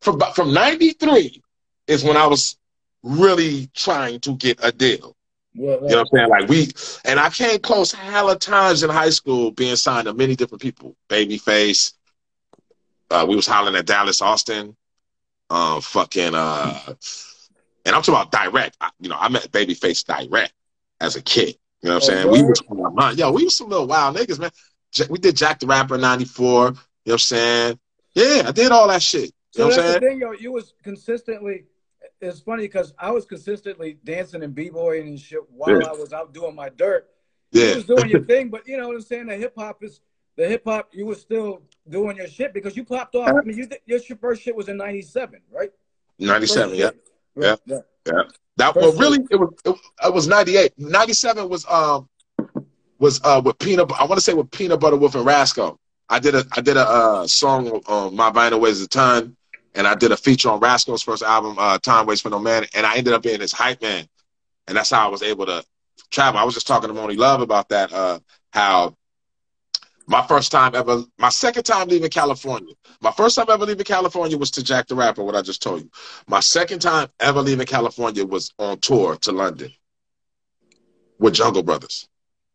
from 0.00 0.20
from 0.34 0.52
'93 0.52 1.42
is 1.86 2.04
when 2.04 2.16
I 2.16 2.26
was 2.26 2.56
really 3.02 3.68
trying 3.74 4.20
to 4.20 4.36
get 4.36 4.58
a 4.62 4.72
deal. 4.72 5.16
Well, 5.56 5.80
You 5.82 5.88
know 5.88 5.96
what 5.98 5.98
I'm 5.98 6.06
saying? 6.18 6.28
Like 6.28 6.48
we 6.48 6.68
and 7.04 7.18
I 7.18 7.30
came 7.30 7.58
close 7.60 7.92
hella 7.92 8.38
times 8.38 8.82
in 8.82 8.90
high 8.90 9.10
school 9.10 9.50
being 9.50 9.76
signed 9.76 10.06
to 10.06 10.14
many 10.14 10.36
different 10.36 10.62
people. 10.62 10.96
Babyface. 11.08 11.94
Uh, 13.10 13.26
we 13.28 13.34
was 13.34 13.46
hollering 13.46 13.74
at 13.76 13.86
Dallas 13.86 14.22
Austin. 14.22 14.76
Um, 15.48 15.80
fucking 15.80 16.34
uh, 16.34 16.78
and 17.84 17.94
I'm 17.96 18.02
talking 18.02 18.14
about 18.14 18.30
direct. 18.30 18.76
I, 18.80 18.90
you 19.00 19.08
know, 19.08 19.16
I 19.18 19.28
met 19.28 19.50
Babyface 19.50 20.04
direct 20.04 20.52
as 21.00 21.16
a 21.16 21.22
kid. 21.22 21.56
You 21.82 21.88
know 21.88 21.94
what 21.96 22.08
I'm 22.10 22.14
Oh, 22.14 22.14
saying? 22.14 22.30
We 22.30 22.42
word? 22.42 22.58
was 22.98 23.18
yo, 23.18 23.32
we 23.32 23.44
was 23.44 23.56
some 23.56 23.68
little 23.68 23.86
wild 23.86 24.16
niggas, 24.16 24.38
man. 24.38 24.50
We 25.08 25.18
did 25.18 25.36
Jack 25.36 25.60
the 25.60 25.66
Rapper 25.66 25.96
'94. 25.96 26.42
You 26.42 26.58
know 26.60 26.72
what 27.04 27.12
I'm 27.12 27.18
saying? 27.18 27.78
Yeah, 28.14 28.42
I 28.46 28.52
did 28.52 28.72
all 28.72 28.88
that 28.88 29.02
shit. 29.02 29.22
You 29.22 29.30
So 29.52 29.60
know 29.62 29.66
what 29.68 29.78
I'm 29.78 29.86
saying? 29.86 30.00
thing, 30.00 30.20
yo. 30.20 30.32
You 30.32 30.52
was 30.52 30.74
consistently. 30.82 31.64
It's 32.20 32.40
funny 32.40 32.64
because 32.64 32.92
I 32.98 33.10
was 33.10 33.24
consistently 33.24 33.98
dancing 34.04 34.42
and 34.42 34.54
b-boying 34.54 35.08
and 35.08 35.18
shit 35.18 35.40
while 35.50 35.70
Yeah. 35.80 35.88
I 35.88 35.92
was 35.92 36.12
out 36.12 36.34
doing 36.34 36.54
my 36.54 36.68
dirt. 36.68 37.08
You 37.52 37.62
Yeah, 37.62 37.74
was 37.74 37.84
doing 37.86 38.10
your 38.10 38.20
thing, 38.32 38.48
but 38.50 38.66
you 38.68 38.76
know 38.76 38.86
what 38.88 38.96
I'm 38.96 39.02
saying. 39.02 39.26
The 39.26 39.36
hip 39.36 39.54
hop 39.56 39.82
is 39.82 40.00
the 40.36 40.46
hip 40.46 40.62
hop. 40.66 40.90
You 40.92 41.06
was 41.06 41.20
still 41.20 41.62
doing 41.88 42.16
your 42.18 42.28
shit 42.28 42.52
because 42.52 42.76
you 42.76 42.84
popped 42.84 43.14
off. 43.14 43.28
I 43.28 43.42
mean, 43.42 43.56
you 43.56 43.66
did, 43.66 43.80
your 43.86 44.18
first 44.18 44.42
shit 44.42 44.54
was 44.54 44.68
in 44.68 44.76
'97, 44.76 45.40
right? 45.50 45.70
'97. 46.18 46.68
First 46.70 46.78
Yeah. 46.78 46.90
Right, 47.34 47.58
yeah. 48.06 48.22
That 48.60 48.76
well, 48.76 48.92
really, 48.92 49.20
it 49.30 49.36
was 49.36 49.54
it, 49.64 49.74
it 50.04 50.12
was 50.12 50.28
'98. 50.28 50.78
'97 50.78 51.48
was 51.48 51.64
um 51.66 52.06
was 52.98 53.18
uh 53.24 53.40
with 53.42 53.58
peanut. 53.58 53.90
I 53.92 54.04
want 54.04 54.18
to 54.18 54.20
say 54.20 54.34
with 54.34 54.50
Peanut 54.50 54.80
Butter 54.80 54.96
Wolf 54.96 55.14
and 55.14 55.24
Rasco. 55.24 55.78
I 56.10 56.18
did 56.18 56.34
a 56.34 56.44
I 56.52 56.60
did 56.60 56.76
a 56.76 56.86
uh, 56.86 57.26
song 57.26 57.68
on 57.70 58.14
My 58.14 58.30
Vinyl 58.30 58.60
Weighs 58.60 58.82
a 58.82 58.88
Ton, 58.88 59.34
and 59.74 59.86
I 59.86 59.94
did 59.94 60.12
a 60.12 60.16
feature 60.16 60.50
on 60.50 60.60
Rasco's 60.60 61.02
first 61.02 61.22
album, 61.22 61.56
uh, 61.58 61.78
Time 61.78 62.04
Waits 62.04 62.20
for 62.20 62.28
No 62.28 62.38
Man, 62.38 62.66
and 62.74 62.84
I 62.84 62.96
ended 62.96 63.14
up 63.14 63.22
being 63.22 63.40
his 63.40 63.52
hype 63.52 63.80
man, 63.80 64.06
and 64.66 64.76
that's 64.76 64.90
how 64.90 65.06
I 65.06 65.08
was 65.10 65.22
able 65.22 65.46
to 65.46 65.64
travel. 66.10 66.38
I 66.38 66.44
was 66.44 66.52
just 66.52 66.66
talking 66.66 66.88
to 66.88 66.94
Monie 66.94 67.16
Love 67.16 67.40
about 67.40 67.70
that. 67.70 67.90
Uh, 67.94 68.18
how 68.52 68.94
my 70.10 70.26
first 70.26 70.50
time 70.50 70.74
ever, 70.74 71.04
my 71.18 71.28
second 71.28 71.62
time 71.62 71.86
leaving 71.86 72.10
California. 72.10 72.74
My 73.00 73.12
first 73.12 73.36
time 73.36 73.46
ever 73.48 73.64
leaving 73.64 73.84
California 73.84 74.36
was 74.36 74.50
to 74.52 74.64
Jack 74.64 74.88
the 74.88 74.96
Rapper, 74.96 75.22
what 75.22 75.36
I 75.36 75.42
just 75.42 75.62
told 75.62 75.82
you. 75.82 75.90
My 76.26 76.40
second 76.40 76.80
time 76.80 77.08
ever 77.20 77.40
leaving 77.40 77.64
California 77.64 78.26
was 78.26 78.52
on 78.58 78.80
tour 78.80 79.16
to 79.18 79.30
London 79.30 79.72
with 81.20 81.34
Jungle 81.34 81.62
Brothers. 81.62 82.08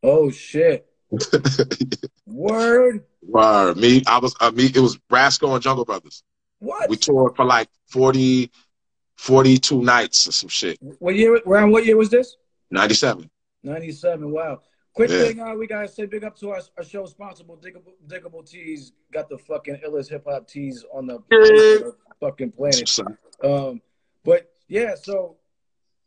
Oh 0.04 0.30
shit! 0.30 0.86
Word. 2.28 3.06
Word. 3.22 3.78
Me, 3.78 4.04
I 4.06 4.20
was 4.20 4.36
uh, 4.42 4.52
me. 4.52 4.66
It 4.66 4.82
was 4.82 5.00
Rasco 5.10 5.54
and 5.54 5.64
Jungle 5.64 5.86
Brothers. 5.86 6.24
What? 6.60 6.90
We 6.90 6.98
toured 6.98 7.38
for 7.38 7.46
like 7.46 7.70
40, 7.88 8.52
42 9.16 9.82
nights 9.82 10.28
or 10.28 10.34
some 10.34 10.50
shit. 10.50 10.78
What 11.00 11.16
year? 11.16 11.40
Around 11.48 11.72
what 11.72 11.86
year 11.86 11.96
was 11.96 12.10
this? 12.10 12.36
97. 12.72 13.30
97. 13.64 14.30
Wow. 14.30 14.60
Quick 14.96 15.10
Yeah. 15.12 15.18
thing, 15.24 15.40
uh, 15.42 15.54
we 15.56 15.68
gotta 15.68 15.90
say 15.90 16.06
big 16.06 16.24
up 16.24 16.38
to 16.38 16.52
our, 16.52 16.62
our 16.78 16.84
show 16.84 17.06
sponsible 17.06 17.58
Diggable, 17.58 17.94
Diggable 18.08 18.50
Tees. 18.50 18.94
Got 19.12 19.28
the 19.28 19.38
fucking 19.38 19.82
illest 19.86 20.10
hip 20.10 20.24
hop 20.26 20.48
tees 20.48 20.86
on 20.94 21.06
the 21.06 21.20
Yeah. 21.30 21.90
fucking 22.22 22.52
planet. 22.54 22.90
Um, 23.44 23.82
but 24.24 24.50
yeah, 24.70 24.96
so 24.96 25.36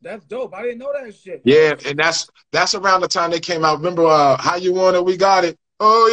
that's 0.00 0.24
dope. 0.24 0.54
I 0.54 0.62
didn't 0.62 0.78
know 0.78 0.92
that 0.94 1.14
shit. 1.14 1.42
Yeah, 1.44 1.74
and 1.84 1.98
that's 1.98 2.28
that's 2.50 2.74
around 2.74 3.02
the 3.02 3.08
time 3.08 3.30
they 3.30 3.40
came 3.40 3.62
out. 3.62 3.76
Remember 3.76 4.06
uh, 4.06 4.38
how 4.38 4.56
you 4.56 4.72
want 4.72 4.96
it? 4.96 5.04
We 5.04 5.18
got 5.18 5.44
it. 5.44 5.58
Oh 5.80 6.08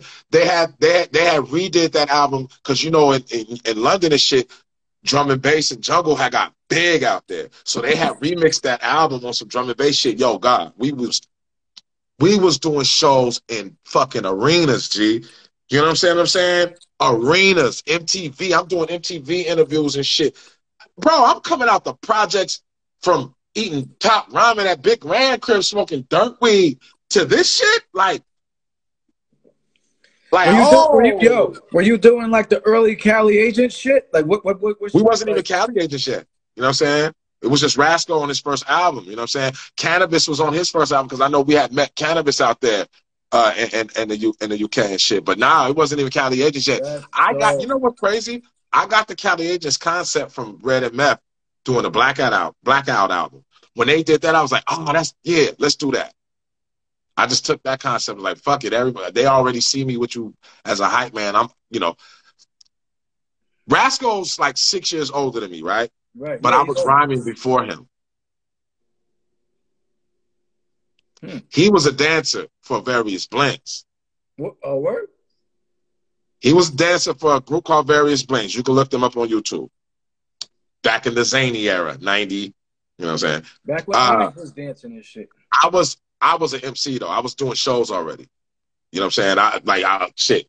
yeah, 0.00 0.06
they 0.30 0.46
had 0.46 0.74
they 0.80 1.00
had, 1.00 1.12
they 1.12 1.24
had 1.24 1.42
redid 1.42 1.92
that 1.92 2.08
album 2.08 2.48
because 2.62 2.82
you 2.82 2.90
know 2.90 3.12
in, 3.12 3.22
in 3.30 3.58
in 3.66 3.82
London 3.82 4.12
and 4.12 4.20
shit, 4.20 4.50
drum 5.04 5.30
and 5.30 5.42
bass 5.42 5.72
and 5.72 5.82
jungle 5.82 6.16
had 6.16 6.32
got 6.32 6.54
big 6.68 7.04
out 7.04 7.28
there. 7.28 7.48
So 7.64 7.82
they 7.82 7.94
had 7.94 8.14
remixed 8.14 8.62
that 8.62 8.82
album 8.82 9.26
on 9.26 9.34
some 9.34 9.48
drum 9.48 9.68
and 9.68 9.76
bass 9.76 9.96
shit. 9.96 10.18
Yo, 10.18 10.38
God, 10.38 10.72
we 10.78 10.92
was 10.92 11.20
we 12.18 12.38
was 12.38 12.58
doing 12.58 12.84
shows 12.84 13.40
in 13.48 13.76
fucking 13.84 14.24
arenas, 14.24 14.88
G. 14.88 15.24
You 15.70 15.78
know 15.78 15.84
what 15.84 15.90
I'm 15.90 15.96
saying? 15.96 16.16
What 16.16 16.20
I'm 16.22 16.26
saying 16.26 16.74
arenas, 17.00 17.82
MTV. 17.82 18.56
I'm 18.56 18.66
doing 18.66 18.88
MTV 18.88 19.46
interviews 19.46 19.96
and 19.96 20.06
shit. 20.06 20.36
Bro, 20.98 21.24
I'm 21.24 21.40
coming 21.40 21.68
out 21.68 21.84
the 21.84 21.94
projects 21.94 22.62
from 23.02 23.34
eating 23.54 23.90
top 23.98 24.30
ramen 24.30 24.66
at 24.66 24.82
Big 24.82 25.00
Grand 25.00 25.42
Crib, 25.42 25.64
smoking 25.64 26.06
dirt 26.08 26.36
weed 26.40 26.78
to 27.10 27.24
this 27.24 27.56
shit. 27.56 27.82
Like, 27.92 28.22
like 30.30 30.48
Were 30.48 30.54
you, 30.54 30.62
oh, 30.62 30.94
were 30.94 31.04
you, 31.04 31.18
yo, 31.20 31.56
were 31.72 31.82
you 31.82 31.98
doing 31.98 32.30
like 32.30 32.48
the 32.48 32.60
early 32.60 32.96
Cali 32.96 33.38
agent 33.38 33.72
shit? 33.72 34.08
Like 34.12 34.26
what? 34.26 34.44
What? 34.44 34.60
what, 34.60 34.80
what 34.80 34.94
we 34.94 35.02
wasn't 35.02 35.30
even 35.30 35.38
like, 35.38 35.46
Cali 35.46 35.80
agent 35.80 36.00
shit. 36.00 36.26
You 36.56 36.62
know 36.62 36.68
what 36.68 36.68
I'm 36.68 36.74
saying? 36.74 37.12
It 37.44 37.50
was 37.50 37.60
just 37.60 37.76
Rasco 37.76 38.20
on 38.20 38.28
his 38.28 38.40
first 38.40 38.64
album. 38.68 39.04
You 39.04 39.12
know 39.12 39.22
what 39.22 39.36
I'm 39.36 39.52
saying? 39.52 39.52
Canibus 39.76 40.28
was 40.28 40.40
on 40.40 40.54
his 40.54 40.70
first 40.70 40.92
album 40.92 41.08
because 41.08 41.20
I 41.20 41.28
know 41.28 41.42
we 41.42 41.54
had 41.54 41.72
met 41.74 41.94
Canibus 41.94 42.40
out 42.40 42.60
there 42.60 42.86
uh, 43.32 43.52
in 43.56 44.08
the 44.08 44.16
U, 44.16 44.34
in 44.40 44.48
the 44.48 44.64
UK 44.64 44.78
and 44.78 45.00
shit. 45.00 45.24
But 45.24 45.38
now 45.38 45.68
it 45.68 45.76
wasn't 45.76 46.00
even 46.00 46.10
Cali 46.10 46.42
agents 46.42 46.66
yet. 46.66 46.82
That's 46.82 47.04
I 47.12 47.34
got, 47.34 47.52
dope. 47.52 47.60
you 47.60 47.66
know 47.66 47.76
what's 47.76 48.00
crazy? 48.00 48.42
I 48.72 48.86
got 48.86 49.06
the 49.06 49.14
Cali 49.14 49.46
Agents 49.46 49.76
concept 49.76 50.32
from 50.32 50.58
Red 50.62 50.82
and 50.82 50.94
Meth 50.94 51.20
doing 51.64 51.82
the 51.82 51.90
Blackout 51.90 52.32
out 52.32 52.56
Blackout 52.62 53.10
album. 53.10 53.44
When 53.74 53.88
they 53.88 54.02
did 54.02 54.22
that, 54.22 54.34
I 54.34 54.42
was 54.42 54.50
like, 54.50 54.64
oh, 54.68 54.92
that's 54.92 55.14
yeah, 55.22 55.50
let's 55.58 55.76
do 55.76 55.92
that. 55.92 56.14
I 57.16 57.26
just 57.26 57.46
took 57.46 57.62
that 57.62 57.80
concept 57.80 58.18
like, 58.20 58.38
fuck 58.38 58.64
it, 58.64 58.72
everybody. 58.72 59.12
They 59.12 59.26
already 59.26 59.60
see 59.60 59.84
me 59.84 59.96
with 59.96 60.16
you 60.16 60.34
as 60.64 60.80
a 60.80 60.88
hype 60.88 61.14
man. 61.14 61.36
I'm, 61.36 61.48
you 61.70 61.78
know, 61.78 61.96
Rasco's 63.68 64.38
like 64.38 64.56
six 64.56 64.92
years 64.92 65.10
older 65.10 65.40
than 65.40 65.50
me, 65.50 65.62
right? 65.62 65.90
Right. 66.16 66.40
But 66.40 66.52
yeah, 66.52 66.60
I 66.60 66.62
was 66.62 66.84
rhyming 66.84 67.24
before 67.24 67.64
him. 67.64 67.88
Hmm. 71.22 71.38
He 71.50 71.70
was 71.70 71.86
a 71.86 71.92
dancer 71.92 72.46
for 72.62 72.80
various 72.82 73.26
blends. 73.26 73.86
What, 74.36 74.54
a 74.62 74.76
word? 74.76 75.08
He 76.40 76.52
was 76.52 76.68
a 76.68 76.76
dancer 76.76 77.14
for 77.14 77.36
a 77.36 77.40
group 77.40 77.64
called 77.64 77.86
Various 77.86 78.22
Blends. 78.22 78.54
You 78.54 78.62
can 78.62 78.74
look 78.74 78.90
them 78.90 79.02
up 79.02 79.16
on 79.16 79.28
YouTube. 79.28 79.70
Back 80.82 81.06
in 81.06 81.14
the 81.14 81.24
Zany 81.24 81.70
era, 81.70 81.96
90, 81.98 82.34
you 82.34 82.52
know 82.98 83.06
what 83.06 83.12
I'm 83.12 83.18
saying? 83.18 83.42
Back 83.64 83.88
when 83.88 83.96
Uh, 83.96 84.00
Onyx 84.00 84.36
was 84.36 84.52
dancing 84.52 84.92
and 84.92 85.04
shit. 85.04 85.28
I 85.50 85.68
was 85.68 85.96
I 86.20 86.36
was 86.36 86.52
an 86.52 86.64
MC 86.64 86.98
though. 86.98 87.08
I 87.08 87.20
was 87.20 87.34
doing 87.34 87.54
shows 87.54 87.90
already. 87.90 88.28
You 88.92 89.00
know 89.00 89.06
what 89.06 89.18
I'm 89.18 89.36
saying? 89.36 89.38
I 89.38 89.60
like 89.64 89.84
I 89.84 90.10
shit. 90.16 90.46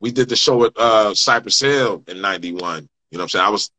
We 0.00 0.10
did 0.10 0.28
the 0.28 0.36
show 0.36 0.64
at 0.64 0.72
uh 0.76 1.14
Cypress 1.14 1.60
Hill 1.60 2.02
in 2.08 2.20
91. 2.20 2.88
You 3.10 3.18
know 3.18 3.22
what 3.22 3.22
I'm 3.22 3.28
saying? 3.28 3.44
I 3.44 3.50
was 3.50 3.70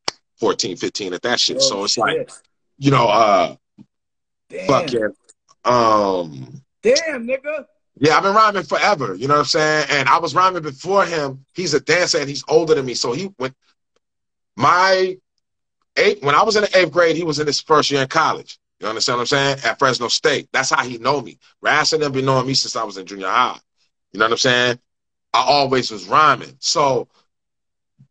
14, 0.42 0.76
15 0.76 1.14
at 1.14 1.22
that 1.22 1.40
shit. 1.40 1.58
Oh, 1.58 1.60
so 1.60 1.84
it's 1.84 2.00
like, 2.00 2.32
you 2.80 2.90
know, 2.90 3.08
uh 3.08 3.56
damn, 4.50 4.68
fuck 4.68 4.92
yeah. 4.92 5.08
Um 5.64 6.64
damn, 6.82 7.28
nigga. 7.28 7.66
Yeah, 8.00 8.18
I've 8.18 8.24
been 8.24 8.34
rhyming 8.34 8.64
forever. 8.64 9.14
You 9.14 9.28
know 9.28 9.36
what 9.36 9.42
I'm 9.42 9.46
saying? 9.46 9.86
And 9.92 10.10
I 10.10 10.18
was 10.18 10.34
rhyming 10.34 10.64
before 10.64 11.06
him. 11.06 11.46
He's 11.54 11.76
a 11.76 11.80
dancer 11.80 12.18
and 12.18 12.28
he's 12.28 12.44
older 12.48 12.74
than 12.74 12.88
me. 12.88 12.96
So 12.96 13.14
he 13.14 13.30
went 13.38 13.56
my 14.58 15.16
eight 15.96 16.24
when 16.24 16.34
I 16.34 16.42
was 16.42 16.56
in 16.56 16.64
the 16.64 16.76
eighth 16.76 16.92
grade, 16.92 17.16
he 17.16 17.24
was 17.24 17.38
in 17.38 17.46
his 17.46 17.62
first 17.62 17.92
year 17.92 18.02
in 18.02 18.08
college. 18.08 18.58
You 18.80 18.88
understand 18.88 19.18
what 19.18 19.22
I'm 19.22 19.28
saying? 19.28 19.58
At 19.64 19.78
Fresno 19.78 20.08
State. 20.08 20.50
That's 20.52 20.72
how 20.72 20.84
he 20.84 20.98
know 20.98 21.22
me. 21.22 21.38
Rass 21.62 21.94
and 21.94 22.02
them 22.02 22.14
been 22.14 22.26
knowing 22.26 22.48
me 22.48 22.56
since 22.56 22.76
I 22.76 22.84
was 22.84 22.98
in 22.98 23.06
junior 23.06 23.28
high. 23.28 23.60
You 24.12 24.20
know 24.20 24.26
what 24.26 24.32
I'm 24.32 24.38
saying? 24.40 24.80
I 25.36 25.44
always 25.48 25.92
was 25.92 26.08
rhyming. 26.08 26.56
So 26.58 27.08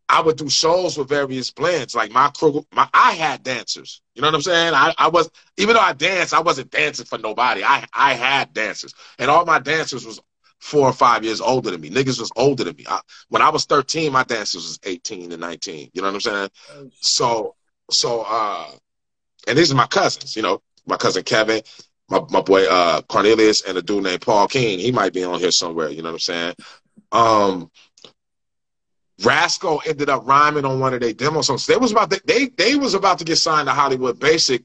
I 0.09 0.21
would 0.21 0.37
do 0.37 0.49
shows 0.49 0.97
with 0.97 1.09
various 1.09 1.51
blends. 1.51 1.95
Like 1.95 2.11
my 2.11 2.29
crew, 2.29 2.65
my 2.73 2.87
I 2.93 3.13
had 3.13 3.43
dancers. 3.43 4.01
You 4.15 4.21
know 4.21 4.27
what 4.27 4.35
I'm 4.35 4.41
saying? 4.41 4.73
I, 4.73 4.93
I 4.97 5.07
was 5.07 5.29
even 5.57 5.75
though 5.75 5.81
I 5.81 5.93
danced, 5.93 6.33
I 6.33 6.41
wasn't 6.41 6.71
dancing 6.71 7.05
for 7.05 7.17
nobody. 7.17 7.63
I 7.63 7.85
I 7.93 8.13
had 8.13 8.53
dancers. 8.53 8.93
And 9.19 9.31
all 9.31 9.45
my 9.45 9.59
dancers 9.59 10.05
was 10.05 10.19
four 10.59 10.87
or 10.87 10.93
five 10.93 11.23
years 11.23 11.41
older 11.41 11.71
than 11.71 11.81
me. 11.81 11.89
Niggas 11.89 12.19
was 12.19 12.31
older 12.35 12.63
than 12.63 12.75
me. 12.75 12.85
I, 12.87 12.99
when 13.29 13.41
I 13.41 13.49
was 13.49 13.65
13, 13.65 14.11
my 14.11 14.23
dancers 14.23 14.63
was 14.63 14.79
18 14.83 15.31
and 15.31 15.41
19. 15.41 15.89
You 15.93 16.01
know 16.01 16.07
what 16.07 16.15
I'm 16.15 16.21
saying? 16.21 16.49
So 16.99 17.55
so 17.89 18.23
uh 18.27 18.71
and 19.47 19.57
these 19.57 19.71
are 19.71 19.75
my 19.75 19.87
cousins, 19.87 20.35
you 20.35 20.41
know, 20.41 20.61
my 20.85 20.97
cousin 20.97 21.23
Kevin, 21.23 21.61
my, 22.09 22.21
my 22.29 22.41
boy 22.41 22.65
uh 22.65 23.01
Cornelius, 23.03 23.61
and 23.63 23.77
a 23.77 23.81
dude 23.81 24.03
named 24.03 24.21
Paul 24.21 24.47
King. 24.47 24.79
He 24.79 24.91
might 24.91 25.13
be 25.13 25.23
on 25.23 25.39
here 25.39 25.51
somewhere, 25.51 25.89
you 25.89 26.01
know 26.01 26.09
what 26.09 26.15
I'm 26.15 26.19
saying? 26.19 26.55
Um 27.11 27.71
Rasco 29.23 29.77
ended 29.79 30.09
up 30.09 30.25
rhyming 30.25 30.65
on 30.65 30.79
one 30.79 30.93
of 30.93 31.01
their 31.01 31.13
demo 31.13 31.41
songs. 31.41 31.65
They 31.65 31.77
was 31.77 31.91
about 31.91 32.11
to, 32.11 32.21
they 32.25 32.47
they 32.47 32.75
was 32.75 32.93
about 32.93 33.19
to 33.19 33.25
get 33.25 33.37
signed 33.37 33.67
to 33.67 33.73
Hollywood 33.73 34.19
Basic 34.19 34.63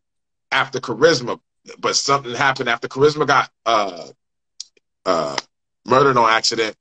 after 0.51 0.81
Charizma, 0.81 1.41
but 1.79 1.97
something 1.97 2.35
happened 2.35 2.69
after 2.69 2.89
Charizma 2.89 3.27
got 3.27 3.51
uh 3.65 4.09
uh 5.05 5.37
murdered 5.85 6.17
on 6.17 6.31
accident. 6.31 6.77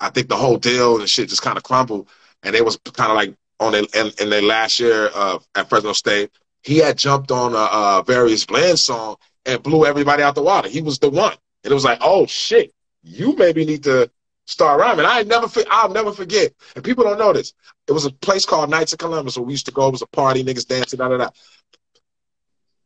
I 0.00 0.10
think 0.10 0.28
the 0.28 0.36
whole 0.36 0.58
deal 0.58 0.98
and 0.98 1.08
shit 1.08 1.28
just 1.28 1.42
kind 1.42 1.56
of 1.56 1.62
crumbled, 1.62 2.08
and 2.42 2.54
they 2.54 2.62
was 2.62 2.78
kind 2.92 3.10
of 3.10 3.16
like 3.16 3.34
on 3.60 3.72
their 3.72 3.84
in, 3.94 4.12
in 4.20 4.30
their 4.30 4.42
last 4.42 4.80
year 4.80 5.10
uh, 5.14 5.38
at 5.54 5.68
Fresno 5.68 5.92
State. 5.92 6.30
He 6.62 6.78
had 6.78 6.98
jumped 6.98 7.30
on 7.30 7.54
a, 7.54 7.56
a 7.56 8.04
various 8.06 8.44
Blends 8.46 8.82
song 8.84 9.16
and 9.44 9.62
blew 9.62 9.84
everybody 9.84 10.22
out 10.22 10.34
the 10.34 10.42
water. 10.42 10.68
He 10.68 10.82
was 10.82 10.98
the 10.98 11.10
one, 11.10 11.36
and 11.62 11.70
it 11.70 11.74
was 11.74 11.84
like, 11.84 11.98
oh 12.00 12.26
shit, 12.26 12.72
you 13.02 13.34
maybe 13.36 13.64
need 13.64 13.84
to 13.84 14.10
start 14.46 14.80
rhyming. 14.80 15.06
I 15.06 15.22
never, 15.22 15.48
I'll 15.70 15.90
never 15.90 16.12
forget. 16.12 16.52
And 16.74 16.84
people 16.84 17.04
don't 17.04 17.18
know 17.18 17.32
this. 17.32 17.52
It 17.86 17.92
was 17.92 18.04
a 18.04 18.10
place 18.10 18.44
called 18.44 18.70
Knights 18.70 18.92
of 18.92 18.98
Columbus 18.98 19.36
where 19.36 19.44
we 19.44 19.52
used 19.52 19.66
to 19.66 19.72
go. 19.72 19.88
It 19.88 19.92
was 19.92 20.02
a 20.02 20.06
party, 20.06 20.44
niggas 20.44 20.66
dancing, 20.66 20.98
da 20.98 21.08
da 21.08 21.16
da. 21.16 21.30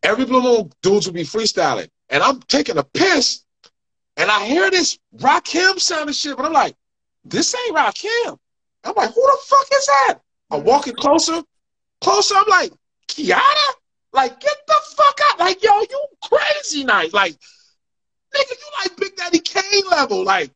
Every 0.03 0.25
blue 0.25 0.43
moon 0.43 0.71
dudes 0.83 1.07
would 1.07 1.15
be 1.15 1.25
freestyling, 1.25 1.89
and 2.09 2.23
I'm 2.23 2.41
taking 2.43 2.79
a 2.79 2.85
piss, 2.85 3.45
and 4.17 4.31
I 4.31 4.45
hear 4.47 4.71
this 4.71 4.99
Rakim 5.17 5.81
sound 5.81 6.09
and 6.09 6.17
shit, 6.17 6.37
but 6.37 6.47
I'm 6.47 6.53
like, 6.53 6.77
this 7.25 7.55
ain't 7.55 7.77
Rakim. 7.77 8.39
I'm 8.85 8.95
like, 8.95 9.13
who 9.13 9.23
the 9.23 9.39
fuck 9.45 9.67
is 9.73 9.87
that? 9.87 10.19
I'm 10.51 10.61
mm-hmm. 10.61 10.69
walking 10.69 10.95
closer, 10.95 11.43
closer. 12.01 12.35
I'm 12.37 12.49
like, 12.49 12.73
Kiana? 13.09 13.73
Like, 14.13 14.41
get 14.41 14.57
the 14.67 14.75
fuck 14.97 15.21
out. 15.31 15.39
Like, 15.39 15.63
yo, 15.63 15.71
you 15.81 16.07
crazy 16.23 16.85
nice. 16.85 17.13
Like, 17.13 17.33
nigga, 18.35 18.51
you 18.51 18.83
like 18.83 18.97
Big 18.97 19.17
Daddy 19.17 19.41
Kane 19.41 19.85
level. 19.91 20.25
Like, 20.25 20.51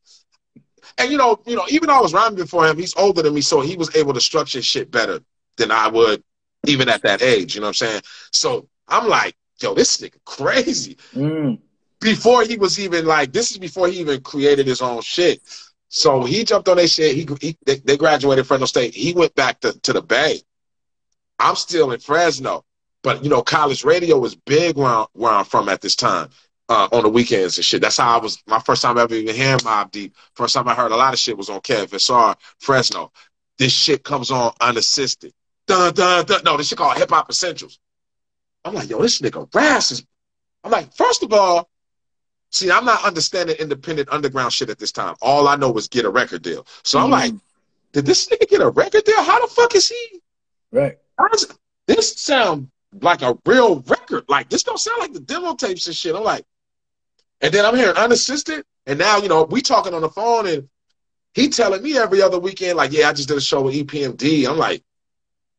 and 0.97 1.11
you 1.11 1.17
know, 1.17 1.39
you 1.45 1.55
know, 1.55 1.65
even 1.69 1.87
though 1.87 1.97
I 1.97 2.01
was 2.01 2.13
rhyming 2.13 2.37
before 2.37 2.67
him, 2.67 2.77
he's 2.77 2.95
older 2.95 3.21
than 3.21 3.33
me, 3.33 3.41
so 3.41 3.61
he 3.61 3.75
was 3.75 3.95
able 3.95 4.13
to 4.13 4.21
structure 4.21 4.61
shit 4.61 4.91
better 4.91 5.21
than 5.57 5.71
I 5.71 5.87
would 5.87 6.23
even 6.65 6.89
at 6.89 7.01
that 7.03 7.21
age. 7.21 7.55
You 7.55 7.61
know 7.61 7.67
what 7.67 7.81
I'm 7.81 7.87
saying? 7.87 8.01
So 8.31 8.67
I'm 8.87 9.07
like, 9.07 9.35
yo, 9.59 9.73
this 9.73 9.97
nigga 9.97 10.17
crazy. 10.25 10.97
Mm. 11.13 11.59
Before 11.99 12.43
he 12.43 12.57
was 12.57 12.79
even 12.79 13.05
like, 13.05 13.31
this 13.31 13.51
is 13.51 13.57
before 13.57 13.87
he 13.87 13.99
even 13.99 14.21
created 14.21 14.67
his 14.67 14.81
own 14.81 15.01
shit. 15.01 15.41
So 15.89 16.23
he 16.23 16.43
jumped 16.43 16.67
on 16.67 16.77
their 16.77 16.87
shit. 16.87 17.15
He, 17.15 17.27
he 17.39 17.57
they, 17.65 17.75
they 17.77 17.97
graduated 17.97 18.47
Fresno 18.47 18.65
State. 18.65 18.93
He 18.93 19.13
went 19.13 19.35
back 19.35 19.59
to, 19.61 19.79
to 19.81 19.93
the 19.93 20.01
Bay. 20.01 20.41
I'm 21.39 21.55
still 21.55 21.91
in 21.91 21.99
Fresno, 21.99 22.63
but 23.03 23.23
you 23.23 23.29
know, 23.29 23.41
college 23.41 23.83
radio 23.83 24.17
was 24.17 24.35
big 24.35 24.77
where, 24.77 24.87
I, 24.87 25.05
where 25.13 25.31
I'm 25.31 25.45
from 25.45 25.69
at 25.69 25.81
this 25.81 25.95
time. 25.95 26.29
Uh, 26.73 26.89
on 26.91 27.03
the 27.03 27.09
weekends 27.09 27.55
and 27.59 27.63
shit. 27.63 27.83
That's 27.83 27.97
how 27.97 28.17
I 28.17 28.19
was. 28.19 28.41
My 28.47 28.57
first 28.57 28.81
time 28.81 28.97
ever 28.97 29.13
even 29.13 29.35
hearing 29.35 29.59
Mobb 29.59 29.91
Deep. 29.91 30.15
First 30.33 30.55
time 30.55 30.67
I 30.67 30.73
heard 30.73 30.91
a 30.91 30.95
lot 30.95 31.13
of 31.13 31.19
shit 31.19 31.37
was 31.37 31.47
on 31.47 31.61
KFSR 31.61 32.35
Fresno. 32.57 33.11
This 33.59 33.71
shit 33.71 34.03
comes 34.03 34.31
on 34.31 34.53
unassisted. 34.59 35.33
Dun, 35.67 35.93
dun, 35.93 36.25
dun. 36.25 36.41
No, 36.43 36.57
this 36.57 36.69
shit 36.69 36.79
called 36.79 36.97
Hip 36.97 37.11
Hop 37.11 37.29
Essentials. 37.29 37.77
I'm 38.65 38.73
like, 38.73 38.89
yo, 38.89 38.99
this 39.03 39.21
nigga 39.21 39.47
Ras 39.53 39.91
is. 39.91 40.03
I'm 40.63 40.71
like, 40.71 40.91
first 40.95 41.21
of 41.21 41.31
all, 41.31 41.69
see, 42.49 42.71
I'm 42.71 42.85
not 42.85 43.05
understanding 43.05 43.55
independent 43.59 44.09
underground 44.11 44.51
shit 44.51 44.71
at 44.71 44.79
this 44.79 44.91
time. 44.91 45.13
All 45.21 45.47
I 45.47 45.55
know 45.55 45.69
was 45.69 45.87
get 45.87 46.05
a 46.05 46.09
record 46.09 46.41
deal. 46.41 46.65
So 46.83 46.97
I'm 46.97 47.11
like, 47.11 47.35
did 47.91 48.07
this 48.07 48.27
nigga 48.29 48.49
get 48.49 48.61
a 48.61 48.69
record 48.71 49.03
deal? 49.03 49.23
How 49.23 49.39
the 49.45 49.53
fuck 49.53 49.75
is 49.75 49.89
he? 49.89 50.21
Right. 50.71 50.97
How's, 51.19 51.55
this 51.85 52.19
sound 52.19 52.71
like 52.99 53.21
a 53.21 53.37
real 53.45 53.81
record. 53.81 54.25
Like 54.27 54.49
this 54.49 54.63
don't 54.63 54.79
sound 54.79 55.01
like 55.01 55.13
the 55.13 55.19
demo 55.19 55.53
tapes 55.53 55.85
and 55.85 55.95
shit. 55.95 56.15
I'm 56.15 56.23
like, 56.23 56.43
and 57.43 57.53
then 57.53 57.65
I'm 57.65 57.75
hearing 57.75 57.95
unassisted, 57.97 58.63
and 58.87 58.97
now 58.97 59.17
you 59.17 59.27
know 59.27 59.43
we 59.43 59.61
talking 59.61 59.93
on 59.93 60.01
the 60.01 60.09
phone, 60.09 60.47
and 60.47 60.69
he 61.35 61.49
telling 61.49 61.83
me 61.83 61.97
every 61.97 62.21
other 62.21 62.39
weekend, 62.39 62.77
like, 62.77 62.93
yeah, 62.93 63.09
I 63.09 63.13
just 63.13 63.27
did 63.27 63.37
a 63.37 63.41
show 63.41 63.61
with 63.61 63.75
EPMD. 63.75 64.47
I'm 64.47 64.57
like, 64.57 64.81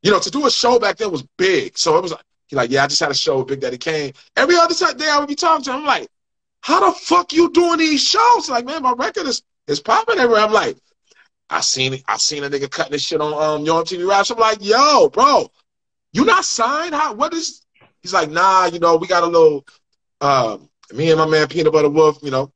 you 0.03 0.11
know, 0.11 0.18
to 0.18 0.30
do 0.30 0.47
a 0.47 0.51
show 0.51 0.78
back 0.78 0.97
then 0.97 1.12
was 1.12 1.26
big, 1.37 1.76
so 1.76 1.97
it 1.99 2.03
was 2.03 2.12
like, 2.12 2.22
he 2.47 2.57
like, 2.57 2.70
yeah, 2.70 2.85
I 2.85 2.87
just 2.87 3.01
had 3.01 3.11
a 3.11 3.14
show 3.14 3.39
with 3.39 3.49
Big 3.49 3.61
Daddy 3.61 3.78
Kane. 3.78 4.12
Every 4.35 4.57
other 4.57 4.74
day 4.95 5.09
I 5.09 5.18
would 5.18 5.28
be 5.28 5.35
talking 5.35 5.64
to 5.64 5.72
him, 5.72 5.80
I'm 5.80 5.87
like, 5.87 6.09
how 6.62 6.91
the 6.91 6.99
fuck 6.99 7.32
you 7.35 7.51
doing 7.51 7.78
these 7.78 8.03
shows? 8.03 8.49
Like, 8.49 8.64
man, 8.64 8.82
my 8.82 8.93
record 8.93 9.26
is 9.26 9.43
is 9.66 9.80
popping 9.80 10.18
everywhere. 10.18 10.43
I'm 10.43 10.53
like, 10.53 10.78
I 11.51 11.61
seen 11.61 12.03
I 12.09 12.16
seen 12.16 12.45
a 12.45 12.49
nigga 12.49 12.70
cutting 12.70 12.93
this 12.93 13.03
shit 13.03 13.20
on 13.20 13.35
um 13.35 13.66
Yo 13.66 13.82
MTV 13.82 14.09
Raps. 14.09 14.30
I'm 14.30 14.39
like, 14.39 14.59
yo, 14.62 15.11
bro, 15.11 15.51
you 16.14 16.24
not 16.24 16.47
signed? 16.47 16.95
How? 16.95 17.12
What 17.12 17.35
is? 17.35 17.61
He's 18.01 18.14
like, 18.14 18.30
nah, 18.30 18.66
you 18.66 18.78
know, 18.78 18.97
we 18.97 19.07
got 19.07 19.22
a 19.22 19.26
little. 19.26 19.66
Um, 20.22 20.70
me 20.93 21.11
and 21.11 21.18
my 21.18 21.26
man 21.26 21.49
Peanut 21.49 21.72
Butter 21.72 21.89
Wolf, 21.89 22.18
you 22.22 22.30
know, 22.30 22.53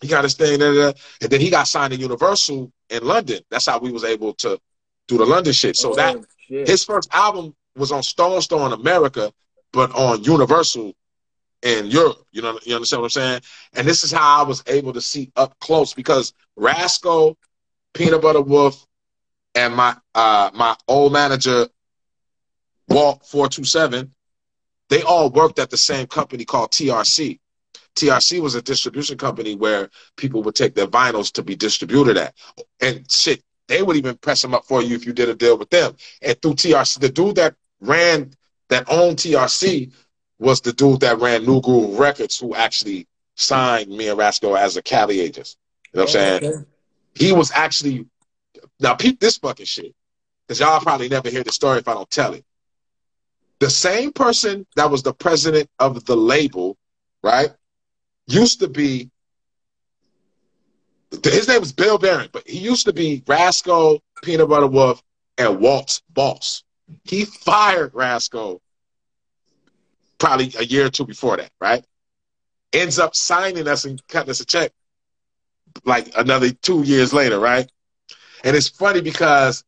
he 0.00 0.08
got 0.08 0.24
his 0.24 0.34
thing, 0.34 0.58
da, 0.60 0.72
da, 0.72 0.92
da. 0.92 0.98
and 1.22 1.30
then 1.30 1.40
he 1.40 1.50
got 1.50 1.66
signed 1.66 1.92
to 1.92 1.98
Universal 1.98 2.72
in 2.90 3.04
London. 3.04 3.40
That's 3.50 3.66
how 3.66 3.78
we 3.78 3.90
was 3.92 4.04
able 4.04 4.34
to 4.34 4.58
do 5.08 5.18
the 5.18 5.26
London 5.26 5.52
shit. 5.52 5.76
So 5.76 5.92
Oh, 5.92 5.94
that 5.96 6.16
shit. 6.46 6.68
his 6.68 6.84
first 6.84 7.08
album 7.12 7.54
was 7.76 7.90
on 7.92 8.02
Stones 8.02 8.46
Throw 8.46 8.64
in 8.66 8.72
America, 8.72 9.32
but 9.72 9.94
on 9.94 10.22
Universal 10.22 10.94
in 11.62 11.86
Europe. 11.86 12.24
You 12.30 12.42
know, 12.42 12.58
you 12.64 12.74
understand 12.74 13.02
what 13.02 13.06
I'm 13.06 13.10
saying? 13.10 13.40
And 13.74 13.86
this 13.86 14.04
is 14.04 14.12
how 14.12 14.40
I 14.40 14.46
was 14.46 14.62
able 14.66 14.92
to 14.92 15.00
see 15.00 15.32
up 15.36 15.58
close 15.60 15.92
because 15.94 16.32
Rasco, 16.56 17.36
Peanut 17.94 18.22
Butter 18.22 18.40
Wolf, 18.42 18.86
and 19.54 19.74
my 19.74 19.96
uh 20.14 20.50
my 20.54 20.76
old 20.86 21.12
manager 21.12 21.66
Walt 22.88 23.26
four 23.26 23.48
two 23.48 23.64
seven, 23.64 24.14
they 24.88 25.02
all 25.02 25.30
worked 25.30 25.58
at 25.58 25.70
the 25.70 25.76
same 25.76 26.06
company 26.06 26.44
called 26.44 26.70
TRC. 26.70 27.40
TRC 27.98 28.40
was 28.40 28.54
a 28.54 28.62
distribution 28.62 29.18
company 29.18 29.54
where 29.54 29.90
people 30.16 30.42
would 30.42 30.54
take 30.54 30.74
their 30.74 30.86
vinyls 30.86 31.32
to 31.32 31.42
be 31.42 31.56
distributed 31.56 32.16
at. 32.16 32.34
And 32.80 33.10
shit, 33.10 33.42
they 33.66 33.82
would 33.82 33.96
even 33.96 34.16
press 34.16 34.40
them 34.40 34.54
up 34.54 34.64
for 34.64 34.82
you 34.82 34.94
if 34.96 35.04
you 35.04 35.12
did 35.12 35.28
a 35.28 35.34
deal 35.34 35.58
with 35.58 35.70
them. 35.70 35.96
And 36.22 36.40
through 36.40 36.54
TRC, 36.54 37.00
the 37.00 37.08
dude 37.08 37.36
that 37.36 37.54
ran, 37.80 38.32
that 38.68 38.86
owned 38.90 39.18
TRC 39.18 39.92
was 40.38 40.60
the 40.60 40.72
dude 40.72 41.00
that 41.00 41.18
ran 41.18 41.44
New 41.44 41.60
Groove 41.60 41.98
Records 41.98 42.38
who 42.38 42.54
actually 42.54 43.06
signed 43.34 43.90
me 43.90 44.08
and 44.08 44.18
Rasco 44.18 44.54
as 44.54 44.76
a 44.76 44.82
Cali 44.82 45.20
agent. 45.20 45.56
You 45.92 45.98
know 45.98 46.04
what 46.04 46.10
I'm 46.10 46.12
saying? 46.12 46.44
Okay. 46.44 46.64
He 47.14 47.32
was 47.32 47.50
actually, 47.50 48.06
now 48.80 48.94
peep 48.94 49.18
this 49.20 49.38
fucking 49.38 49.66
shit, 49.66 49.94
because 50.46 50.60
y'all 50.60 50.80
probably 50.80 51.08
never 51.08 51.28
hear 51.28 51.42
the 51.42 51.52
story 51.52 51.78
if 51.78 51.88
I 51.88 51.94
don't 51.94 52.10
tell 52.10 52.34
it. 52.34 52.44
The 53.58 53.70
same 53.70 54.12
person 54.12 54.66
that 54.76 54.90
was 54.90 55.02
the 55.02 55.12
president 55.12 55.68
of 55.80 56.04
the 56.04 56.16
label, 56.16 56.76
right, 57.22 57.50
used 58.28 58.60
to 58.60 58.68
be, 58.68 59.10
his 61.24 61.48
name 61.48 61.60
was 61.60 61.72
Bill 61.72 61.98
Barron, 61.98 62.28
but 62.32 62.46
he 62.46 62.58
used 62.58 62.86
to 62.86 62.92
be 62.92 63.22
Rasco, 63.26 64.00
Peanut 64.22 64.48
Butter 64.48 64.66
Wolf, 64.66 65.02
and 65.38 65.58
Walt's 65.58 66.02
boss. 66.10 66.62
He 67.04 67.24
fired 67.24 67.94
Rasco 67.94 68.60
probably 70.18 70.52
a 70.58 70.64
year 70.64 70.86
or 70.86 70.90
two 70.90 71.06
before 71.06 71.36
that, 71.38 71.50
right? 71.60 71.84
Ends 72.72 72.98
up 72.98 73.16
signing 73.16 73.66
us 73.66 73.84
and 73.84 74.06
cutting 74.08 74.30
us 74.30 74.40
a 74.40 74.44
check 74.44 74.72
like 75.84 76.10
another 76.16 76.50
two 76.50 76.82
years 76.82 77.12
later, 77.12 77.38
right? 77.38 77.70
And 78.44 78.56
it's 78.56 78.68
funny 78.68 79.00
because 79.00 79.64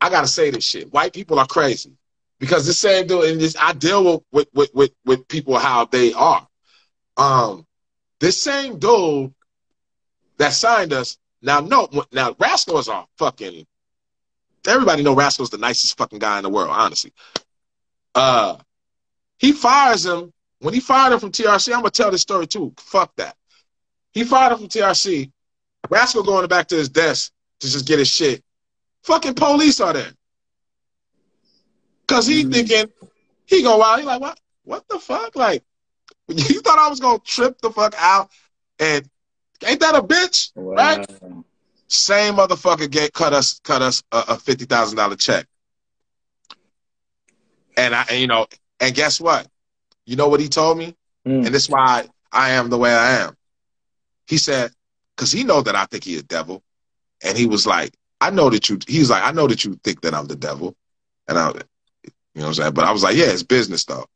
I 0.00 0.08
gotta 0.08 0.28
say 0.28 0.50
this 0.50 0.64
shit. 0.64 0.92
White 0.92 1.12
people 1.12 1.38
are 1.38 1.46
crazy 1.46 1.97
because 2.38 2.66
the 2.66 2.72
same 2.72 3.06
dude, 3.06 3.24
and 3.24 3.40
this 3.40 3.56
I 3.58 3.72
deal 3.72 4.24
with 4.32 4.48
with 4.52 4.70
with 4.74 4.90
with 5.04 5.26
people 5.28 5.58
how 5.58 5.84
they 5.86 6.12
are. 6.12 6.46
Um, 7.16 7.66
this 8.20 8.40
same 8.42 8.78
dude 8.78 9.34
that 10.38 10.52
signed 10.52 10.92
us 10.92 11.18
now. 11.42 11.60
No, 11.60 11.88
now 12.12 12.36
Rasco's 12.38 12.88
our 12.88 13.06
fucking. 13.18 13.66
Everybody 14.66 15.02
know 15.02 15.14
Rasco's 15.14 15.50
the 15.50 15.58
nicest 15.58 15.96
fucking 15.96 16.18
guy 16.18 16.38
in 16.38 16.42
the 16.42 16.50
world, 16.50 16.70
honestly. 16.70 17.12
Uh, 18.14 18.56
he 19.38 19.52
fires 19.52 20.04
him 20.04 20.32
when 20.60 20.74
he 20.74 20.80
fired 20.80 21.12
him 21.12 21.20
from 21.20 21.32
TRC. 21.32 21.72
I'm 21.72 21.80
gonna 21.80 21.90
tell 21.90 22.10
this 22.10 22.22
story 22.22 22.46
too. 22.46 22.72
Fuck 22.78 23.14
that. 23.16 23.36
He 24.12 24.24
fired 24.24 24.52
him 24.52 24.58
from 24.58 24.68
TRC. 24.68 25.30
Rascal 25.90 26.22
going 26.22 26.46
back 26.48 26.68
to 26.68 26.76
his 26.76 26.88
desk 26.88 27.32
to 27.60 27.70
just 27.70 27.86
get 27.86 27.98
his 27.98 28.08
shit. 28.08 28.42
Fucking 29.04 29.34
police 29.34 29.80
are 29.80 29.92
there. 29.92 30.12
Cause 32.08 32.26
he 32.26 32.44
Mm. 32.44 32.52
thinking 32.52 32.92
he 33.46 33.62
go 33.62 33.82
out. 33.82 34.00
He 34.00 34.04
like 34.04 34.20
what? 34.20 34.40
What 34.64 34.88
the 34.88 34.98
fuck? 34.98 35.36
Like 35.36 35.62
you 36.28 36.60
thought 36.60 36.78
I 36.78 36.88
was 36.88 37.00
gonna 37.00 37.18
trip 37.20 37.60
the 37.60 37.70
fuck 37.70 37.94
out? 37.98 38.30
And 38.78 39.08
ain't 39.66 39.80
that 39.80 39.94
a 39.94 40.02
bitch? 40.02 40.50
Wow. 40.54 40.74
Right? 40.74 41.10
Same 41.88 42.34
motherfucker 42.34 42.90
get 42.90 43.12
cut 43.12 43.32
us 43.32 43.60
cut 43.62 43.82
us 43.82 44.02
a, 44.12 44.24
a 44.28 44.36
fifty 44.38 44.64
thousand 44.64 44.96
dollar 44.96 45.16
check. 45.16 45.46
And 47.76 47.94
I 47.94 48.04
and, 48.10 48.20
you 48.20 48.26
know 48.26 48.46
and 48.80 48.94
guess 48.94 49.20
what? 49.20 49.46
You 50.06 50.16
know 50.16 50.28
what 50.28 50.40
he 50.40 50.48
told 50.48 50.78
me? 50.78 50.94
Mm. 51.26 51.46
And 51.46 51.54
this 51.54 51.64
is 51.64 51.70
why 51.70 52.06
I 52.32 52.50
am 52.50 52.70
the 52.70 52.78
way 52.78 52.92
I 52.94 53.20
am. 53.22 53.36
He 54.26 54.38
said, 54.38 54.72
because 55.16 55.32
he 55.32 55.44
know 55.44 55.62
that 55.62 55.74
I 55.74 55.86
think 55.86 56.04
he 56.04 56.16
a 56.18 56.22
devil. 56.22 56.62
And 57.22 57.36
he 57.36 57.46
was 57.46 57.66
like, 57.66 57.94
I 58.20 58.30
know 58.30 58.50
that 58.50 58.68
you, 58.68 58.78
he's 58.86 59.10
like, 59.10 59.22
I 59.22 59.32
know 59.32 59.46
that 59.48 59.64
you 59.64 59.74
think 59.82 60.02
that 60.02 60.14
I'm 60.14 60.26
the 60.26 60.36
devil. 60.36 60.76
And 61.26 61.38
I, 61.38 61.52
you 62.38 62.42
know 62.42 62.50
what 62.50 62.58
I'm 62.58 62.62
saying? 62.62 62.74
But 62.74 62.84
I 62.84 62.92
was 62.92 63.02
like, 63.02 63.16
yeah, 63.16 63.24
it's 63.30 63.42
business 63.42 63.84
though. 63.84 64.06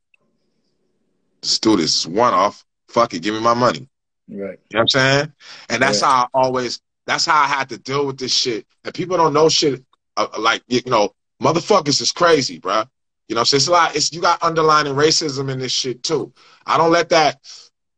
Let's 1.41 1.59
do 1.59 1.75
this. 1.75 1.93
It's 1.93 2.07
one 2.07 2.33
off. 2.33 2.63
Fuck 2.87 3.13
it. 3.13 3.19
Give 3.21 3.33
me 3.33 3.41
my 3.41 3.53
money. 3.53 3.89
Right. 4.29 4.39
You 4.39 4.39
know 4.45 4.57
what 4.71 4.79
I'm 4.79 4.87
saying? 4.87 5.33
And 5.67 5.81
that's 5.81 5.99
Yeah. 5.99 6.07
how 6.07 6.23
I 6.23 6.27
always, 6.33 6.79
that's 7.05 7.25
how 7.25 7.43
I 7.43 7.47
had 7.47 7.67
to 7.67 7.77
deal 7.77 8.07
with 8.07 8.17
this 8.17 8.33
shit. 8.33 8.65
And 8.85 8.93
people 8.93 9.17
don't 9.17 9.33
know 9.33 9.49
shit 9.49 9.83
uh, 10.15 10.27
like, 10.39 10.63
you 10.67 10.81
know, 10.85 11.13
motherfuckers 11.41 11.99
is 11.99 12.13
crazy, 12.13 12.61
bruh. 12.61 12.87
You 13.27 13.35
know, 13.35 13.43
so 13.43 13.57
it's 13.57 13.67
a 13.67 13.71
lot. 13.71 13.93
It's 13.93 14.13
you 14.13 14.21
got 14.21 14.41
underlining 14.41 14.93
racism 14.93 15.51
in 15.51 15.59
this 15.59 15.73
shit 15.73 16.01
too. 16.01 16.31
I 16.65 16.77
don't 16.77 16.91
let 16.91 17.09
that. 17.09 17.41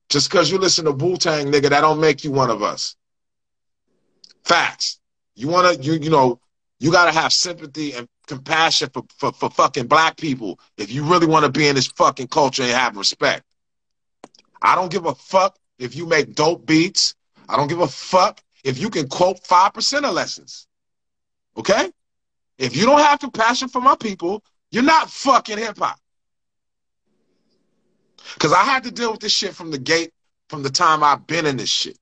Just 0.09 0.31
because 0.31 0.49
you 0.49 0.57
listen 0.57 0.85
to 0.85 0.91
Wu 0.91 1.17
Tang, 1.17 1.51
nigga, 1.51 1.69
that 1.69 1.81
don't 1.81 2.01
make 2.01 2.23
you 2.23 2.31
one 2.31 2.49
of 2.49 2.63
us. 2.63 2.95
Facts. 4.43 4.99
You 5.35 5.49
wanna, 5.49 5.73
you 5.73 5.93
you 5.93 6.09
know, 6.09 6.39
you 6.85 6.91
gotta 6.91 7.11
have 7.11 7.33
sympathy 7.33 7.93
and 7.93 8.07
compassion 8.27 8.87
for, 8.93 9.03
for, 9.17 9.31
for 9.31 9.49
fucking 9.49 9.87
black 9.87 10.17
people 10.17 10.59
if 10.77 10.91
you 10.91 11.03
really 11.03 11.25
want 11.25 11.43
to 11.43 11.51
be 11.51 11.67
in 11.67 11.73
this 11.73 11.87
fucking 11.87 12.27
culture 12.27 12.61
and 12.61 12.71
have 12.73 12.95
respect. 12.95 13.43
I 14.61 14.75
don't 14.75 14.91
give 14.91 15.07
a 15.07 15.15
fuck 15.15 15.57
if 15.79 15.95
you 15.95 16.05
make 16.05 16.35
dope 16.35 16.63
beats. 16.67 17.15
I 17.49 17.57
don't 17.57 17.69
give 17.69 17.79
a 17.79 17.87
fuck 17.87 18.39
if 18.63 18.77
you 18.77 18.91
can 18.91 19.07
quote 19.07 19.41
5% 19.41 20.03
of 20.03 20.13
lessons. 20.13 20.67
Okay? 21.57 21.91
If 22.59 22.75
you 22.75 22.85
don't 22.85 22.99
have 22.99 23.19
compassion 23.19 23.67
for 23.67 23.81
my 23.81 23.95
people, 23.95 24.43
you're 24.69 24.83
not 24.83 25.09
fucking 25.09 25.57
hip 25.57 25.79
hop. 25.79 25.99
Because 28.35 28.53
I 28.53 28.63
had 28.63 28.83
to 28.83 28.91
deal 28.91 29.11
with 29.11 29.21
this 29.21 29.33
shit 29.33 29.55
from 29.55 29.71
the 29.71 29.79
gate, 29.79 30.11
from 30.49 30.61
the 30.61 30.69
time 30.69 31.03
I've 31.03 31.25
been 31.25 31.47
in 31.47 31.57
this 31.57 31.69
shit. 31.69 31.97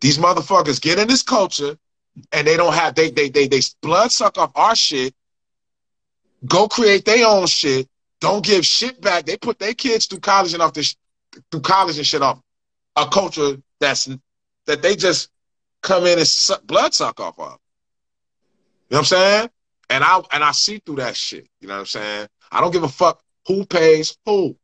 These 0.00 0.16
motherfuckers 0.16 0.80
get 0.80 0.98
in 0.98 1.08
this 1.08 1.22
culture 1.22 1.76
and 2.32 2.46
they 2.46 2.56
don't 2.56 2.74
have 2.74 2.94
they 2.94 3.10
they 3.10 3.28
they 3.28 3.46
they 3.46 3.60
blood 3.82 4.12
suck 4.12 4.38
off 4.38 4.52
our 4.54 4.76
shit, 4.76 5.14
go 6.46 6.68
create 6.68 7.04
their 7.04 7.26
own 7.26 7.46
shit, 7.46 7.88
don't 8.20 8.44
give 8.44 8.64
shit 8.64 9.00
back. 9.00 9.26
They 9.26 9.36
put 9.36 9.58
their 9.58 9.74
kids 9.74 10.06
through 10.06 10.20
college 10.20 10.52
and 10.54 10.62
off 10.62 10.72
this 10.72 10.96
through 11.50 11.60
college 11.60 11.98
and 11.98 12.06
shit 12.06 12.22
off 12.22 12.40
a 12.96 13.06
culture 13.06 13.56
that's 13.80 14.08
that 14.66 14.82
they 14.82 14.96
just 14.96 15.30
come 15.82 16.06
in 16.06 16.18
and 16.18 16.26
suck, 16.26 16.66
blood 16.66 16.94
suck 16.94 17.20
off 17.20 17.38
of. 17.38 17.58
You 18.88 18.94
know 18.94 18.98
what 18.98 18.98
I'm 18.98 19.04
saying? 19.04 19.50
And 19.90 20.04
I 20.04 20.20
and 20.32 20.42
I 20.42 20.52
see 20.52 20.80
through 20.84 20.96
that 20.96 21.16
shit. 21.16 21.48
You 21.60 21.68
know 21.68 21.74
what 21.74 21.80
I'm 21.80 21.86
saying? 21.86 22.28
I 22.50 22.60
don't 22.60 22.72
give 22.72 22.82
a 22.82 22.88
fuck 22.88 23.22
who 23.46 23.64
pays 23.66 24.16
who. 24.24 24.56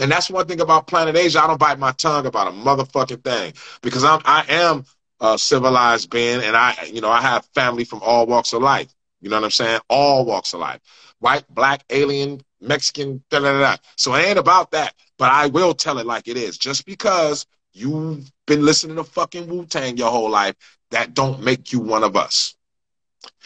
And 0.00 0.12
that's 0.12 0.30
one 0.30 0.46
thing 0.46 0.60
about 0.60 0.86
Planet 0.86 1.16
Asia. 1.16 1.42
I 1.42 1.48
don't 1.48 1.58
bite 1.58 1.78
my 1.78 1.92
tongue 1.92 2.26
about 2.26 2.46
a 2.48 2.50
motherfucking 2.52 3.24
thing 3.24 3.52
because 3.82 4.04
I'm 4.04 4.20
I 4.24 4.44
am 4.48 4.84
a 5.20 5.38
civilized 5.38 6.10
being, 6.10 6.42
and 6.42 6.56
I 6.56 6.90
you 6.92 7.00
know 7.00 7.10
I 7.10 7.20
have 7.20 7.46
family 7.54 7.84
from 7.84 8.00
all 8.02 8.26
walks 8.26 8.52
of 8.52 8.62
life. 8.62 8.92
You 9.20 9.30
know 9.30 9.36
what 9.36 9.44
I'm 9.44 9.50
saying? 9.50 9.80
All 9.88 10.24
walks 10.24 10.52
of 10.54 10.60
life. 10.60 10.80
White, 11.18 11.44
black, 11.52 11.84
alien, 11.90 12.40
Mexican, 12.60 13.22
da 13.30 13.40
da 13.40 13.58
da. 13.58 13.76
So 13.96 14.14
it 14.14 14.24
ain't 14.24 14.38
about 14.38 14.70
that. 14.72 14.94
But 15.18 15.32
I 15.32 15.46
will 15.46 15.74
tell 15.74 15.98
it 15.98 16.06
like 16.06 16.28
it 16.28 16.36
is. 16.36 16.56
Just 16.56 16.86
because 16.86 17.46
you've 17.72 18.30
been 18.46 18.64
listening 18.64 18.96
to 18.96 19.04
fucking 19.04 19.48
Wu 19.48 19.66
Tang 19.66 19.96
your 19.96 20.10
whole 20.10 20.30
life, 20.30 20.54
that 20.90 21.14
don't 21.14 21.42
make 21.42 21.72
you 21.72 21.80
one 21.80 22.04
of 22.04 22.16
us. 22.16 22.54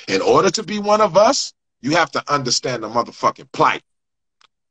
In 0.08 0.20
order 0.20 0.50
to 0.50 0.62
be 0.62 0.78
one 0.78 1.00
of 1.00 1.16
us, 1.16 1.54
you 1.80 1.92
have 1.92 2.10
to 2.12 2.32
understand 2.32 2.82
the 2.82 2.88
motherfucking 2.88 3.50
plight 3.52 3.82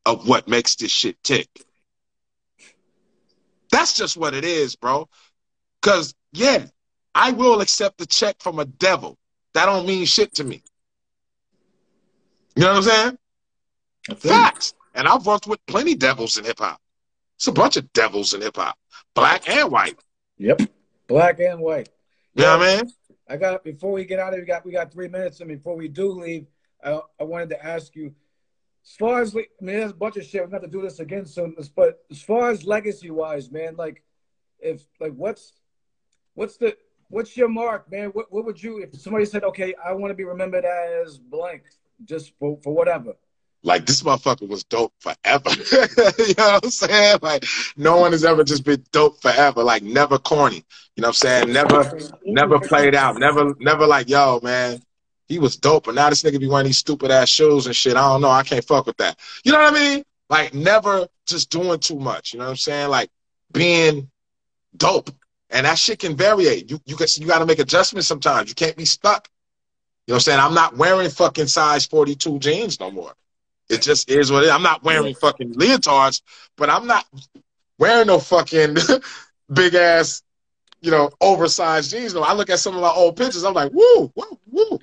of 0.05 0.27
what 0.27 0.47
makes 0.47 0.75
this 0.75 0.91
shit 0.91 1.21
tick. 1.23 1.47
That's 3.71 3.95
just 3.95 4.17
what 4.17 4.33
it 4.33 4.43
is, 4.43 4.75
bro. 4.75 5.09
Cause 5.81 6.13
yeah, 6.33 6.65
I 7.13 7.31
will 7.31 7.61
accept 7.61 7.97
the 7.97 8.05
check 8.05 8.37
from 8.39 8.59
a 8.59 8.65
devil. 8.65 9.17
That 9.53 9.65
don't 9.65 9.85
mean 9.85 10.05
shit 10.05 10.33
to 10.35 10.43
me. 10.43 10.63
You 12.55 12.63
know 12.63 12.73
what 12.73 12.77
I'm 12.77 12.83
saying? 12.83 13.17
Facts. 14.17 14.73
And 14.93 15.07
I've 15.07 15.25
worked 15.25 15.47
with 15.47 15.65
plenty 15.67 15.95
devils 15.95 16.37
in 16.37 16.45
hip 16.45 16.59
hop. 16.59 16.79
It's 17.37 17.47
a 17.47 17.51
bunch 17.51 17.77
of 17.77 17.91
devils 17.93 18.33
in 18.33 18.41
hip 18.41 18.57
hop, 18.57 18.77
black 19.15 19.49
and 19.49 19.71
white. 19.71 19.97
Yep, 20.37 20.61
black 21.07 21.39
and 21.39 21.59
white. 21.59 21.89
You 22.35 22.43
know 22.43 22.57
what 22.57 22.67
I 22.67 22.75
mean? 22.77 22.93
I 23.27 23.37
got 23.37 23.63
before 23.63 23.93
we 23.93 24.05
get 24.05 24.19
out 24.19 24.29
of 24.29 24.35
here, 24.35 24.43
we 24.43 24.47
got 24.47 24.65
we 24.65 24.71
got 24.71 24.91
three 24.91 25.07
minutes, 25.07 25.39
and 25.39 25.47
before 25.47 25.75
we 25.75 25.87
do 25.87 26.11
leave, 26.11 26.47
I, 26.83 26.99
I 27.19 27.23
wanted 27.23 27.49
to 27.51 27.65
ask 27.65 27.95
you, 27.95 28.13
as 28.85 28.95
far 28.95 29.21
as 29.21 29.35
I 29.35 29.39
mean, 29.61 29.77
there's 29.77 29.91
a 29.91 29.95
bunch 29.95 30.17
of 30.17 30.25
shit. 30.25 30.41
We're 30.41 30.49
going 30.49 30.63
to 30.63 30.67
do 30.67 30.81
this 30.81 30.99
again 30.99 31.25
soon, 31.25 31.55
but 31.75 32.03
as 32.11 32.21
far 32.21 32.51
as 32.51 32.65
legacy 32.65 33.09
wise, 33.09 33.49
man, 33.49 33.75
like 33.75 34.03
if 34.59 34.83
like 34.99 35.13
what's 35.13 35.53
what's 36.33 36.57
the 36.57 36.75
what's 37.11 37.37
your 37.37 37.49
mark, 37.49 37.91
man? 37.91 38.09
What 38.09 38.31
what 38.31 38.45
would 38.45 38.61
you 38.61 38.79
if 38.79 38.99
somebody 38.99 39.25
said, 39.25 39.43
okay, 39.43 39.73
I 39.85 39.93
want 39.93 40.11
to 40.11 40.15
be 40.15 40.23
remembered 40.23 40.65
as 40.65 41.17
blank, 41.17 41.63
just 42.05 42.33
for 42.39 42.57
for 42.63 42.73
whatever 42.73 43.13
like 43.63 43.85
this 43.85 44.01
motherfucker 44.01 44.47
was 44.47 44.63
dope 44.63 44.93
forever. 44.99 45.49
you 46.17 46.33
know 46.37 46.53
what 46.53 46.65
I'm 46.65 46.69
saying? 46.69 47.19
Like 47.21 47.45
no 47.77 47.97
one 47.97 48.11
has 48.11 48.25
ever 48.25 48.43
just 48.43 48.65
been 48.65 48.83
dope 48.91 49.21
forever. 49.21 49.63
Like 49.63 49.83
never 49.83 50.17
corny. 50.17 50.63
You 50.95 51.01
know 51.01 51.09
what 51.09 51.23
I'm 51.23 51.45
saying? 51.45 51.53
Never, 51.53 51.99
never 52.25 52.59
played 52.59 52.95
out. 52.95 53.17
Never, 53.17 53.55
never 53.59 53.85
like 53.85 54.09
yo 54.09 54.39
man. 54.41 54.81
He 55.27 55.39
was 55.39 55.55
dope, 55.55 55.85
but 55.85 55.95
now 55.95 56.09
this 56.09 56.23
nigga 56.23 56.39
be 56.39 56.47
wearing 56.47 56.65
these 56.65 56.79
stupid 56.79 57.09
ass 57.09 57.29
shoes 57.29 57.65
and 57.65 57.75
shit. 57.75 57.95
I 57.95 58.01
don't 58.01 58.21
know. 58.21 58.29
I 58.29 58.43
can't 58.43 58.65
fuck 58.65 58.85
with 58.85 58.97
that. 58.97 59.17
You 59.45 59.53
know 59.53 59.59
what 59.59 59.73
I 59.73 59.75
mean? 59.75 60.03
Like 60.29 60.53
never 60.53 61.07
just 61.25 61.49
doing 61.49 61.79
too 61.79 61.99
much. 61.99 62.33
You 62.33 62.39
know 62.39 62.45
what 62.45 62.51
I'm 62.51 62.57
saying? 62.57 62.89
Like 62.89 63.09
being 63.53 64.09
dope, 64.75 65.09
and 65.51 65.65
that 65.65 65.77
shit 65.77 65.99
can 65.99 66.15
vary. 66.15 66.63
You 66.67 66.79
you 66.85 66.95
can, 66.95 67.07
you 67.15 67.27
got 67.27 67.39
to 67.39 67.45
make 67.45 67.59
adjustments 67.59 68.07
sometimes. 68.07 68.49
You 68.49 68.55
can't 68.55 68.75
be 68.75 68.85
stuck. 68.85 69.29
You 70.07 70.13
know 70.13 70.15
what 70.15 70.17
I'm 70.17 70.21
saying? 70.21 70.39
I'm 70.39 70.53
not 70.53 70.77
wearing 70.77 71.09
fucking 71.09 71.47
size 71.47 71.85
42 71.85 72.39
jeans 72.39 72.79
no 72.79 72.89
more. 72.89 73.13
It 73.69 73.81
just 73.81 74.09
is 74.09 74.31
what 74.31 74.43
it 74.43 74.47
is. 74.47 74.51
I'm 74.51 74.63
not 74.63 74.83
wearing 74.83 75.15
fucking 75.15 75.53
leotards, 75.53 76.21
but 76.57 76.69
I'm 76.69 76.87
not 76.87 77.05
wearing 77.77 78.07
no 78.07 78.19
fucking 78.19 78.75
big 79.53 79.75
ass, 79.75 80.23
you 80.81 80.91
know, 80.91 81.11
oversized 81.21 81.91
jeans. 81.91 82.13
No, 82.13 82.23
I 82.23 82.33
look 82.33 82.49
at 82.49 82.59
some 82.59 82.75
of 82.75 82.81
my 82.81 82.89
old 82.89 83.15
pictures. 83.15 83.43
I'm 83.43 83.53
like, 83.53 83.71
woo, 83.71 84.11
woo, 84.15 84.39
woo. 84.51 84.79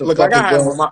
Look 0.00 0.18
like 0.18 0.32
I 0.32 0.48
have 0.48 0.76
my, 0.76 0.90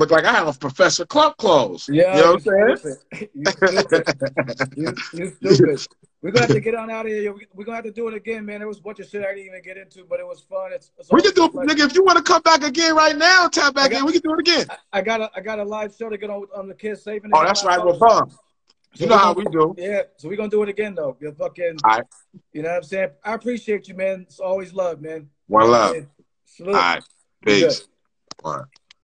look 0.00 0.10
like 0.10 0.24
I 0.24 0.32
have 0.32 0.58
Professor 0.58 1.04
Klump 1.04 1.36
clothes. 1.36 1.88
Yeah, 1.92 2.16
you 2.16 2.22
know 2.22 2.32
what 2.32 2.46
I'm 2.46 2.76
saying? 2.78 2.96
you 3.34 3.44
stupid. 3.46 4.74
you, 4.76 4.94
you 5.12 5.54
stupid. 5.54 5.86
We're 6.22 6.32
gonna 6.32 6.46
have 6.46 6.54
to 6.54 6.60
get 6.60 6.74
on 6.74 6.90
out 6.90 7.06
of 7.06 7.12
here. 7.12 7.34
We're 7.54 7.64
gonna 7.64 7.76
have 7.76 7.84
to 7.84 7.90
do 7.90 8.08
it 8.08 8.14
again, 8.14 8.44
man. 8.44 8.58
There 8.58 8.68
was 8.68 8.78
a 8.78 8.82
bunch 8.82 9.00
of 9.00 9.08
shit 9.08 9.24
I 9.24 9.28
didn't 9.28 9.46
even 9.46 9.62
get 9.62 9.78
into, 9.78 10.04
but 10.04 10.20
it 10.20 10.26
was 10.26 10.40
fun. 10.40 10.70
It's, 10.72 10.90
it's 10.98 11.10
we 11.10 11.22
can 11.22 11.32
do, 11.32 11.48
like, 11.54 11.68
nigga. 11.68 11.86
If 11.86 11.94
you 11.94 12.04
want 12.04 12.18
to 12.18 12.22
come 12.22 12.42
back 12.42 12.62
again 12.62 12.94
right 12.94 13.16
now, 13.16 13.48
tap 13.48 13.74
back 13.74 13.92
got, 13.92 14.00
in. 14.00 14.06
We 14.06 14.12
can 14.12 14.20
do 14.20 14.34
it 14.34 14.40
again. 14.40 14.66
I, 14.68 14.98
I, 14.98 15.02
got 15.02 15.22
a 15.22 15.30
I 15.34 15.40
got 15.40 15.60
a 15.60 15.64
live 15.64 15.94
show 15.94 16.10
to 16.10 16.18
get 16.18 16.28
on 16.28 16.44
on 16.54 16.68
the 16.68 16.74
kids 16.74 17.02
saving. 17.02 17.30
Oh, 17.32 17.42
that's 17.42 17.64
right. 17.64 17.82
We're 17.82 17.98
fun. 17.98 18.30
You 18.96 19.06
know 19.06 19.16
how 19.16 19.32
we 19.32 19.44
do. 19.44 19.74
Yeah, 19.78 20.02
so 20.18 20.28
we're 20.28 20.36
gonna 20.36 20.50
do 20.50 20.62
it 20.62 20.68
again 20.68 20.94
though. 20.94 21.16
You're 21.20 21.32
fucking. 21.32 21.78
All 21.84 21.90
right. 21.90 22.04
You 22.52 22.62
know 22.62 22.68
what 22.68 22.76
I'm 22.76 22.82
saying? 22.82 23.10
I 23.24 23.32
appreciate 23.32 23.88
you, 23.88 23.94
man. 23.94 24.26
It's 24.28 24.40
always 24.40 24.74
love, 24.74 25.00
man. 25.00 25.30
One 25.46 25.70
love. 25.70 25.96
Salute. 26.44 26.74
All 26.74 26.80
right. 26.80 27.02
Peace. 27.42 27.88
All 28.44 28.56
right. 28.56 28.64